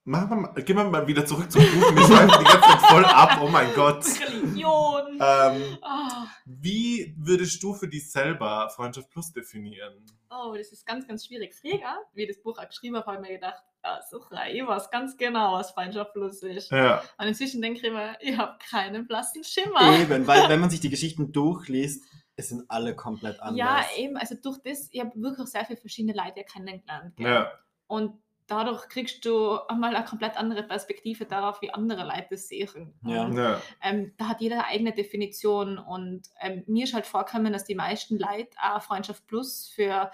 machen 0.04 0.30
wir 0.30 0.36
mal, 0.36 0.54
gehen 0.62 0.76
wir 0.76 0.84
mal 0.84 1.06
wieder 1.06 1.26
zurück 1.26 1.50
zum 1.50 1.62
Buch. 1.62 1.94
Wir 1.94 2.02
schweifen 2.06 2.38
die 2.38 2.44
ganze 2.44 2.60
Zeit 2.68 2.80
voll 2.90 3.04
ab. 3.04 3.38
Oh 3.42 3.48
mein 3.48 3.72
Gott. 3.74 4.04
Religion. 4.20 5.18
Ähm, 5.20 5.78
Ah. 5.82 6.26
wie 6.44 7.14
würdest 7.18 7.62
du 7.62 7.74
für 7.74 7.88
dich 7.88 8.10
selber 8.10 8.68
Freundschaft 8.70 9.10
Plus 9.10 9.32
definieren? 9.32 10.04
Oh, 10.30 10.54
das 10.56 10.72
ist 10.72 10.86
ganz, 10.86 11.06
ganz 11.06 11.26
schwierig. 11.26 11.54
Früher, 11.54 11.96
wie 12.14 12.22
ich 12.22 12.28
das 12.28 12.42
Buch 12.42 12.58
auch 12.58 12.66
geschrieben 12.68 12.96
habe, 12.96 13.06
habe 13.06 13.16
ich 13.16 13.28
mir 13.28 13.34
gedacht, 13.34 13.62
ja, 13.86 14.02
sicher, 14.02 14.50
ich 14.52 14.66
weiß 14.66 14.90
ganz 14.90 15.16
genau, 15.16 15.54
was 15.54 15.70
Freundschaft 15.70 16.12
plus 16.12 16.42
ist. 16.42 16.70
Ja. 16.70 17.02
Und 17.18 17.26
inzwischen 17.26 17.62
denke 17.62 17.86
ich 17.86 17.92
mir, 17.92 18.16
ich 18.20 18.36
habe 18.36 18.58
keinen 18.70 19.06
blassen 19.06 19.44
Schimmer. 19.44 19.98
Eben, 19.98 20.26
weil 20.26 20.48
wenn 20.48 20.60
man 20.60 20.70
sich 20.70 20.80
die 20.80 20.90
Geschichten 20.90 21.32
durchliest, 21.32 22.04
es 22.36 22.48
sind 22.48 22.64
alle 22.68 22.96
komplett 22.96 23.40
anders. 23.40 23.58
Ja, 23.58 23.84
eben, 23.96 24.16
also 24.16 24.34
durch 24.42 24.58
das, 24.62 24.88
ich 24.90 25.00
habe 25.00 25.12
wirklich 25.14 25.48
sehr 25.48 25.64
viele 25.64 25.78
verschiedene 25.78 26.14
Leute 26.14 26.44
kennengelernt. 26.44 27.16
gell. 27.16 27.26
Ja. 27.26 27.52
Und 27.86 28.20
dadurch 28.48 28.88
kriegst 28.88 29.24
du 29.24 29.58
einmal 29.68 29.94
eine 29.94 30.04
komplett 30.04 30.36
andere 30.36 30.64
Perspektive 30.64 31.24
darauf, 31.24 31.62
wie 31.62 31.72
andere 31.72 32.04
Leute 32.04 32.26
das 32.30 32.48
sehen. 32.48 32.94
Ja. 33.04 33.28
Ja. 33.30 33.62
ähm, 33.82 34.12
da 34.16 34.28
hat 34.28 34.40
jeder 34.40 34.56
eine 34.56 34.66
eigene 34.66 34.92
Definition 34.92 35.78
und 35.78 36.22
ähm, 36.40 36.64
mir 36.66 36.84
ist 36.84 36.94
halt 36.94 37.06
vorgekommen, 37.06 37.52
dass 37.52 37.64
die 37.64 37.74
meisten 37.74 38.18
Leute 38.18 38.50
auch 38.60 38.82
Freundschaft 38.82 39.26
Plus 39.26 39.72
für 39.74 40.10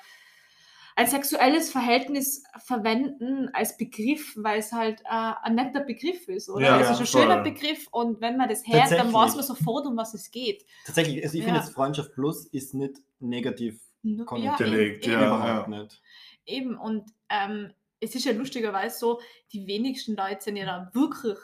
ein 0.97 1.07
sexuelles 1.07 1.70
Verhältnis 1.70 2.43
verwenden 2.64 3.49
als 3.53 3.76
Begriff, 3.76 4.34
weil 4.36 4.59
es 4.59 4.72
halt 4.72 5.01
äh, 5.03 5.32
ein 5.43 5.55
netter 5.55 5.80
Begriff 5.80 6.28
ist, 6.28 6.49
oder? 6.51 6.64
Ja, 6.66 6.80
es 6.80 6.90
ist 6.90 7.01
ein 7.01 7.07
schöner 7.07 7.43
voll. 7.43 7.53
Begriff 7.53 7.88
und 7.90 8.20
wenn 8.20 8.36
man 8.36 8.49
das 8.49 8.66
hört, 8.66 8.90
dann 8.93 9.12
weiß 9.12 9.34
man 9.36 9.45
sofort, 9.45 9.86
um 9.86 9.97
was 9.97 10.14
es 10.14 10.30
geht. 10.30 10.64
Tatsächlich, 10.84 11.22
also 11.22 11.36
ich 11.38 11.45
finde 11.45 11.59
Ja. 11.61 11.64
jetzt 11.64 11.74
Freundschaft 11.74 12.12
Plus 12.14 12.47
ist 12.47 12.74
nicht 12.74 12.97
negativ 13.20 13.80
Nur- 14.03 14.26
Konnotiert, 14.26 14.72
eben, 14.72 15.11
ja. 15.11 15.26
überhaupt 15.26 15.68
nicht. 15.68 16.03
Eben, 16.45 16.76
und 16.76 17.05
ähm, 17.28 17.72
es 18.01 18.14
ist 18.14 18.24
ja 18.24 18.32
lustigerweise 18.32 18.99
so, 18.99 19.20
die 19.53 19.66
wenigsten 19.66 20.16
Leute 20.16 20.43
sind 20.43 20.57
ja 20.57 20.66
da 20.66 20.90
wirklich 20.93 21.38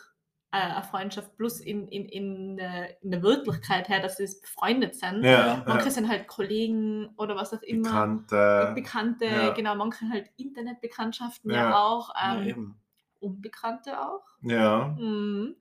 äh, 0.50 0.56
eine 0.56 0.82
Freundschaft 0.82 1.36
plus 1.36 1.60
in, 1.60 1.88
in, 1.88 2.06
in, 2.06 2.58
äh, 2.58 2.94
in 3.02 3.10
der 3.10 3.22
Wirklichkeit 3.22 3.88
her, 3.88 4.00
dass 4.00 4.16
sie 4.16 4.28
befreundet 4.40 4.94
sind. 4.94 5.22
Ja, 5.22 5.62
Manche 5.66 5.86
ja. 5.86 5.90
sind 5.90 6.08
halt 6.08 6.26
Kollegen 6.26 7.10
oder 7.16 7.36
was 7.36 7.52
auch 7.52 7.62
immer. 7.62 7.82
Bekannte. 7.82 8.72
Bekannte, 8.74 9.26
ja. 9.26 9.50
genau, 9.50 9.74
manche 9.74 10.08
halt 10.08 10.30
Internetbekanntschaften 10.36 11.50
ja, 11.50 11.76
auch, 11.76 12.14
Ja, 12.14 12.36
ähm, 12.36 12.46
eben. 12.46 12.80
Unbekannte 13.20 14.00
auch. 14.00 14.24
Ja. 14.42 14.94
Mhm. 14.98 15.56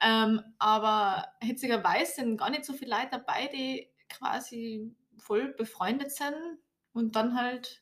Ähm, 0.00 0.40
aber 0.58 1.26
hitzigerweise 1.40 2.12
sind 2.14 2.38
gar 2.38 2.48
nicht 2.48 2.64
so 2.64 2.72
viele 2.72 2.92
Leute 2.92 3.08
dabei, 3.10 3.50
die 3.52 3.90
quasi 4.08 4.94
voll 5.18 5.52
befreundet 5.54 6.12
sind 6.12 6.34
und 6.92 7.16
dann 7.16 7.36
halt, 7.36 7.81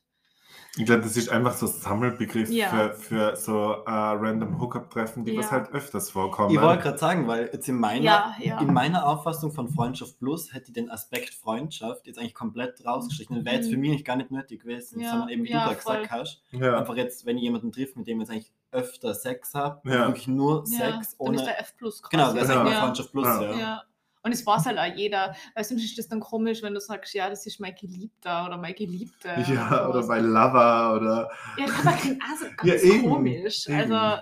Ich 0.77 0.85
glaube, 0.85 1.01
das 1.01 1.17
ist 1.17 1.29
einfach 1.29 1.53
so 1.53 1.65
ein 1.65 1.71
Sammelbegriff 1.71 2.49
Ja. 2.49 2.69
für, 2.69 2.93
für 2.93 3.35
so 3.35 3.73
äh, 3.85 3.91
random 3.91 4.59
Hookup-Treffen, 4.61 5.25
die 5.25 5.37
was 5.37 5.45
Ja. 5.47 5.51
halt 5.51 5.71
öfters 5.73 6.09
vorkommen. 6.09 6.53
Ich 6.55 6.61
wollte 6.61 6.83
gerade 6.83 6.97
sagen, 6.97 7.27
weil 7.27 7.49
jetzt 7.51 7.67
in 7.67 7.75
meiner, 7.79 8.03
ja, 8.03 8.35
ja. 8.39 8.59
in 8.61 8.71
meiner 8.73 9.05
Auffassung 9.05 9.51
von 9.51 9.67
Freundschaft 9.67 10.17
Plus 10.19 10.53
hätte 10.53 10.67
ich 10.67 10.73
den 10.73 10.89
Aspekt 10.89 11.33
Freundschaft 11.33 12.07
jetzt 12.07 12.17
eigentlich 12.19 12.33
komplett 12.35 12.85
rausgestrichen. 12.85 13.35
Das 13.35 13.45
wäre 13.45 13.55
jetzt 13.57 13.69
für 13.69 13.75
Mhm. 13.75 13.81
mich 13.81 13.91
nicht 13.91 14.05
gar 14.05 14.15
nicht 14.15 14.31
nötig 14.31 14.61
gewesen, 14.61 15.01
Ja, 15.01 15.11
sondern 15.11 15.29
eben 15.29 15.43
wie 15.43 15.51
ja, 15.51 15.59
du 15.67 15.75
gerade 15.75 15.77
gesagt 16.03 16.11
hast. 16.11 16.41
ja. 16.51 16.77
Einfach 16.77 16.95
jetzt, 16.95 17.25
wenn 17.25 17.37
ich 17.37 17.43
jemanden 17.43 17.71
trifft, 17.71 17.97
mit 17.97 18.07
dem 18.07 18.21
ich 18.21 18.27
jetzt 18.27 18.31
eigentlich 18.31 18.51
öfter 18.71 19.13
Sex 19.13 19.53
habe, 19.53 19.81
Ja. 19.89 20.07
wirklich 20.07 20.27
nur 20.29 20.59
ja, 20.59 20.65
Sex 20.65 20.89
dann 20.91 21.01
ist 21.01 21.15
ohne. 21.17 21.37
der 21.43 21.59
F 21.59 21.75
plus 21.77 22.01
quasi. 22.01 22.11
Genau, 22.15 22.33
das 22.33 22.43
ist 22.43 22.49
Ja. 22.49 22.61
eigentlich 22.61 22.73
ja. 22.75 22.79
Freundschaft 22.81 23.11
Plus, 23.11 23.25
Ja. 23.27 23.83
Und 24.23 24.31
es 24.33 24.45
weiß 24.45 24.65
halt 24.67 24.77
auch 24.77 24.95
jeder, 24.97 25.35
weil 25.55 25.63
sonst 25.63 25.83
ist 25.83 25.97
das 25.97 26.07
dann 26.07 26.19
komisch, 26.19 26.61
wenn 26.61 26.73
du 26.75 26.79
sagst, 26.79 27.13
ja, 27.13 27.29
das 27.29 27.45
ist 27.47 27.59
mein 27.59 27.73
Geliebter 27.75 28.45
oder 28.45 28.57
mein 28.57 28.75
Geliebte. 28.75 29.29
ja, 29.29 29.87
oder 29.87 30.03
sowas. 30.03 30.07
bei 30.07 30.19
Lover 30.19 30.93
oder. 30.95 31.31
Ja, 31.57 31.65
das 31.67 31.79
aber 31.85 31.97
klingt 31.97 32.21
auch 32.23 32.37
so 32.37 32.45
ganz 32.55 32.83
Ja, 32.83 32.89
eben, 32.93 33.09
komisch. 33.09 33.67
eben. 33.67 33.91
Also, 33.93 34.21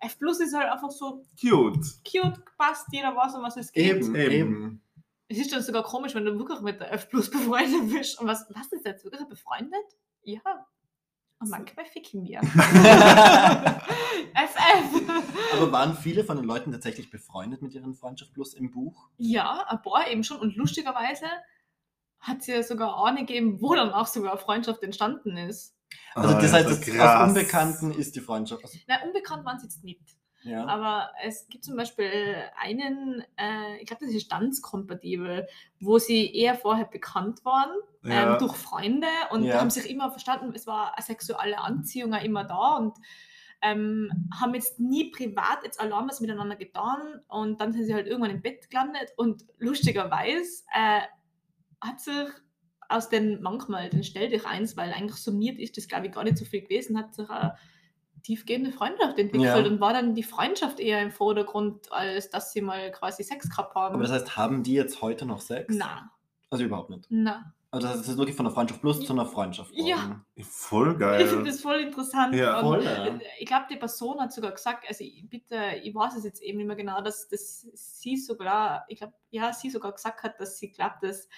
F 0.00 0.18
plus 0.18 0.38
ist 0.38 0.54
halt 0.54 0.70
einfach 0.70 0.90
so 0.92 1.24
Cute. 1.40 1.84
cute, 2.08 2.40
passt, 2.56 2.86
jeder 2.92 3.16
weiß, 3.16 3.34
um 3.34 3.42
was 3.42 3.56
es 3.56 3.72
geht. 3.72 3.96
Eben, 3.96 4.14
Eben. 4.14 4.32
eben. 4.32 4.82
Es 5.28 5.38
ist 5.38 5.52
dann 5.52 5.62
sogar 5.62 5.82
komisch, 5.82 6.14
wenn 6.14 6.24
du 6.24 6.38
wirklich 6.38 6.60
mit 6.60 6.80
der 6.80 6.92
F 6.92 7.08
plus 7.10 7.28
befreundet 7.30 7.90
bist. 7.92 8.20
Und 8.20 8.28
was, 8.28 8.46
was 8.50 8.70
ist 8.72 8.86
jetzt 8.86 9.04
wirklich 9.04 9.26
befreundet? 9.28 9.84
Ja. 10.22 10.40
Und 11.40 11.50
manchmal 11.50 11.86
ficken 11.86 12.24
wir. 12.24 12.40
FF. 14.38 15.02
Aber 15.54 15.70
waren 15.70 15.96
viele 15.96 16.24
von 16.24 16.36
den 16.36 16.44
Leuten 16.44 16.72
tatsächlich 16.72 17.10
befreundet 17.10 17.62
mit 17.62 17.72
ihren 17.74 17.94
Freundschaft 17.94 18.32
Plus 18.34 18.54
im 18.54 18.72
Buch? 18.72 19.08
Ja, 19.18 19.64
ein 19.68 19.80
paar 19.82 20.08
eben 20.10 20.24
schon. 20.24 20.38
Und 20.38 20.56
lustigerweise 20.56 21.26
hat 22.18 22.40
es 22.40 22.48
ja 22.48 22.62
sogar 22.64 23.04
eine 23.04 23.20
gegeben, 23.20 23.60
wo 23.62 23.74
dann 23.74 23.90
auch 23.92 24.08
sogar 24.08 24.36
Freundschaft 24.38 24.82
entstanden 24.82 25.36
ist. 25.36 25.76
Also 26.14 26.34
das 26.34 26.52
heißt, 26.52 26.66
aus 26.66 27.28
Unbekannten 27.28 27.92
ist 27.92 28.16
die 28.16 28.20
Freundschaft. 28.20 28.64
Also, 28.64 28.76
Na, 28.88 29.02
unbekannt 29.04 29.44
waren 29.44 29.58
sie 29.58 29.66
jetzt 29.66 29.84
nicht. 29.84 30.17
Ja. 30.42 30.66
Aber 30.66 31.10
es 31.24 31.48
gibt 31.48 31.64
zum 31.64 31.76
Beispiel 31.76 32.34
einen, 32.56 33.24
äh, 33.36 33.76
ich 33.80 33.86
glaube, 33.86 34.04
das 34.04 34.14
ist 34.14 34.24
standskompatibel, 34.26 35.46
wo 35.80 35.98
sie 35.98 36.34
eher 36.34 36.54
vorher 36.54 36.86
bekannt 36.86 37.44
waren 37.44 37.70
Ja. 38.04 38.34
ähm, 38.34 38.38
durch 38.38 38.56
Freunde 38.56 39.08
und 39.30 39.44
Ja. 39.44 39.60
haben 39.60 39.70
sich 39.70 39.88
immer 39.90 40.10
verstanden, 40.10 40.52
es 40.54 40.66
war 40.66 40.96
eine 40.96 41.04
sexuelle 41.04 41.58
Anziehung 41.58 42.14
auch 42.14 42.22
immer 42.22 42.44
da 42.44 42.76
und 42.76 42.96
ähm, 43.60 44.30
haben 44.38 44.54
jetzt 44.54 44.78
nie 44.78 45.10
privat 45.10 45.64
jetzt 45.64 45.80
allein 45.80 46.08
was 46.08 46.20
miteinander 46.20 46.54
getan 46.56 47.20
und 47.26 47.60
dann 47.60 47.72
sind 47.72 47.84
sie 47.86 47.94
halt 47.94 48.06
irgendwann 48.06 48.30
im 48.30 48.40
Bett 48.42 48.70
gelandet 48.70 49.10
und 49.16 49.44
lustigerweise 49.58 50.62
äh, 50.72 51.00
hat 51.80 52.00
sich 52.00 52.28
aus 52.88 53.08
den 53.08 53.42
manchmal, 53.42 53.90
den 53.90 54.04
stell 54.04 54.28
dich 54.28 54.46
eins, 54.46 54.76
weil 54.76 54.92
eigentlich 54.92 55.16
summiert 55.20 55.58
ist 55.58 55.76
das 55.76 55.88
glaube 55.88 56.06
ich 56.06 56.12
gar 56.12 56.24
nicht 56.24 56.38
so 56.38 56.44
viel 56.44 56.62
gewesen, 56.62 56.96
hat 56.96 57.14
sich 57.14 57.28
eine 57.28 57.56
tiefgehende 58.28 58.72
Freundschaft 58.72 59.18
entwickelt 59.18 59.42
Ja. 59.42 59.56
und 59.56 59.80
war 59.80 59.94
dann 59.94 60.14
die 60.14 60.22
Freundschaft 60.22 60.80
eher 60.80 61.00
im 61.02 61.10
Vordergrund, 61.10 61.90
als 61.90 62.28
dass 62.28 62.52
sie 62.52 62.60
mal 62.60 62.90
quasi 62.92 63.22
Sex 63.24 63.48
gehabt 63.48 63.74
haben. 63.74 63.94
Aber 63.94 64.02
das 64.02 64.12
heißt, 64.12 64.36
haben 64.36 64.62
die 64.62 64.74
jetzt 64.74 65.00
heute 65.00 65.24
noch 65.24 65.40
Sex? 65.40 65.74
na, 65.76 66.10
Also 66.50 66.64
überhaupt 66.64 66.90
nicht. 66.90 67.06
na. 67.08 67.54
Also 67.70 67.86
das 67.86 67.96
heißt, 67.96 68.04
es 68.06 68.12
ist 68.12 68.18
wirklich 68.18 68.34
von 68.36 68.46
der 68.46 68.54
Freundschaft 68.54 68.80
Plus 68.80 69.04
zu 69.04 69.12
einer 69.12 69.26
Freundschaft 69.26 69.70
Ja. 69.74 70.22
Voll 70.42 70.92
Ich 70.92 70.98
geil. 70.98 71.26
finde 71.26 71.44
das 71.50 71.60
voll 71.60 71.80
interessant. 71.80 72.34
Ja, 72.34 72.60
und 72.60 72.64
voll, 72.64 72.84
ja. 72.84 73.18
Ich 73.38 73.46
glaube, 73.46 73.66
die 73.70 73.76
Person 73.76 74.18
hat 74.20 74.32
sogar 74.32 74.52
gesagt, 74.52 74.84
also 74.88 75.04
ich, 75.04 75.24
bitte, 75.28 75.56
ich 75.82 75.94
weiß 75.94 76.16
es 76.16 76.24
jetzt 76.24 76.42
eben 76.42 76.56
nicht 76.58 76.66
mehr 76.66 76.76
genau, 76.76 77.00
dass, 77.02 77.28
dass 77.28 77.66
sie 77.74 78.16
sogar, 78.16 78.84
ich 78.88 78.98
glaube, 78.98 79.12
ja, 79.30 79.52
sie 79.52 79.68
sogar 79.70 79.92
gesagt 79.92 80.22
hat, 80.22 80.38
dass 80.40 80.58
sie 80.58 80.70
glaubt, 80.70 81.02
dass, 81.02 81.28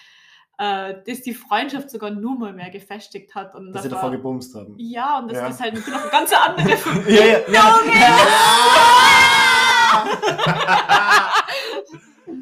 äh, 0.60 1.02
dass 1.06 1.22
die 1.22 1.32
Freundschaft 1.32 1.88
sogar 1.88 2.10
nur 2.10 2.38
mal 2.38 2.52
mehr 2.52 2.68
gefestigt 2.68 3.34
hat. 3.34 3.54
Und 3.54 3.72
Dass 3.72 3.82
sie 3.82 3.88
da 3.88 3.94
davor 3.94 4.10
gebumst 4.10 4.54
haben. 4.54 4.74
Ja, 4.78 5.18
und 5.18 5.28
dass 5.28 5.38
Ja. 5.38 5.48
das 5.48 5.58
halt 5.60 5.72
natürlich 5.72 5.94
noch 5.94 6.02
eine 6.02 6.10
ganz 6.10 6.32
andere. 6.34 6.68
Ja, 7.10 7.38
ja, 7.50 7.80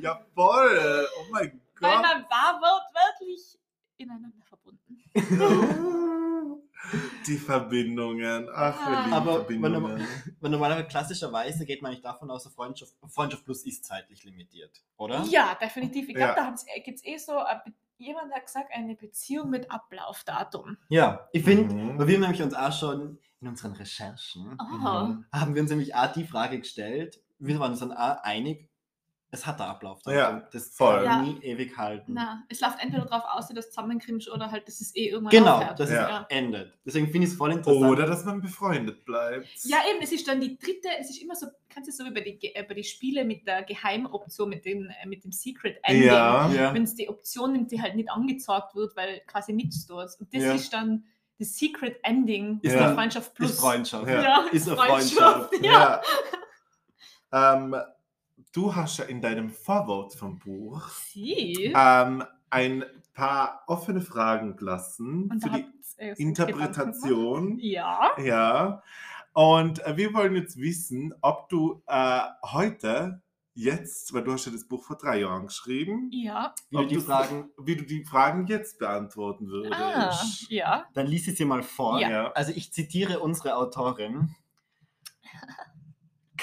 Jawohl! 0.01 1.07
Oh 1.19 1.25
mein 1.31 1.61
Weil 1.81 1.93
Gott! 1.95 2.03
man 2.03 2.23
war 2.29 2.61
wortwörtlich 2.61 3.59
ineinander 3.97 4.45
verbunden. 4.49 4.99
Die 7.27 7.37
Verbindungen. 7.37 8.49
Ach, 8.55 9.05
lieben 9.05 9.13
Aber 9.13 9.33
Verbindungen. 9.45 10.07
Weil 10.41 10.51
normalerweise 10.51 10.87
klassischerweise 10.89 11.67
geht 11.67 11.83
man 11.83 11.91
nicht 11.93 12.05
davon 12.05 12.31
aus, 12.31 12.45
dass 12.45 12.55
Freundschaft, 12.55 12.95
Freundschaft 13.09 13.45
Plus 13.45 13.65
ist 13.67 13.85
zeitlich 13.85 14.25
limitiert, 14.25 14.83
oder? 14.97 15.23
Ja, 15.29 15.55
definitiv. 15.61 16.09
Ich 16.09 16.15
glaube, 16.15 16.35
Ja. 16.37 16.51
da 16.51 16.55
gibt 16.83 16.99
es 16.99 17.05
eh 17.05 17.19
so, 17.19 17.39
eine 17.39 17.61
jemand 17.99 18.33
hat 18.33 18.47
gesagt, 18.47 18.71
eine 18.73 18.95
Beziehung 18.95 19.51
mit 19.51 19.71
Ablaufdatum. 19.71 20.79
Ja, 20.89 21.29
ich 21.33 21.45
finde, 21.45 21.75
Mhm. 21.75 21.99
weil 21.99 22.09
wir 22.09 22.19
nämlich 22.19 22.43
uns 22.43 22.55
auch 22.55 22.73
schon 22.73 23.19
in 23.41 23.49
unseren 23.49 23.73
Recherchen 23.73 24.51
mhm, 24.53 25.25
haben 25.33 25.55
wir 25.55 25.63
uns 25.63 25.71
nämlich 25.71 25.95
auch 25.95 26.13
die 26.13 26.25
Frage 26.25 26.59
gestellt, 26.59 27.21
wir 27.39 27.61
waren 27.61 27.71
uns 27.73 27.81
dann 27.81 27.93
auch 27.93 28.23
einig, 28.23 28.68
es 29.31 29.47
hat 29.47 29.61
einen 29.61 29.71
Ablauf. 29.71 30.01
Ja, 30.07 30.49
das 30.53 30.71
voll. 30.75 31.05
kann 31.05 31.05
Ja. 31.05 31.23
nie 31.23 31.39
ewig 31.45 31.77
halten. 31.77 32.15
Na, 32.15 32.45
es 32.49 32.61
läuft 32.61 32.81
entweder 32.83 33.05
darauf 33.05 33.25
aus, 33.27 33.49
dass 33.49 33.55
du 33.67 33.71
zusammenkrimmst 33.71 34.31
oder 34.31 34.51
halt, 34.51 34.67
dass 34.67 34.81
es 34.81 34.95
eh 34.97 35.09
irgendwann 35.09 35.31
Genau, 35.31 35.57
aufhört. 35.57 35.79
dass 35.81 35.91
Ja. 35.91 36.23
es 36.29 36.37
endet. 36.37 36.73
Deswegen 36.87 37.09
finde 37.11 37.27
ich 37.27 37.33
es 37.33 37.37
voll 37.39 37.53
interessant. 37.53 37.85
Oder 37.93 38.07
dass 38.07 38.25
man 38.25 38.41
befreundet 38.41 39.05
bleibt. 39.05 39.47
Ja, 39.65 39.79
eben, 39.91 40.03
es 40.03 40.13
ist 40.13 40.27
dann 40.27 40.41
die 40.41 40.57
dritte, 40.57 40.89
es 40.99 41.11
ist 41.11 41.21
immer 41.23 41.35
so, 41.35 41.47
kannst 41.69 41.89
du 41.89 41.93
so 41.93 42.05
wie 42.07 42.11
bei 42.15 42.23
die, 42.23 42.39
Ge- 42.39 42.53
äh, 42.55 42.63
bei 42.63 42.73
die 42.75 42.85
Spiele 42.85 43.25
mit 43.25 43.47
der 43.47 43.65
Geheimoption, 43.65 44.49
mit 44.49 44.65
dem, 44.65 44.89
äh, 44.89 45.07
mit 45.07 45.23
dem 45.25 45.33
Secret 45.33 45.79
Ending. 45.83 46.07
Ja. 46.07 46.49
ja. 46.51 46.73
Wenn 46.73 46.85
es 46.85 46.95
die 46.95 47.09
Option 47.11 47.53
nimmt, 47.53 47.71
die 47.71 47.83
halt 47.83 47.97
nicht 47.97 48.11
angezeigt 48.11 48.75
wird, 48.75 48.97
weil 48.97 49.21
quasi 49.27 49.53
nichts 49.53 49.87
dort. 49.87 50.11
Und 50.19 50.33
das 50.35 50.43
Ja. 50.43 50.55
ist 50.55 50.73
dann 50.73 51.05
das 51.39 51.55
Secret 51.57 51.99
Ending 52.03 52.61
Ist 52.63 52.73
der 52.75 52.87
eine- 52.87 52.95
Freundschaft 52.95 53.35
Plus. 53.35 53.51
Ist 53.51 53.61
Freundschaft. 53.61 54.09
Ja. 54.09 54.47
Ist 54.51 54.67
eine 54.69 54.77
Freundschaft. 54.79 55.53
Ja. 55.61 56.01
Ja. 57.31 57.55
ähm, 57.55 57.77
du 58.59 58.75
hast 58.75 58.99
ja 58.99 59.05
in 59.05 59.21
deinem 59.21 59.51
Vorwort 59.51 60.15
vom 60.15 60.41
Buch 60.41 60.89
Sie. 60.89 61.73
ähm, 61.77 62.25
ein 62.51 62.85
paar 63.15 63.63
offene 63.69 64.01
Fragen 64.01 64.57
gelassen 64.57 65.31
Und 65.31 65.41
für 65.41 65.51
die 65.51 66.23
Interpretation. 66.23 67.57
Ja. 67.61 68.11
Ja. 68.21 68.83
Und 69.33 69.87
äh, 69.87 69.97
wir 69.97 70.13
wollen 70.13 70.35
jetzt 70.35 70.59
wissen, 70.59 71.15
ob 71.21 71.49
du 71.49 71.83
äh, 71.87 72.21
heute, 72.47 73.23
jetzt, 73.55 74.13
weil 74.13 74.25
du 74.25 74.33
hast 74.33 74.47
ja 74.47 74.53
das 74.53 74.67
Buch 74.67 74.83
vor 74.83 74.97
drei 74.97 75.21
Jahren 75.21 75.47
geschrieben, 75.47 76.11
Ja. 76.13 76.53
Wie 76.71 76.79
du 76.79 76.87
die 76.87 77.01
Fragen, 77.01 77.51
wie 77.59 77.77
du 77.77 77.85
die 77.85 78.05
Fragen 78.05 78.49
jetzt 78.49 78.81
beantworten 78.81 79.47
würdest. 79.47 79.75
Ah, 79.81 80.13
ja. 80.49 80.85
dann 80.95 81.07
lies 81.07 81.29
ich 81.29 81.37
sie 81.37 81.45
mal 81.45 81.63
vor. 81.63 82.01
Ja. 82.01 82.33
Also 82.33 82.51
ich 82.51 82.73
zitiere 82.73 83.21
unsere 83.21 83.55
Autorin. 83.55 84.35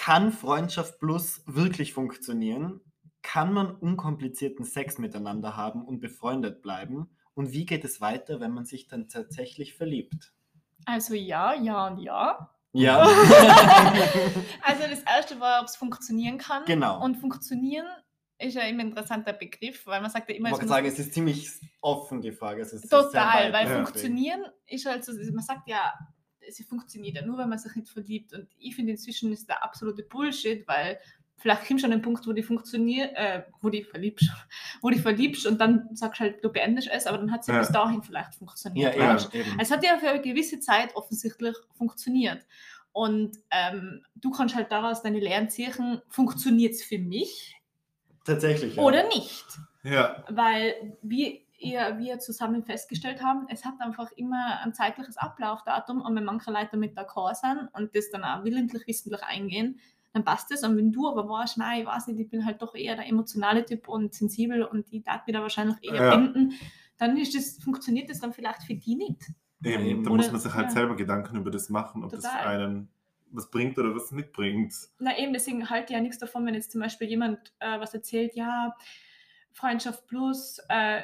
Kann 0.06 0.32
Freundschaft 0.32 1.00
Plus 1.00 1.42
wirklich 1.48 1.94
funktionieren? 1.94 2.80
Kann 3.24 3.52
man 3.52 3.74
unkomplizierten 3.74 4.64
Sex 4.64 5.00
miteinander 5.00 5.58
haben 5.58 5.84
und 5.84 6.00
befreundet 6.00 6.62
bleiben? 6.62 7.10
Und 7.34 7.54
wie 7.54 7.66
geht 7.66 7.84
es 7.84 8.02
weiter, 8.02 8.40
wenn 8.40 8.52
man 8.52 8.66
sich 8.66 8.88
dann 8.88 9.08
tatsächlich 9.08 9.74
verliebt? 9.74 10.32
Also 10.86 11.16
ja, 11.16 11.56
ja 11.56 11.88
und 11.88 11.98
ja. 11.98 12.52
Ja, 12.72 13.02
Also 14.62 14.84
das 14.88 15.02
erste 15.08 15.40
war, 15.40 15.62
ob 15.62 15.70
es 15.70 15.76
funktionieren 15.76 16.38
kann. 16.38 16.66
Genau. 16.66 17.04
Und 17.04 17.16
funktionieren 17.16 17.88
ist 18.38 18.54
ja 18.54 18.62
immer 18.62 18.82
ein 18.82 18.90
interessanter 18.90 19.34
Begriff, 19.34 19.88
weil 19.88 20.02
man 20.02 20.12
sagt 20.12 20.30
ja 20.30 20.36
ich 20.36 20.40
immer, 20.40 20.52
wollte 20.52 20.66
es 20.66 20.70
sagen, 20.70 20.86
es 20.86 21.00
ist 21.00 21.16
ziemlich 21.16 21.50
offen 21.82 22.22
die 22.22 22.32
Frage. 22.32 22.62
Es 22.62 22.74
ist 22.74 22.92
total, 22.92 23.52
weil 23.52 23.66
funktionieren 23.66 24.46
ist 24.68 24.86
halt 24.86 25.04
so, 25.04 25.14
man 25.34 25.44
sagt 25.44 25.68
ja, 25.68 25.96
sie 26.50 26.64
funktioniert 26.64 27.16
ja 27.16 27.26
nur, 27.26 27.38
wenn 27.38 27.50
man 27.50 27.58
sich 27.60 27.76
nicht 27.76 27.90
verliebt. 27.90 28.34
Und 28.34 28.48
ich 28.58 28.76
finde 28.76 28.92
inzwischen 28.92 29.32
ist 29.34 29.48
der 29.50 29.64
absolute 29.64 30.04
Bullshit, 30.04 30.68
weil 30.68 31.00
vielleicht 31.38 31.64
du 31.84 31.86
an 31.86 31.92
den 31.92 32.02
Punkt, 32.02 32.26
wo 32.26 32.32
die 32.34 32.44
funktioniert, 32.44 33.12
äh, 33.16 33.44
wo 33.62 33.70
die 33.70 33.84
verliebst, 33.84 34.30
wo 34.82 34.90
die 34.90 35.00
verliebst 35.00 35.46
und 35.46 35.60
dann 35.60 35.90
sagst 35.94 36.20
du 36.20 36.24
halt, 36.26 36.44
du 36.44 36.50
beendest 36.50 36.90
es, 36.92 37.06
aber 37.08 37.18
dann 37.18 37.32
hat 37.32 37.44
sie 37.44 37.52
Ja. 37.52 37.60
bis 37.60 37.70
dahin 37.70 38.02
vielleicht 38.04 38.32
Ja, 38.34 38.38
funktioniert. 38.40 38.98
weißt? 38.98 39.36
eben. 39.36 39.60
Es 39.60 39.70
hat 39.72 39.84
ja 39.84 39.98
für 39.98 40.10
eine 40.10 40.22
gewisse 40.22 40.60
Zeit 40.60 40.96
offensichtlich 40.96 41.56
funktioniert. 41.78 42.46
Und 42.94 43.38
ähm, 43.52 44.06
du 44.16 44.32
kannst 44.32 44.56
halt 44.56 44.72
daraus 44.72 45.02
deine 45.02 45.20
Lehren 45.20 45.50
ziehen, 45.50 46.02
funktioniert 46.08 46.74
es 46.74 46.84
für 46.84 46.98
mich 46.98 47.56
Tatsächlich. 48.24 48.76
Ja. 48.78 48.84
oder 48.84 49.06
nicht? 49.10 49.46
Ja. 49.84 50.24
Weil 50.30 50.98
wir, 51.02 51.40
ihr, 51.58 51.98
wir 51.98 52.20
zusammen 52.20 52.64
festgestellt 52.64 53.24
haben, 53.24 53.48
es 53.50 53.66
hat 53.66 53.80
einfach 53.80 54.12
immer 54.14 54.60
ein 54.64 54.74
zeitliches 54.74 55.18
Ablaufdatum 55.18 56.02
und 56.02 56.16
wenn 56.16 56.26
manche 56.26 56.52
Leute 56.52 56.70
damit 56.72 56.98
d'accord 56.98 57.36
sind 57.36 57.70
und 57.74 57.96
das 57.96 58.10
dann 58.12 58.24
auch 58.24 58.44
willentlich, 58.44 58.86
wissentlich 58.88 59.24
eingehen, 59.24 59.80
dann 60.14 60.24
passt 60.24 60.52
das. 60.52 60.64
Und 60.64 60.78
wenn 60.78 60.92
du 60.92 61.08
aber 61.08 61.28
weißt, 61.28 61.58
nein, 61.58 61.82
ich 61.82 61.86
weiß 61.86 62.08
nicht, 62.08 62.20
ich 62.20 62.30
bin 62.30 62.46
halt 62.46 62.62
doch 62.62 62.74
eher 62.74 62.96
der 62.96 63.08
emotionale 63.08 63.66
Typ 63.66 63.88
und 63.88 64.14
sensibel 64.14 64.64
und 64.64 64.92
die 64.92 65.02
darf 65.02 65.24
da 65.28 65.42
wahrscheinlich 65.42 65.78
eher 65.84 65.96
Ja. 65.96 66.16
binden, 66.16 66.54
dann 66.98 67.18
ist 67.18 67.36
das, 67.36 67.58
funktioniert 67.62 68.10
das 68.10 68.22
dann 68.22 68.32
vielleicht 68.32 68.64
für 68.64 68.76
die 68.76 68.96
nicht. 68.96 69.22
Eben, 69.64 70.04
da 70.04 70.12
muss 70.12 70.32
man 70.32 70.40
sich 70.40 70.54
halt 70.54 70.68
ja. 70.68 70.72
selber 70.72 70.96
Gedanken 70.96 71.38
über 71.38 71.52
das 71.52 71.70
machen, 71.70 72.04
ob 72.04 72.12
das 72.12 72.26
für 72.26 72.32
Total. 72.32 72.60
einen 72.66 72.90
was 73.32 73.50
bringt 73.50 73.78
oder 73.78 73.94
was 73.94 74.12
nicht 74.12 74.32
bringt. 74.32 74.74
Na 75.00 75.18
eben, 75.18 75.34
deswegen 75.34 75.70
halte 75.70 75.92
ich 75.92 75.98
ja 75.98 76.02
nichts 76.02 76.20
davon, 76.20 76.46
wenn 76.46 76.54
jetzt 76.54 76.72
zum 76.72 76.82
Beispiel 76.82 77.10
jemand 77.10 77.54
äh, 77.60 77.80
was 77.80 77.94
erzählt, 77.94 78.36
ja, 78.36 78.76
Freundschaft 79.52 80.08
plus, 80.08 80.60
äh, 80.70 81.02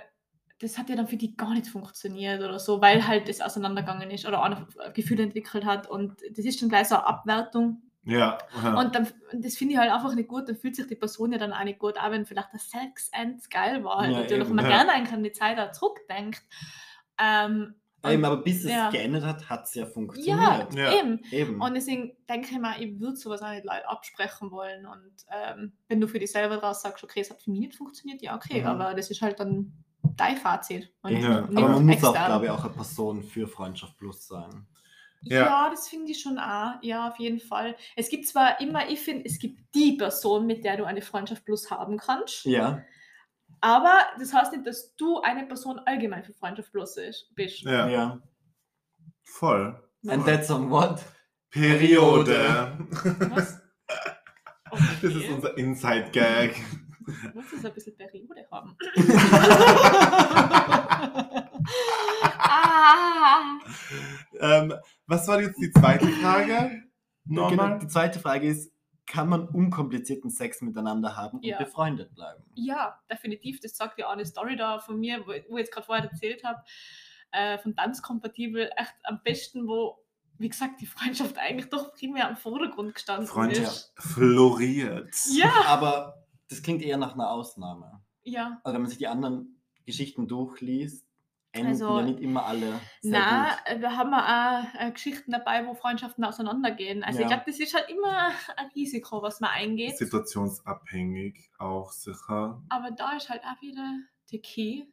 das 0.62 0.78
hat 0.78 0.90
ja 0.90 0.96
dann 0.96 1.08
für 1.08 1.18
die 1.18 1.36
gar 1.36 1.54
nicht 1.54 1.68
funktioniert 1.68 2.42
oder 2.42 2.60
so, 2.60 2.82
weil 2.82 3.08
halt 3.08 3.28
das 3.28 3.42
auseinandergegangen 3.42 4.12
ist 4.12 4.26
oder 4.26 4.44
einer 4.44 4.68
Gefühle 4.94 5.24
entwickelt 5.24 5.66
hat 5.66 5.90
und 5.90 6.16
das 6.36 6.46
ist 6.46 6.62
dann 6.62 6.70
gleich 6.70 6.88
so 6.88 6.96
eine 6.96 7.08
Abwertung 7.08 7.82
Ja. 8.04 8.38
ja. 8.64 8.80
und 8.80 8.94
dann, 8.96 9.08
und 9.32 9.44
das 9.46 9.56
finde 9.58 9.74
ich 9.74 9.80
halt 9.80 9.92
einfach 9.92 10.14
nicht 10.16 10.28
gut, 10.30 10.48
dann 10.48 10.56
fühlt 10.56 10.76
sich 10.76 10.88
die 10.88 10.96
Person 10.96 11.32
ja 11.32 11.38
dann 11.38 11.54
auch 11.54 11.64
nicht 11.64 11.80
gut, 11.80 11.98
auch 12.00 12.12
wenn 12.12 12.26
vielleicht 12.26 12.54
das 12.54 12.70
Sex 12.70 13.10
ends 13.14 13.50
geil 13.50 13.84
war, 13.84 14.00
halt 14.02 14.12
Ja, 14.14 14.20
natürlich, 14.22 14.48
eben, 14.48 14.56
man 14.56 14.66
ja. 14.66 14.72
gerne 14.72 14.92
eigentlich 14.94 15.14
an 15.14 15.24
die 15.24 15.32
Zeit 15.32 15.60
auch 15.60 15.72
zurückdenkt. 15.72 16.42
Ähm, 17.20 17.76
Eben, 18.04 18.16
und- 18.16 18.26
aber 18.26 18.38
bis 18.38 18.64
es 18.66 18.72
ja. 18.72 18.90
geändert 18.90 19.24
hat, 19.24 19.48
hat 19.48 19.66
es 19.66 19.76
ja 19.76 19.84
ja, 19.84 19.90
funktioniert. 19.92 20.74
Ja. 20.74 21.00
eben. 21.00 21.20
Eben. 21.30 21.62
Und 21.62 21.76
deswegen 21.76 22.18
denke 22.28 22.48
ich 22.52 22.60
mir, 22.60 22.80
ich 22.80 23.00
würde 23.00 23.16
sowas 23.16 23.44
auch 23.44 23.52
nicht 23.52 23.64
Leute 23.64 23.88
absprechen 23.88 24.50
wollen. 24.50 24.88
Und 24.88 25.12
ähm, 25.30 25.74
wenn 25.88 26.02
du 26.02 26.08
für 26.08 26.18
dich 26.18 26.32
selber 26.32 26.58
draus 26.58 26.82
sagst, 26.82 27.04
okay, 27.04 27.20
es 27.22 27.30
hat 27.30 27.44
für 27.44 27.52
mich 27.52 27.60
nicht 27.60 27.76
funktioniert, 27.76 28.24
ja, 28.24 28.36
okay, 28.36 28.62
Mhm. 28.62 28.68
aber 28.68 28.96
das 28.96 29.12
ist 29.12 29.22
halt 29.22 29.40
dann 29.40 29.74
dein 30.04 30.38
Fazit. 30.38 30.94
Und 31.02 31.18
Ja, 31.18 31.40
aber 31.44 31.52
man 31.52 31.86
muss 31.86 32.04
auch, 32.04 32.14
glaube 32.14 32.46
ich, 32.46 32.52
auch 32.52 32.64
eine 32.66 32.74
Person 32.74 33.24
für 33.24 33.48
Freundschaft 33.48 33.98
Plus 33.98 34.28
sein. 34.28 34.68
Ja, 35.24 35.46
Ja. 35.46 35.70
das 35.70 35.88
finde 35.88 36.12
ich 36.12 36.22
schon 36.22 36.40
auch. 36.40 36.74
Ja, 36.82 37.10
auf 37.10 37.20
jeden 37.20 37.40
Fall. 37.40 37.76
Es 37.96 38.10
gibt 38.10 38.28
zwar 38.28 38.60
immer, 38.60 38.90
ich 38.90 39.00
finde, 39.00 39.26
es 39.26 39.38
gibt 39.40 39.60
die 39.76 39.94
Person, 39.98 40.48
mit 40.48 40.64
der 40.64 40.78
du 40.78 40.84
eine 40.86 41.02
Freundschaft 41.02 41.46
plus 41.46 41.70
haben 41.70 41.98
kannst, 41.98 42.46
Ja. 42.46 42.84
aber 43.60 44.00
das 44.18 44.34
heißt 44.34 44.52
nicht, 44.54 44.66
dass 44.66 44.96
du 44.96 45.22
eine 45.22 45.46
Person 45.46 45.80
allgemein 45.86 46.24
für 46.24 46.34
Freundschaft 46.34 46.72
plus 46.72 46.98
ist- 46.98 47.30
bist. 47.36 47.62
ja. 47.62 47.88
Ja. 47.88 48.20
Voll. 49.24 49.80
And 50.08 50.26
that's 50.26 50.50
on 50.50 50.70
what? 50.72 51.04
Periode. 51.52 52.78
Was? 53.30 53.60
Das 54.72 55.04
ist 55.04 55.16
Okay. 55.18 55.34
unser 55.34 55.58
Inside-Gag. 55.58 56.56
Muss 57.34 57.52
es 57.54 57.66
ein 57.66 57.74
bisschen 57.74 57.96
Periode 57.98 58.46
haben. 58.52 58.78
ah, 62.38 63.60
ähm, 64.40 64.74
was 65.08 65.28
war 65.28 65.42
jetzt 65.42 65.60
die 65.62 65.72
zweite 65.72 66.08
Frage? 66.08 66.84
Genau, 67.26 67.78
die 67.78 67.88
zweite 67.88 68.20
Frage 68.20 68.48
ist, 68.48 68.72
kann 69.06 69.30
man 69.30 69.48
unkomplizierten 69.48 70.30
Sex 70.30 70.62
miteinander 70.62 71.16
haben 71.18 71.40
und 71.40 71.46
Ja. 71.46 71.58
befreundet 71.58 72.14
bleiben? 72.16 72.44
ja, 72.56 72.98
definitiv. 73.12 73.60
Das 73.60 73.76
sagt 73.76 74.00
ja 74.00 74.08
auch 74.08 74.12
eine 74.14 74.26
Story 74.26 74.56
da 74.56 74.80
von 74.80 75.00
mir, 75.00 75.20
wo, 75.22 75.28
wo 75.50 75.58
ich 75.58 75.66
jetzt 75.66 75.74
gerade 75.74 75.86
vorher 75.86 76.06
erzählt 76.10 76.44
habe, 76.44 76.62
äh, 77.32 77.58
von 77.60 77.76
Tanzkompatibel, 77.76 78.70
echt 78.76 78.94
am 79.04 79.22
besten, 79.24 79.68
wo, 79.68 79.98
wie 80.38 80.50
gesagt, 80.50 80.82
die 80.82 80.86
Freundschaft 80.86 81.38
eigentlich 81.38 81.70
doch 81.70 81.94
primär 81.94 82.30
im 82.30 82.38
Vordergrund 82.38 82.96
gestanden 82.96 83.28
Freundschaft 83.28 83.92
floriert. 83.98 85.10
ist. 85.10 85.36
Ja, 85.38 85.52
Aber 85.68 86.21
das 86.52 86.62
klingt 86.62 86.82
eher 86.84 86.98
nach 86.98 87.14
einer 87.14 87.32
Ausnahme. 87.32 88.02
ja. 88.24 88.60
Also 88.64 88.76
wenn 88.76 88.82
man 88.82 88.90
sich 88.90 89.00
die 89.00 89.08
anderen 89.08 89.62
Geschichten 89.86 90.28
durchliest, 90.28 91.06
enden 91.54 91.70
Also, 91.70 92.00
ja 92.00 92.06
nicht 92.06 92.20
immer 92.22 92.46
alle 92.46 92.80
sehr 93.02 93.12
Na, 93.20 93.50
gut. 93.68 93.82
wir 93.82 93.98
haben 93.98 94.14
auch 94.14 94.64
äh, 94.80 94.92
Geschichten 94.92 95.32
dabei, 95.32 95.66
wo 95.68 95.74
Freundschaften 95.74 96.24
auseinandergehen. 96.24 97.04
Also 97.04 97.20
Ja. 97.20 97.26
ich 97.26 97.30
glaube, 97.32 97.44
das 97.48 97.60
ist 97.60 97.74
halt 97.74 97.90
immer 97.90 98.30
ein 98.56 98.68
Risiko, 98.76 99.22
was 99.22 99.42
man 99.42 99.50
eingeht. 99.50 99.98
Situationsabhängig 99.98 101.50
auch 101.60 101.92
sicher. 101.92 102.62
Aber 102.70 102.92
da 102.92 103.18
ist 103.18 103.30
halt 103.30 103.42
auch 103.44 103.62
wieder 103.62 103.98
der 104.32 104.40
Key. 104.40 104.84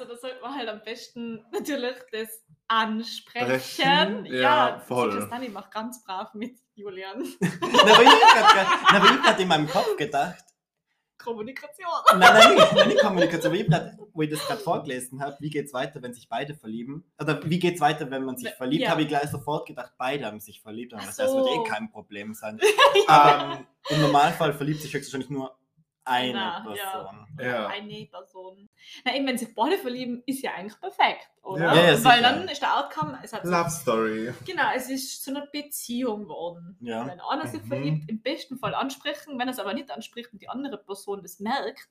Also 0.03 0.15
da 0.15 0.21
sollte 0.21 0.41
man 0.41 0.55
halt 0.57 0.69
am 0.69 0.83
besten 0.83 1.45
natürlich 1.53 1.97
das 2.11 2.29
ansprechen. 2.67 3.61
Sprechen, 3.61 4.27
ja, 4.27 4.33
ja 4.35 4.79
voll. 4.81 5.13
voll. 5.13 5.29
Dani 5.31 5.49
macht 5.49 5.71
ganz 5.71 6.03
brav 6.03 6.35
mit 6.35 6.59
Julian. 6.75 7.23
Na, 7.41 7.49
aber 7.83 8.03
ich 8.03 8.35
habe 8.35 9.23
gerade 9.23 9.43
in 9.43 9.49
meinem 9.49 9.69
Kopf 9.69 9.97
gedacht, 9.97 10.43
Kommunikation. 11.19 11.87
nein, 12.19 12.21
nein, 12.21 12.55
nicht, 12.57 12.73
nein, 12.75 12.89
nicht 12.89 13.01
Kommunikation, 13.01 13.53
aber 13.53 13.61
ich 13.61 13.69
grad, 13.69 13.97
wo 14.13 14.23
ich 14.23 14.31
das 14.31 14.45
gerade 14.45 14.61
vorgelesen 14.61 15.23
habe, 15.23 15.37
wie 15.39 15.51
geht 15.51 15.67
es 15.67 15.73
weiter, 15.73 16.03
wenn 16.03 16.15
sich 16.15 16.29
beide 16.29 16.57
verlieben? 16.57 17.05
Oder 17.21 17.41
wie 17.49 17.61
geht 17.61 17.77
es 17.77 17.81
weiter, 17.81 18.11
wenn 18.11 18.25
man 18.25 18.37
sich 18.37 18.49
Ja. 18.49 18.57
verliebt? 18.57 18.89
Habe 18.89 19.03
ich 19.03 19.09
gleich 19.09 19.31
sofort 19.31 19.69
gedacht, 19.69 19.93
beide 19.99 20.27
haben 20.27 20.41
sich 20.41 20.63
verliebt. 20.63 20.95
Ach 20.97 21.07
das 21.07 21.21
heißt, 21.21 21.37
wird 21.37 21.47
eh 21.47 21.57
so. 21.59 21.63
kein 21.63 21.93
Problem 21.93 22.35
sein. 22.35 22.59
ähm, 23.09 23.65
Im 23.89 24.01
Normalfall 24.01 24.53
verliebt 24.53 24.81
sich 24.81 24.93
höchstwahrscheinlich 24.93 25.31
nur 25.31 25.57
eine 26.05 26.39
Einer, 26.39 26.65
Person. 26.65 27.27
Ja. 27.41 27.67
Eine 27.69 28.07
Person. 28.07 28.69
Na 29.05 29.15
eben, 29.15 29.27
wenn 29.27 29.39
sich 29.39 29.55
beide 29.55 29.79
verlieben, 29.79 30.23
ist 30.27 30.43
ja 30.43 30.53
eigentlich 30.55 30.79
perfekt, 30.81 31.31
oder? 31.43 31.63
Ja. 31.63 31.75
Ja, 31.75 31.91
ja, 31.93 32.05
Weil 32.05 32.23
dann 32.23 32.49
ist 32.49 32.61
der 32.61 32.77
Outcome, 32.77 33.19
es 33.23 33.33
hat 33.33 33.45
so, 33.45 33.51
Love 33.53 33.71
Story. 33.71 34.35
genau, 34.45 34.65
es 34.75 34.91
ist 34.91 35.23
zu 35.25 35.31
einer 35.31 35.47
Beziehung 35.47 36.23
geworden. 36.25 36.77
Ja. 36.81 37.07
Wenn 37.07 37.21
einer 37.21 37.47
sich 37.47 37.63
Mhm. 37.63 37.69
verliebt, 37.69 38.11
im 38.11 38.21
besten 38.23 38.59
Fall 38.59 38.75
ansprechen, 38.75 39.39
wenn 39.39 39.49
er 39.49 39.53
es 39.53 39.59
aber 39.61 39.75
nicht 39.75 39.91
anspricht 39.91 40.33
und 40.33 40.43
die 40.43 40.49
andere 40.49 40.79
Person 40.79 41.23
das 41.23 41.39
merkt, 41.41 41.89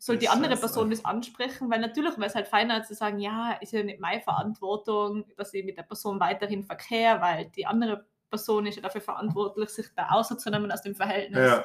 soll 0.00 0.16
Das 0.16 0.20
die 0.20 0.28
andere. 0.28 0.56
Person 0.56 0.90
das 0.90 1.04
ansprechen, 1.04 1.70
weil 1.70 1.80
natürlich 1.80 2.16
wäre 2.18 2.26
es 2.26 2.34
halt 2.36 2.46
feiner 2.46 2.84
zu 2.84 2.94
sagen, 2.94 3.18
ja, 3.18 3.52
ist 3.60 3.72
ja 3.72 3.82
nicht 3.82 3.98
meine 3.98 4.20
Verantwortung, 4.22 5.24
dass 5.36 5.52
ich 5.54 5.64
mit 5.64 5.76
der 5.76 5.82
Person 5.82 6.20
weiterhin 6.20 6.62
verkehre, 6.64 7.20
weil 7.20 7.46
die 7.46 7.66
andere 7.66 8.06
Person 8.30 8.66
ist 8.66 8.76
ja 8.76 8.82
dafür 8.82 9.00
verantwortlich, 9.00 9.70
sich 9.70 9.86
da 9.96 10.10
außerzunehmen 10.10 10.70
aus 10.70 10.82
dem 10.82 10.94
Verhältnis. 10.94 11.38
Ja. 11.50 11.64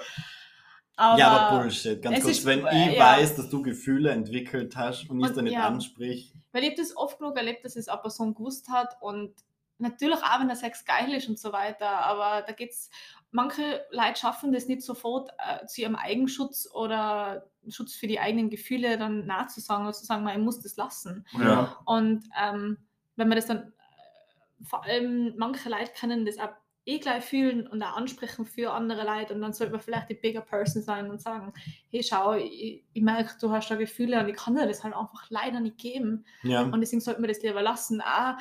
Aber, 0.95 1.19
ja, 1.19 1.27
aber 1.29 1.63
Bullshit. 1.63 2.01
Ganz 2.01 2.21
kurz, 2.21 2.45
wenn 2.45 2.59
ich 2.59 2.95
ja. 2.95 2.99
weiß, 2.99 3.35
dass 3.35 3.49
du 3.49 3.61
Gefühle 3.61 4.11
entwickelt 4.11 4.75
hast 4.75 5.09
und 5.09 5.19
ich 5.19 5.27
Und 5.27 5.37
dann 5.37 5.45
nicht 5.45 5.53
ja. 5.53 5.67
ansprich, 5.67 6.33
Weil 6.51 6.63
ich 6.63 6.69
habe 6.71 6.81
das 6.81 6.95
oft 6.95 7.17
genug 7.17 7.35
erlebt, 7.35 7.65
dass 7.65 7.75
es 7.75 7.87
eine 7.87 8.01
Person 8.01 8.35
gewusst 8.35 8.69
hat 8.69 8.97
und 9.01 9.33
natürlich 9.79 10.21
auch, 10.21 10.39
wenn 10.39 10.47
der 10.47 10.55
Sex 10.55 10.85
geil 10.85 11.13
ist 11.13 11.27
und 11.27 11.39
so 11.39 11.51
weiter, 11.51 11.89
aber 11.89 12.43
da 12.45 12.53
geht's, 12.53 12.89
manche 13.31 13.83
Leute 13.91 14.19
schaffen 14.19 14.53
das 14.53 14.67
nicht 14.67 14.83
sofort 14.83 15.31
äh, 15.39 15.65
zu 15.65 15.81
ihrem 15.81 15.95
Eigenschutz 15.95 16.69
oder 16.71 17.49
Schutz 17.69 17.95
für 17.95 18.07
die 18.07 18.19
eigenen 18.19 18.49
Gefühle 18.49 18.97
dann 18.97 19.25
nachzusagen 19.25 19.85
oder 19.85 19.93
zu 19.93 20.05
sagen, 20.05 20.23
man, 20.23 20.37
ich 20.37 20.43
muss 20.43 20.61
das 20.61 20.75
lassen. 20.75 21.25
Ja. 21.33 21.79
Und 21.85 22.25
ähm, 22.39 22.77
wenn 23.15 23.27
man 23.27 23.35
das 23.35 23.47
dann, 23.47 23.57
äh, 23.57 24.63
vor 24.63 24.83
allem 24.83 25.33
manche 25.37 25.69
Leute 25.69 25.91
können 25.99 26.25
das 26.25 26.37
auch 26.37 26.49
eh 26.85 26.99
gleich 26.99 27.23
fühlen 27.23 27.65
und 27.67 27.81
auch 27.81 27.95
ansprechen 27.95 28.45
für 28.45 28.73
andere 28.73 29.05
Leute 29.05 29.33
und 29.33 29.41
dann 29.41 29.53
sollte 29.53 29.71
man 29.71 29.81
vielleicht 29.81 30.09
die 30.09 30.15
bigger 30.15 30.41
person 30.41 30.81
sein 30.81 31.09
und 31.09 31.21
sagen, 31.21 31.53
hey 31.91 32.03
schau, 32.03 32.33
ich, 32.33 32.83
ich 32.91 33.01
merke, 33.01 33.31
du 33.39 33.51
hast 33.51 33.69
da 33.69 33.75
Gefühle 33.75 34.19
und 34.19 34.27
ich 34.29 34.35
kann 34.35 34.55
dir 34.55 34.67
das 34.67 34.83
halt 34.83 34.93
einfach 34.95 35.25
leider 35.29 35.59
nicht 35.61 35.77
geben. 35.77 36.25
ja. 36.43 36.61
Und 36.61 36.81
deswegen 36.81 36.99
sollte 37.01 37.21
man 37.21 37.29
das 37.29 37.41
lieber 37.41 37.61
lassen. 37.61 38.01
Auch 38.01 38.33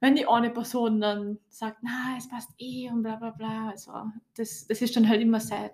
wenn 0.00 0.14
die 0.14 0.26
eine 0.28 0.50
Person 0.50 1.00
dann 1.00 1.38
sagt, 1.48 1.78
na, 1.82 2.16
es 2.18 2.28
passt 2.28 2.50
eh 2.58 2.90
und 2.90 3.02
bla 3.02 3.16
bla 3.16 3.30
bla. 3.30 3.70
Also 3.70 3.92
das, 4.36 4.66
das 4.66 4.82
ist 4.82 4.94
dann 4.96 5.08
halt 5.08 5.22
immer 5.22 5.40
sad. 5.40 5.72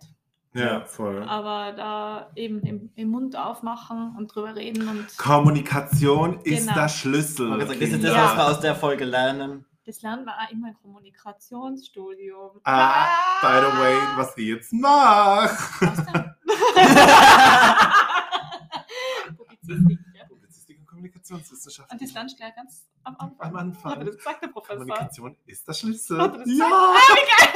Ja, 0.53 0.85
voll. 0.85 1.23
Aber 1.25 1.73
da 1.77 2.31
eben 2.35 2.61
im, 2.63 2.91
im 2.97 3.09
Mund 3.09 3.37
aufmachen 3.37 4.15
und 4.17 4.35
drüber 4.35 4.55
reden 4.57 4.89
und 4.89 5.17
Kommunikation 5.17 6.41
ist 6.43 6.67
Genau. 6.67 6.75
der 6.75 6.89
Schlüssel. 6.89 7.49
Sagen, 7.51 7.67
das 7.69 7.77
ist 7.89 8.05
das, 8.05 8.15
was 8.15 8.37
wir 8.37 8.47
aus 8.47 8.61
der 8.61 8.75
Folge 8.75 9.05
lernen. 9.05 9.65
Das 9.91 10.03
lernen 10.03 10.25
wir 10.25 10.33
auch 10.39 10.49
immer 10.53 10.69
im 10.69 10.75
Kommunikationsstudium. 10.75 12.61
Ah, 12.63 13.09
by 13.41 13.67
the 13.67 13.73
way, 13.77 13.97
was 14.17 14.37
ich 14.37 14.47
jetzt 14.47 14.71
denn? 14.71 14.83
Publizistik, 19.37 19.99
ja. 20.15 20.25
Publizistik 20.29 20.79
und 20.79 20.87
Kommunikationswissenschaft. 20.87 21.91
Und 21.93 22.01
das 22.01 22.13
lernst 22.13 22.35
du 22.35 22.39
gleich 22.39 22.55
ganz 22.55 22.89
am 23.03 23.17
Anfang. 23.19 23.49
Am 23.49 23.57
Anfang. 23.57 24.07
Das 24.07 24.17
gesagt, 24.17 24.43
der 24.43 24.49
Professor? 24.49 24.77
Kommunikation 24.79 25.37
ist 25.47 25.67
der 25.67 25.73
Schlüssel. 25.73 26.19
Das 26.19 26.43
Ja! 26.47 26.67
Ah, 26.67 26.95
wie 27.15 27.27
geil! 27.27 27.53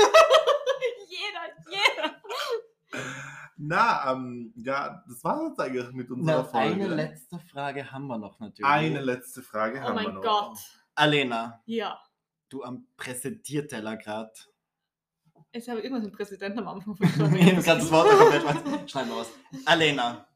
jeder, 1.15 1.45
jeder. 1.71 2.11
Na, 3.57 4.11
ähm, 4.13 4.53
ja, 4.57 5.05
das 5.07 5.23
war 5.23 5.47
jetzt 5.47 5.61
eigentlich 5.61 5.93
mit 5.93 6.11
unserer 6.11 6.39
Na, 6.39 6.45
Folge. 6.45 6.75
eine 6.85 6.89
letzte 6.89 7.39
Frage 7.39 7.93
haben 7.93 8.09
wir 8.09 8.19
noch 8.19 8.41
natürlich. 8.41 8.69
Eine 8.69 9.01
letzte 9.01 9.41
Frage 9.43 9.79
Oh 9.79 9.83
haben 9.85 9.97
wir 9.99 10.03
mein 10.03 10.15
noch. 10.15 10.23
Gott. 10.23 10.59
Alena, 10.97 11.61
Ja. 11.67 12.01
Du 12.55 12.63
am 12.63 12.87
Präsentierteller 12.97 13.97
grad. 13.97 14.49
Ich 15.53 15.69
habe 15.69 15.81
irgendwas 15.81 16.05
mit 16.05 16.15
Präsidenten 16.15 16.61
am 16.61 16.69
Anfang 16.69 16.97
von 16.97 17.35
Ich 17.37 17.65
das 17.65 17.91
Wort 17.91 18.09
komplett. 18.19 18.91
Schneiden 18.91 19.11
wir 19.11 19.17
aus. 19.17 19.31
Alena. 19.65 20.27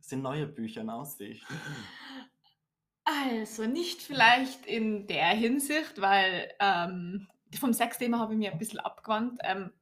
Es 0.00 0.08
sind 0.08 0.22
neue 0.22 0.46
Bücher 0.46 0.80
in 0.82 0.90
Aussicht. 0.90 1.44
Also 3.04 3.66
nicht 3.66 4.02
vielleicht 4.02 4.66
in 4.66 5.06
der 5.06 5.28
Hinsicht, 5.28 6.00
weil 6.00 6.52
ähm, 6.60 7.28
vom 7.58 7.72
Sexthema 7.72 8.18
habe 8.18 8.34
ich 8.34 8.38
mir 8.38 8.52
ein 8.52 8.58
bisschen 8.58 8.80
abgewandt. 8.80 9.40
Ähm, 9.42 9.72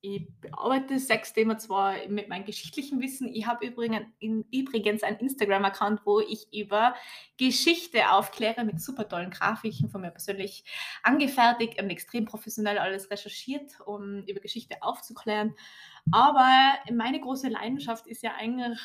ich 0.00 0.28
bearbeite 0.40 0.94
das 0.94 1.08
Sexthema 1.08 1.58
zwar 1.58 1.94
mit 2.08 2.28
meinem 2.28 2.44
geschichtlichen 2.44 3.00
Wissen. 3.00 3.28
Ich 3.34 3.46
habe 3.46 3.66
übrigens, 3.66 4.06
in, 4.20 4.44
übrigens 4.52 5.02
einen 5.02 5.18
Instagram-Account, 5.18 6.02
wo 6.04 6.20
ich 6.20 6.52
über 6.52 6.94
Geschichte 7.36 8.10
aufkläre 8.10 8.64
mit 8.64 8.80
super 8.80 9.08
tollen 9.08 9.30
Grafiken 9.30 9.90
von 9.90 10.00
mir 10.02 10.10
persönlich 10.12 10.64
angefertigt 11.02 11.82
und 11.82 11.90
extrem 11.90 12.26
professionell 12.26 12.78
alles 12.78 13.10
recherchiert, 13.10 13.72
um 13.86 14.22
über 14.24 14.40
Geschichte 14.40 14.82
aufzuklären. 14.82 15.54
Aber 16.12 16.74
meine 16.92 17.20
große 17.20 17.48
Leidenschaft 17.48 18.06
ist 18.06 18.22
ja 18.22 18.34
eigentlich 18.38 18.78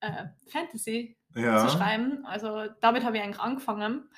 äh, 0.00 0.26
Fantasy 0.48 1.16
zu 1.32 1.40
Ja. 1.40 1.68
schreiben. 1.68 2.24
Also 2.26 2.66
damit 2.80 3.04
habe 3.04 3.16
ich 3.18 3.22
eigentlich 3.22 3.40
angefangen. 3.40 4.10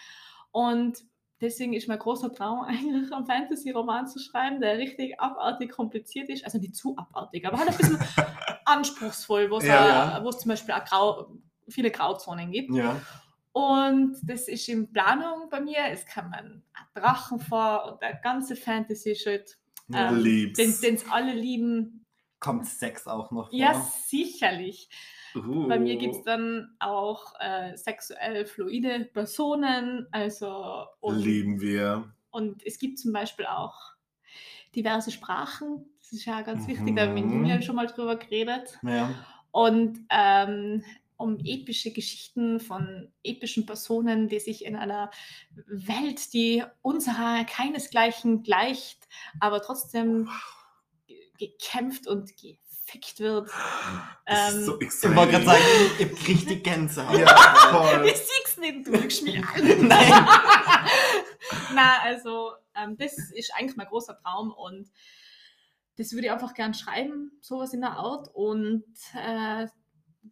Und 0.50 0.98
deswegen 1.40 1.72
ist 1.72 1.88
mein 1.88 1.98
großer 1.98 2.32
Traum 2.32 2.60
eigentlich, 2.66 3.12
einen 3.12 3.26
Fantasy-Roman 3.26 4.06
zu 4.06 4.18
schreiben, 4.18 4.60
der 4.60 4.78
richtig 4.78 5.18
abartig 5.20 5.70
kompliziert 5.70 6.28
ist. 6.28 6.44
Also 6.44 6.58
nicht 6.58 6.76
zu 6.76 6.96
abartig, 6.96 7.46
aber 7.46 7.58
halt 7.58 7.70
ein 7.70 7.76
bisschen 7.76 7.98
anspruchsvoll, 8.64 9.50
wo 9.50 9.58
es 9.58 9.64
Ja, 9.64 10.22
es 10.26 10.38
zum 10.38 10.50
Beispiel 10.50 10.74
auch 10.74 10.84
grau, 10.84 11.32
viele 11.68 11.90
Grauzonen 11.90 12.50
gibt. 12.50 12.74
Ja. 12.74 13.00
Und 13.52 14.16
das 14.22 14.46
ist 14.46 14.68
in 14.68 14.92
Planung 14.92 15.48
bei 15.50 15.60
mir. 15.60 15.78
Es 15.90 16.06
kommen 16.06 16.32
ein 16.32 16.62
Drachen 16.94 17.40
vor 17.40 17.92
und 17.92 18.02
der 18.02 18.14
ganze 18.14 18.54
Fantasy-Shit, 18.56 19.58
ja. 19.88 20.12
Ähm, 20.12 20.52
den 20.56 20.94
es 20.94 21.10
alle 21.10 21.32
lieben. 21.32 22.04
Kommt 22.40 22.66
Sex 22.66 23.06
auch 23.06 23.30
noch 23.30 23.50
vor? 23.50 23.58
Ja, 23.58 23.74
sicherlich. 24.06 24.88
Bei 25.34 25.78
mir 25.78 25.96
gibt 25.96 26.14
es 26.14 26.20
Uh, 26.20 26.24
dann 26.24 26.76
auch 26.78 27.34
äh, 27.40 27.76
sexuell 27.76 28.46
fluide 28.46 29.08
Personen, 29.12 30.06
also 30.10 30.86
und, 31.00 31.18
Lieben 31.18 31.60
wir. 31.60 32.12
und 32.30 32.64
es 32.66 32.78
gibt 32.78 32.98
zum 32.98 33.12
Beispiel 33.12 33.46
auch 33.46 33.76
diverse 34.74 35.10
Sprachen. 35.10 35.84
Das 36.00 36.12
ist 36.12 36.24
ja 36.24 36.40
ganz 36.42 36.66
wichtig, 36.66 36.96
da 36.96 37.02
haben 37.06 37.14
wir 37.14 37.22
mit 37.22 37.56
Mhm. 37.56 37.62
Schon 37.62 37.76
mal 37.76 37.86
drüber 37.86 38.16
geredet. 38.16 38.78
Ja. 38.82 39.14
Und 39.50 40.00
ähm, 40.10 40.84
um 41.16 41.38
epische 41.44 41.90
Geschichten 41.92 42.60
von 42.60 43.10
epischen 43.24 43.66
Personen, 43.66 44.28
die 44.28 44.38
sich 44.38 44.64
in 44.64 44.76
einer 44.76 45.10
Welt, 45.66 46.32
die 46.32 46.62
unserer 46.80 47.44
keinesgleichen 47.44 48.42
gleicht, 48.44 49.08
aber 49.40 49.60
trotzdem 49.60 50.28
ge- 51.08 51.18
gekämpft 51.38 52.06
und 52.06 52.36
gefickt 52.88 53.20
wird. 53.20 53.48
Das 54.26 54.54
ist 54.54 54.56
Ähm, 54.56 54.64
so 54.64 54.80
Ich 54.80 55.16
wollte 55.16 55.32
gerade 55.32 55.44
sagen, 55.44 55.62
ich 55.98 56.06
hab 56.06 56.28
richtig 56.28 56.64
Gänsehaut. 56.64 57.18
Ja, 57.18 57.26
voll. 57.26 58.06
Ich 58.06 58.16
sieg's 58.16 58.56
nicht, 58.58 58.86
du 58.86 58.92
geschmiert. 58.92 59.44
Nein. 59.56 59.88
Na, 61.74 61.98
also, 62.02 62.52
ähm, 62.74 62.96
das 62.96 63.16
ist 63.32 63.52
eigentlich 63.54 63.76
mein 63.76 63.86
großer 63.86 64.18
Traum 64.22 64.52
und 64.52 64.90
das 65.96 66.12
würde 66.12 66.26
ich 66.26 66.32
einfach 66.32 66.54
gern 66.54 66.74
schreiben, 66.74 67.32
sowas 67.40 67.72
in 67.74 67.80
der 67.80 67.92
Art. 67.92 68.28
Und 68.32 68.84
äh, 69.14 69.66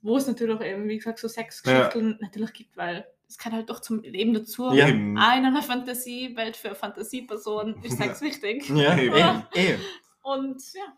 wo 0.03 0.17
es 0.17 0.27
natürlich 0.27 0.61
eben, 0.61 0.89
wie 0.89 0.97
gesagt, 0.97 1.19
so 1.19 1.29
Sexgeschichten 1.29 2.19
natürlich 2.21 2.53
gibt, 2.53 2.77
weil 2.77 3.07
es 3.29 3.39
kann 3.39 3.53
halt 3.53 3.69
doch 3.69 3.81
zum 3.81 4.03
Leben 4.03 4.35
dazu. 4.35 4.73
Ja. 4.73 4.89
Eben. 4.89 5.19
Auch 5.19 5.37
in 5.37 5.45
einer 5.45 5.63
Fantasiewelt 5.63 6.57
für 6.57 6.75
Fantasiepersonen 6.75 7.83
ist 7.83 7.99
Sex 7.99 8.21
wichtig. 8.21 8.69
Ja, 8.71 8.97
Eben. 8.97 9.81
Und 10.23 10.63
ja. 10.75 10.97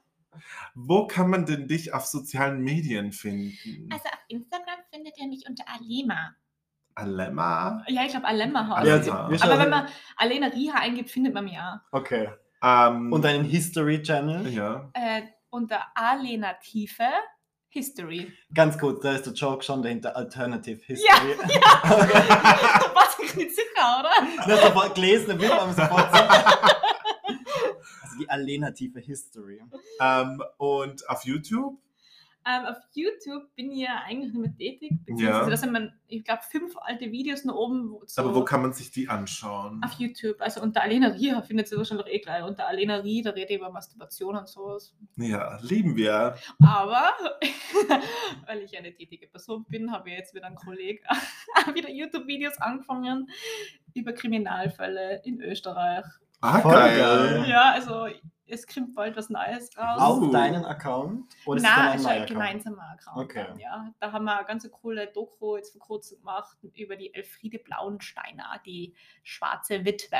Wo 0.74 1.06
kann 1.06 1.30
man 1.30 1.46
denn 1.46 1.66
dich 1.68 1.92
auf 1.94 2.06
sozialen 2.06 2.60
Medien 2.60 3.12
finden? 3.12 3.88
Also 3.92 4.04
auf 4.08 4.20
Instagram 4.28 4.78
findet 4.92 5.18
ihr 5.18 5.28
mich 5.28 5.44
unter 5.48 5.64
Alema. 5.68 6.34
Alemma? 6.94 7.84
Ja, 7.88 8.02
ich 8.04 8.10
glaube 8.10 8.26
Ja, 8.28 9.00
sie- 9.02 9.10
wir 9.10 9.42
Aber 9.44 9.58
wenn 9.58 9.70
man 9.70 9.86
Alena 10.16 10.46
Riha 10.48 10.74
eingibt, 10.78 11.10
findet 11.10 11.32
man 11.34 11.44
mich 11.44 11.56
auch. 11.58 11.78
Okay. 11.92 12.28
Ähm, 12.62 13.12
Und 13.12 13.24
einen 13.24 13.44
History-Channel. 13.44 14.48
ja. 14.48 14.90
Äh, 14.94 15.22
unter 15.50 15.80
Alena 15.94 16.54
Tiefe 16.54 17.04
History. 17.70 18.32
Ganz 18.52 18.78
kurz, 18.78 19.00
da 19.02 19.12
ist 19.12 19.26
der 19.26 19.32
Joke 19.34 19.62
schon 19.62 19.82
dahinter. 19.82 20.16
Alternative 20.16 20.80
Ja, 20.88 21.20
History. 21.20 21.36
da 21.62 22.94
war 22.94 23.08
ich 23.22 23.34
nicht 23.36 23.54
sicher, 23.54 24.00
oder? 24.00 24.10
Ich 24.34 24.40
habe 24.40 24.56
sofort 24.66 24.94
gelesen, 24.94 25.28
dann 25.28 25.40
wird 25.40 25.50
man 25.54 25.74
sofort 25.74 26.12
sicher. 26.12 26.70
die 28.18 28.28
alternative 28.28 29.00
History. 29.00 29.60
ähm, 30.00 30.42
und 30.58 31.08
auf 31.08 31.24
YouTube? 31.24 31.78
Ähm, 32.50 32.64
auf 32.64 32.76
YouTube 32.94 33.54
bin 33.56 33.70
ich 33.72 33.80
ja 33.80 34.00
eigentlich 34.06 34.32
nicht 34.32 34.40
mehr 34.40 34.56
tätig. 34.56 34.92
Ja. 34.92 35.04
Beziehungsweise 35.06 35.50
da 35.50 35.56
sind 35.58 35.72
man, 35.72 35.92
ich 36.06 36.24
glaube, 36.24 36.40
fünf 36.48 36.74
alte 36.78 37.10
Videos 37.12 37.44
noch 37.44 37.56
oben. 37.56 37.90
wo- 37.90 38.02
So 38.06 38.22
Aber 38.22 38.34
wo 38.34 38.42
kann 38.42 38.62
man 38.62 38.72
sich 38.72 38.90
die 38.90 39.06
anschauen? 39.06 39.82
auf 39.84 39.92
YouTube. 39.98 40.40
Also 40.40 40.62
unter 40.62 40.80
Alena 40.80 41.08
Rie 41.08 41.34
findet 41.46 41.68
sie 41.68 41.76
wahrscheinlich 41.76 42.06
eh 42.06 42.20
gleich. 42.20 42.42
Unter 42.42 42.66
Alena 42.66 42.96
Rie, 42.98 43.20
da 43.20 43.30
rede 43.30 43.52
ich 43.52 43.58
über 43.58 43.70
Masturbation 43.70 44.34
und 44.36 44.48
sowas. 44.48 44.94
Ja, 45.16 45.58
lieben 45.60 45.94
wir. 45.96 46.36
Aber 46.64 47.10
weil 48.46 48.62
ich 48.62 48.78
eine 48.78 48.94
tätige 48.94 49.26
Person 49.26 49.66
bin, 49.68 49.92
habe 49.92 50.08
ich 50.10 50.16
jetzt 50.16 50.34
wieder 50.34 50.46
einen 50.46 50.56
Kollegen 50.56 51.00
wieder 51.74 51.90
YouTube-Videos 51.90 52.56
angefangen 52.62 53.28
über 53.94 54.12
Kriminalfälle 54.14 55.20
in 55.24 55.42
Österreich. 55.42 56.04
Ah, 56.40 56.60
Voll 56.60 56.72
geil. 56.72 56.98
geil. 56.98 57.48
Ja, 57.48 57.72
also 57.72 58.06
es 58.46 58.66
kommt 58.66 58.94
bald 58.94 59.16
was 59.16 59.28
Neues 59.28 59.70
raus. 59.76 60.00
Auf 60.00 60.18
Uh. 60.22 60.32
deinen 60.32 60.64
Account? 60.64 61.34
Oder 61.46 61.56
ist 61.58 61.62
es 61.64 61.68
Nein, 61.68 61.76
dann 61.76 61.88
ein 61.92 61.96
ist 61.98 62.06
ein 62.06 62.12
Account? 62.12 62.28
gemeinsamer 62.30 62.90
Account. 62.92 63.16
Okay. 63.24 63.44
dann, 63.48 63.58
Ja, 63.58 63.92
da 64.00 64.12
haben 64.12 64.24
wir 64.24 64.38
eine 64.38 64.46
ganz 64.46 64.70
coole 64.70 65.06
Doku 65.08 65.56
jetzt 65.56 65.72
vor 65.72 65.80
kurzem 65.80 66.18
gemacht 66.18 66.56
über 66.74 66.96
die 66.96 67.12
Elfriede 67.12 67.58
Blauensteiner, 67.58 68.60
die 68.64 68.94
schwarze 69.22 69.84
Witwe. 69.84 70.18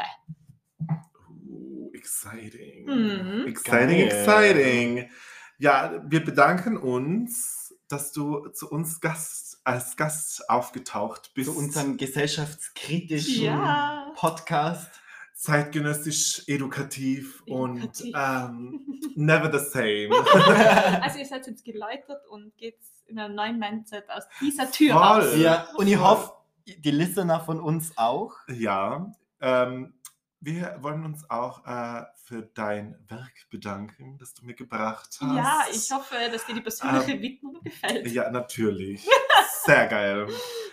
Uh, 1.49 1.91
exciting. 1.95 2.85
Mhm. 2.87 3.47
Exciting, 3.47 4.09
Geil. 4.09 4.19
exciting. 4.19 5.11
Ja, 5.59 6.03
wir 6.05 6.25
bedanken 6.25 6.77
uns, 6.77 7.75
dass 7.89 8.13
du 8.13 8.49
zu 8.51 8.71
uns 8.71 9.01
Gast, 9.01 9.61
als 9.65 9.97
Gast 9.97 10.49
aufgetaucht 10.51 11.33
bist. 11.35 11.51
Zu 11.51 11.59
unserem 11.59 11.97
gesellschaftskritischen 11.97 13.45
Ja. 13.45 14.13
Podcast. 14.15 14.91
Zeitgenössisch, 15.39 16.43
edukativ, 16.49 17.43
und 17.47 17.79
Edukativ. 17.79 18.15
ähm, 18.17 19.01
never 19.15 19.51
the 19.57 19.65
same. 19.65 20.11
Also 21.03 21.19
ihr 21.19 21.27
seid 21.27 21.47
jetzt 21.47 21.65
geläutert 21.65 22.27
und 22.29 22.57
geht 22.57 22.79
in 23.07 23.19
einem 23.19 23.37
neuen 23.37 23.59
Mindset 23.59 24.11
aus 24.11 24.25
dieser 24.41 24.71
Tür 24.71 24.95
Voll. 24.95 25.03
raus. 25.03 25.37
Ja, 25.37 25.69
und 25.77 25.87
ich 25.87 25.97
hoffe, 25.99 26.33
die 26.67 26.91
Listener 26.91 27.41
von 27.41 27.61
uns 27.61 27.97
auch. 27.97 28.35
ja, 28.49 29.15
ähm, 29.41 29.95
wir 30.41 30.77
wollen 30.81 31.05
uns 31.05 31.29
auch 31.31 31.65
äh, 31.67 32.05
für 32.25 32.43
dein 32.43 32.97
Werk 33.09 33.49
bedanken, 33.51 34.19
das 34.19 34.35
du 34.35 34.45
mir 34.45 34.55
gebracht 34.55 35.19
hast. 35.21 35.37
Ja, 35.37 35.63
ich 35.73 35.91
hoffe, 35.91 36.15
dass 36.31 36.47
dir 36.47 36.55
die 36.55 36.61
persönliche 36.61 37.21
Widmung 37.21 37.61
gefällt. 37.63 38.07
Ja, 38.09 38.31
natürlich. 38.31 39.09
Sehr 39.65 39.87
geil. 39.87 40.29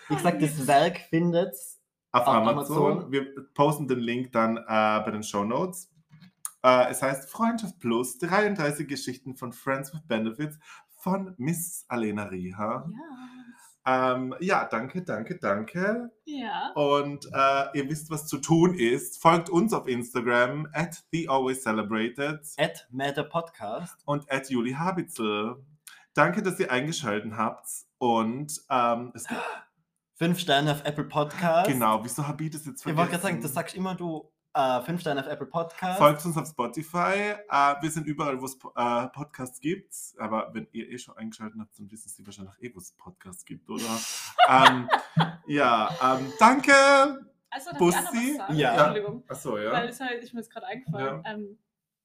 Wie 0.08 0.16
gesagt, 0.16 0.42
das 0.42 0.68
Werk 0.68 1.00
findet 1.10 1.56
Auf, 2.16 2.28
Auf 2.28 2.36
Amazon. 2.36 2.78
Amazon. 2.92 3.12
Wir 3.12 3.46
posten 3.54 3.88
den 3.90 4.00
Link 4.00 4.32
dann 4.32 4.56
äh, 4.56 4.62
bei 4.68 5.12
den 5.12 5.22
Show 5.22 5.44
Notes. 5.44 5.92
Äh, 6.64 6.90
es 6.90 7.02
heißt 7.02 7.30
Freundschaft 7.30 7.78
Plus, 7.80 8.18
33 8.20 8.88
Geschichten 8.88 9.36
von 9.36 9.52
Friends 9.52 9.94
with 9.94 10.02
Benefits 10.08 10.58
von 10.96 11.36
Miss 11.38 11.84
Alena 11.90 12.24
Riha. 12.24 12.90
Ja. 13.86 14.14
Ähm, 14.16 14.34
ja, 14.40 14.64
danke, 14.64 15.04
danke, 15.04 15.38
danke. 15.40 16.10
Ja. 16.24 16.72
Und 16.74 17.26
äh, 17.34 17.78
ihr 17.78 17.90
wisst, 17.90 18.10
was 18.10 18.28
zu 18.28 18.38
tun 18.38 18.76
ist. 18.76 19.22
Folgt 19.22 19.50
uns 19.50 19.74
auf 19.74 19.86
Instagram 19.86 20.70
at 20.72 21.04
thealwayscelebrated 21.12 22.48
at 22.58 22.88
Matter 22.92 23.26
Podcast. 23.26 24.02
und 24.06 24.32
at 24.32 24.50
Juli 24.50 24.72
Habitzel. 24.72 25.58
Danke, 26.14 26.42
dass 26.42 26.58
ihr 26.62 26.72
eingeschaltet 26.72 27.34
habt. 27.36 27.68
Und 27.98 28.62
ähm, 28.70 29.12
es 29.14 29.28
gibt, 29.28 29.42
Fünf 30.18 30.40
Sterne 30.40 30.72
auf 30.72 30.82
Apple 30.86 31.04
Podcast. 31.04 31.68
genau, 31.70 32.02
wieso 32.02 32.26
habe 32.26 32.46
ich 32.46 32.52
das 32.52 32.66
jetzt 32.66 32.78
Ich 32.78 32.84
vergessen? 32.84 32.98
wollte 32.98 33.12
gerade 33.12 33.24
sagen, 33.24 33.42
das 33.42 33.54
sagst 33.54 33.76
immer 33.76 33.96
du 33.96 34.32
äh, 34.54 34.80
fünf 34.82 35.02
Sterne 35.02 35.20
auf 35.20 35.28
Apple 35.28 35.48
Podcasts. 35.48 35.98
Folgt 35.98 36.26
uns 36.26 36.38
auf 36.38 36.48
Spotify. 36.48 37.36
Äh, 37.50 37.76
wir 37.82 37.92
sind 37.92 38.08
überall, 38.08 38.40
wo 38.40 38.46
es 38.46 38.56
äh, 38.56 39.08
Podcasts 39.10 39.60
gibt. 39.60 39.94
Aber 40.18 40.54
wenn 40.54 40.70
ihr 40.72 40.90
eh 40.90 40.98
schon 40.98 41.18
eingeschaltet 41.18 41.60
habt, 41.60 41.78
dann 41.78 41.92
wissen 41.92 42.08
Sie 42.08 42.26
wahrscheinlich 42.26 42.56
eh, 42.62 42.74
wo 42.74 42.80
es 42.80 42.94
Podcasts 42.94 43.44
gibt, 43.44 43.70
oder? 43.70 43.84
ähm, 44.48 44.90
ja, 45.48 45.90
ähm, 46.02 46.32
danke. 46.40 46.72
Also, 47.50 47.72
Bussi? 47.78 48.40
ich? 48.50 48.58
Ja. 48.58 48.72
Entschuldigung. 48.72 49.24
Achso, 49.28 49.54
Weil 49.56 49.64
ja. 49.66 49.86
das 49.86 50.00
halt, 50.00 50.24
ist 50.24 50.34
mir 50.34 50.40
jetzt 50.40 50.50
gerade 50.50 50.68
eingefallen. 50.68 51.24
Ähm, 51.26 51.58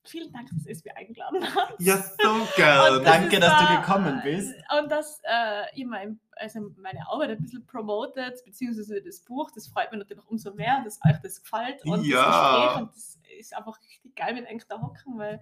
vielen 0.04 0.32
Dank, 0.32 0.48
dass 0.50 0.66
ihr 0.66 0.72
es 0.72 0.84
mir 0.84 0.96
eingeladen 0.96 1.54
habt. 1.54 1.80
Ja, 1.80 1.96
so 1.98 2.38
das 2.56 3.04
Danke, 3.04 3.36
ist 3.36 3.42
dass 3.42 3.60
du 3.60 3.76
gekommen 3.80 4.20
bist. 4.24 4.54
Und 4.78 4.90
dass 4.90 5.20
äh, 5.24 5.64
ihr 5.78 5.86
mein, 5.86 6.18
also 6.36 6.72
meine 6.76 7.06
Arbeit 7.08 7.30
ein 7.30 7.42
bisschen 7.42 7.66
promotet, 7.66 8.42
beziehungsweise 8.44 9.02
das 9.02 9.20
Buch, 9.20 9.50
das 9.54 9.68
freut 9.68 9.90
mich 9.92 9.98
natürlich 9.98 10.24
umso 10.26 10.54
mehr, 10.54 10.82
dass 10.84 10.98
euch 11.06 11.18
das 11.22 11.42
gefällt. 11.42 11.84
Und 11.84 12.04
Ja. 12.04 12.24
das 12.24 12.26
Gespräch, 12.26 12.80
und 12.82 12.90
das 12.94 13.20
ist 13.38 13.56
einfach 13.56 13.78
richtig 13.80 14.16
geil, 14.16 14.36
wenn 14.36 14.46
eigentlich 14.46 14.66
da 14.68 14.80
hocken, 14.80 15.18
weil 15.18 15.40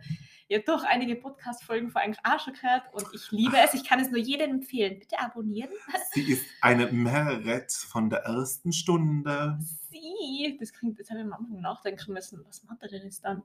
ihr 0.49 0.63
doch 0.65 0.85
einige 0.85 1.17
Podcast-Folgen 1.17 1.91
vor 1.91 2.01
eigentlich 2.01 2.25
auch 2.25 2.39
schon 2.41 2.55
gehört 2.55 2.83
und 2.93 3.07
ich 3.15 3.31
liebe 3.31 3.57
es. 3.59 3.75
Ich 3.75 3.85
kann 3.85 4.01
es 4.01 4.11
nur 4.11 4.21
jedem 4.21 4.51
empfehlen. 4.51 4.99
Bitte 4.99 5.19
abonnieren. 5.19 5.71
Sie 6.13 6.33
ist 6.33 6.45
eine 6.61 6.87
Merit 6.93 7.73
von 7.73 8.11
der 8.11 8.21
ersten 8.25 8.73
Stunde. 8.73 9.59
Sie, 9.91 10.57
das 10.61 10.73
klingt, 10.73 10.99
jetzt 10.99 11.11
habe 11.11 11.21
ich 11.21 11.27
am 11.27 11.33
Anfang 11.33 11.61
nachdenken 11.61 12.13
müssen, 12.13 12.45
was 12.47 12.63
macht 12.65 12.83
er 12.83 12.89
denn 12.89 13.03
jetzt 13.05 13.25
dann? 13.25 13.43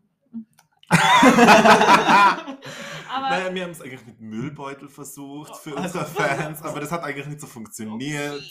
Aber 3.13 3.29
Naja, 3.29 3.53
wir 3.53 3.63
haben 3.63 3.71
es 3.71 3.81
eigentlich 3.81 4.05
mit 4.05 4.19
Müllbeutel 4.21 4.89
versucht 4.89 5.55
für 5.57 5.77
Also- 5.77 5.99
unsere 5.99 6.05
Fans, 6.05 6.61
aber 6.63 6.79
das 6.79 6.91
hat 6.91 7.03
eigentlich 7.03 7.27
nicht 7.27 7.41
so 7.41 7.47
funktioniert. 7.47 8.41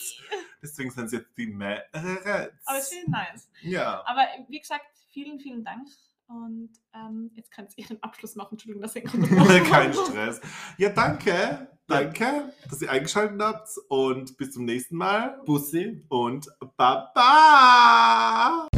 Deswegen 0.62 0.90
sind 0.90 1.06
es 1.06 1.12
jetzt 1.12 1.36
die 1.36 1.48
Merits. 1.48 1.88
aber 1.92 2.78
es 2.78 2.92
ist 2.92 3.08
nice. 3.08 3.48
Ja. 3.62 4.02
Aber 4.06 4.22
wie 4.48 4.60
gesagt, 4.60 4.84
vielen, 5.10 5.40
vielen 5.40 5.64
Dank. 5.64 5.88
Und 6.28 6.70
ähm, 6.94 7.30
jetzt 7.34 7.50
könnt 7.50 7.72
ihr 7.76 7.84
den 7.86 8.02
Abschluss 8.02 8.36
machen. 8.36 8.52
Entschuldigung, 8.52 8.80
dass 8.82 8.94
ich 8.96 9.04
Kein. 9.70 9.92
Stress. 9.92 10.40
Ja, 10.78 10.88
danke. 10.90 11.68
Danke, 11.88 12.54
dass 12.70 12.80
ihr 12.80 12.90
eingeschaltet 12.90 13.42
habt 13.42 13.68
und 13.88 14.36
bis 14.38 14.52
zum 14.52 14.64
nächsten 14.64 14.96
Mal. 14.96 15.40
Bussi. 15.44 16.06
Und 16.08 16.46
Baba! 16.76 18.68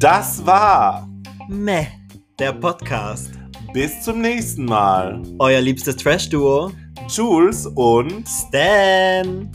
Das 0.00 0.46
war. 0.46 1.06
Meh. 1.46 1.86
Der 2.38 2.54
Podcast. 2.54 3.32
Bis 3.74 4.00
zum 4.00 4.22
nächsten 4.22 4.64
Mal. 4.64 5.22
Euer 5.38 5.60
liebstes 5.60 5.94
Trash-Duo. 5.96 6.72
Jules 7.06 7.66
und 7.66 8.26
Stan. 8.26 9.50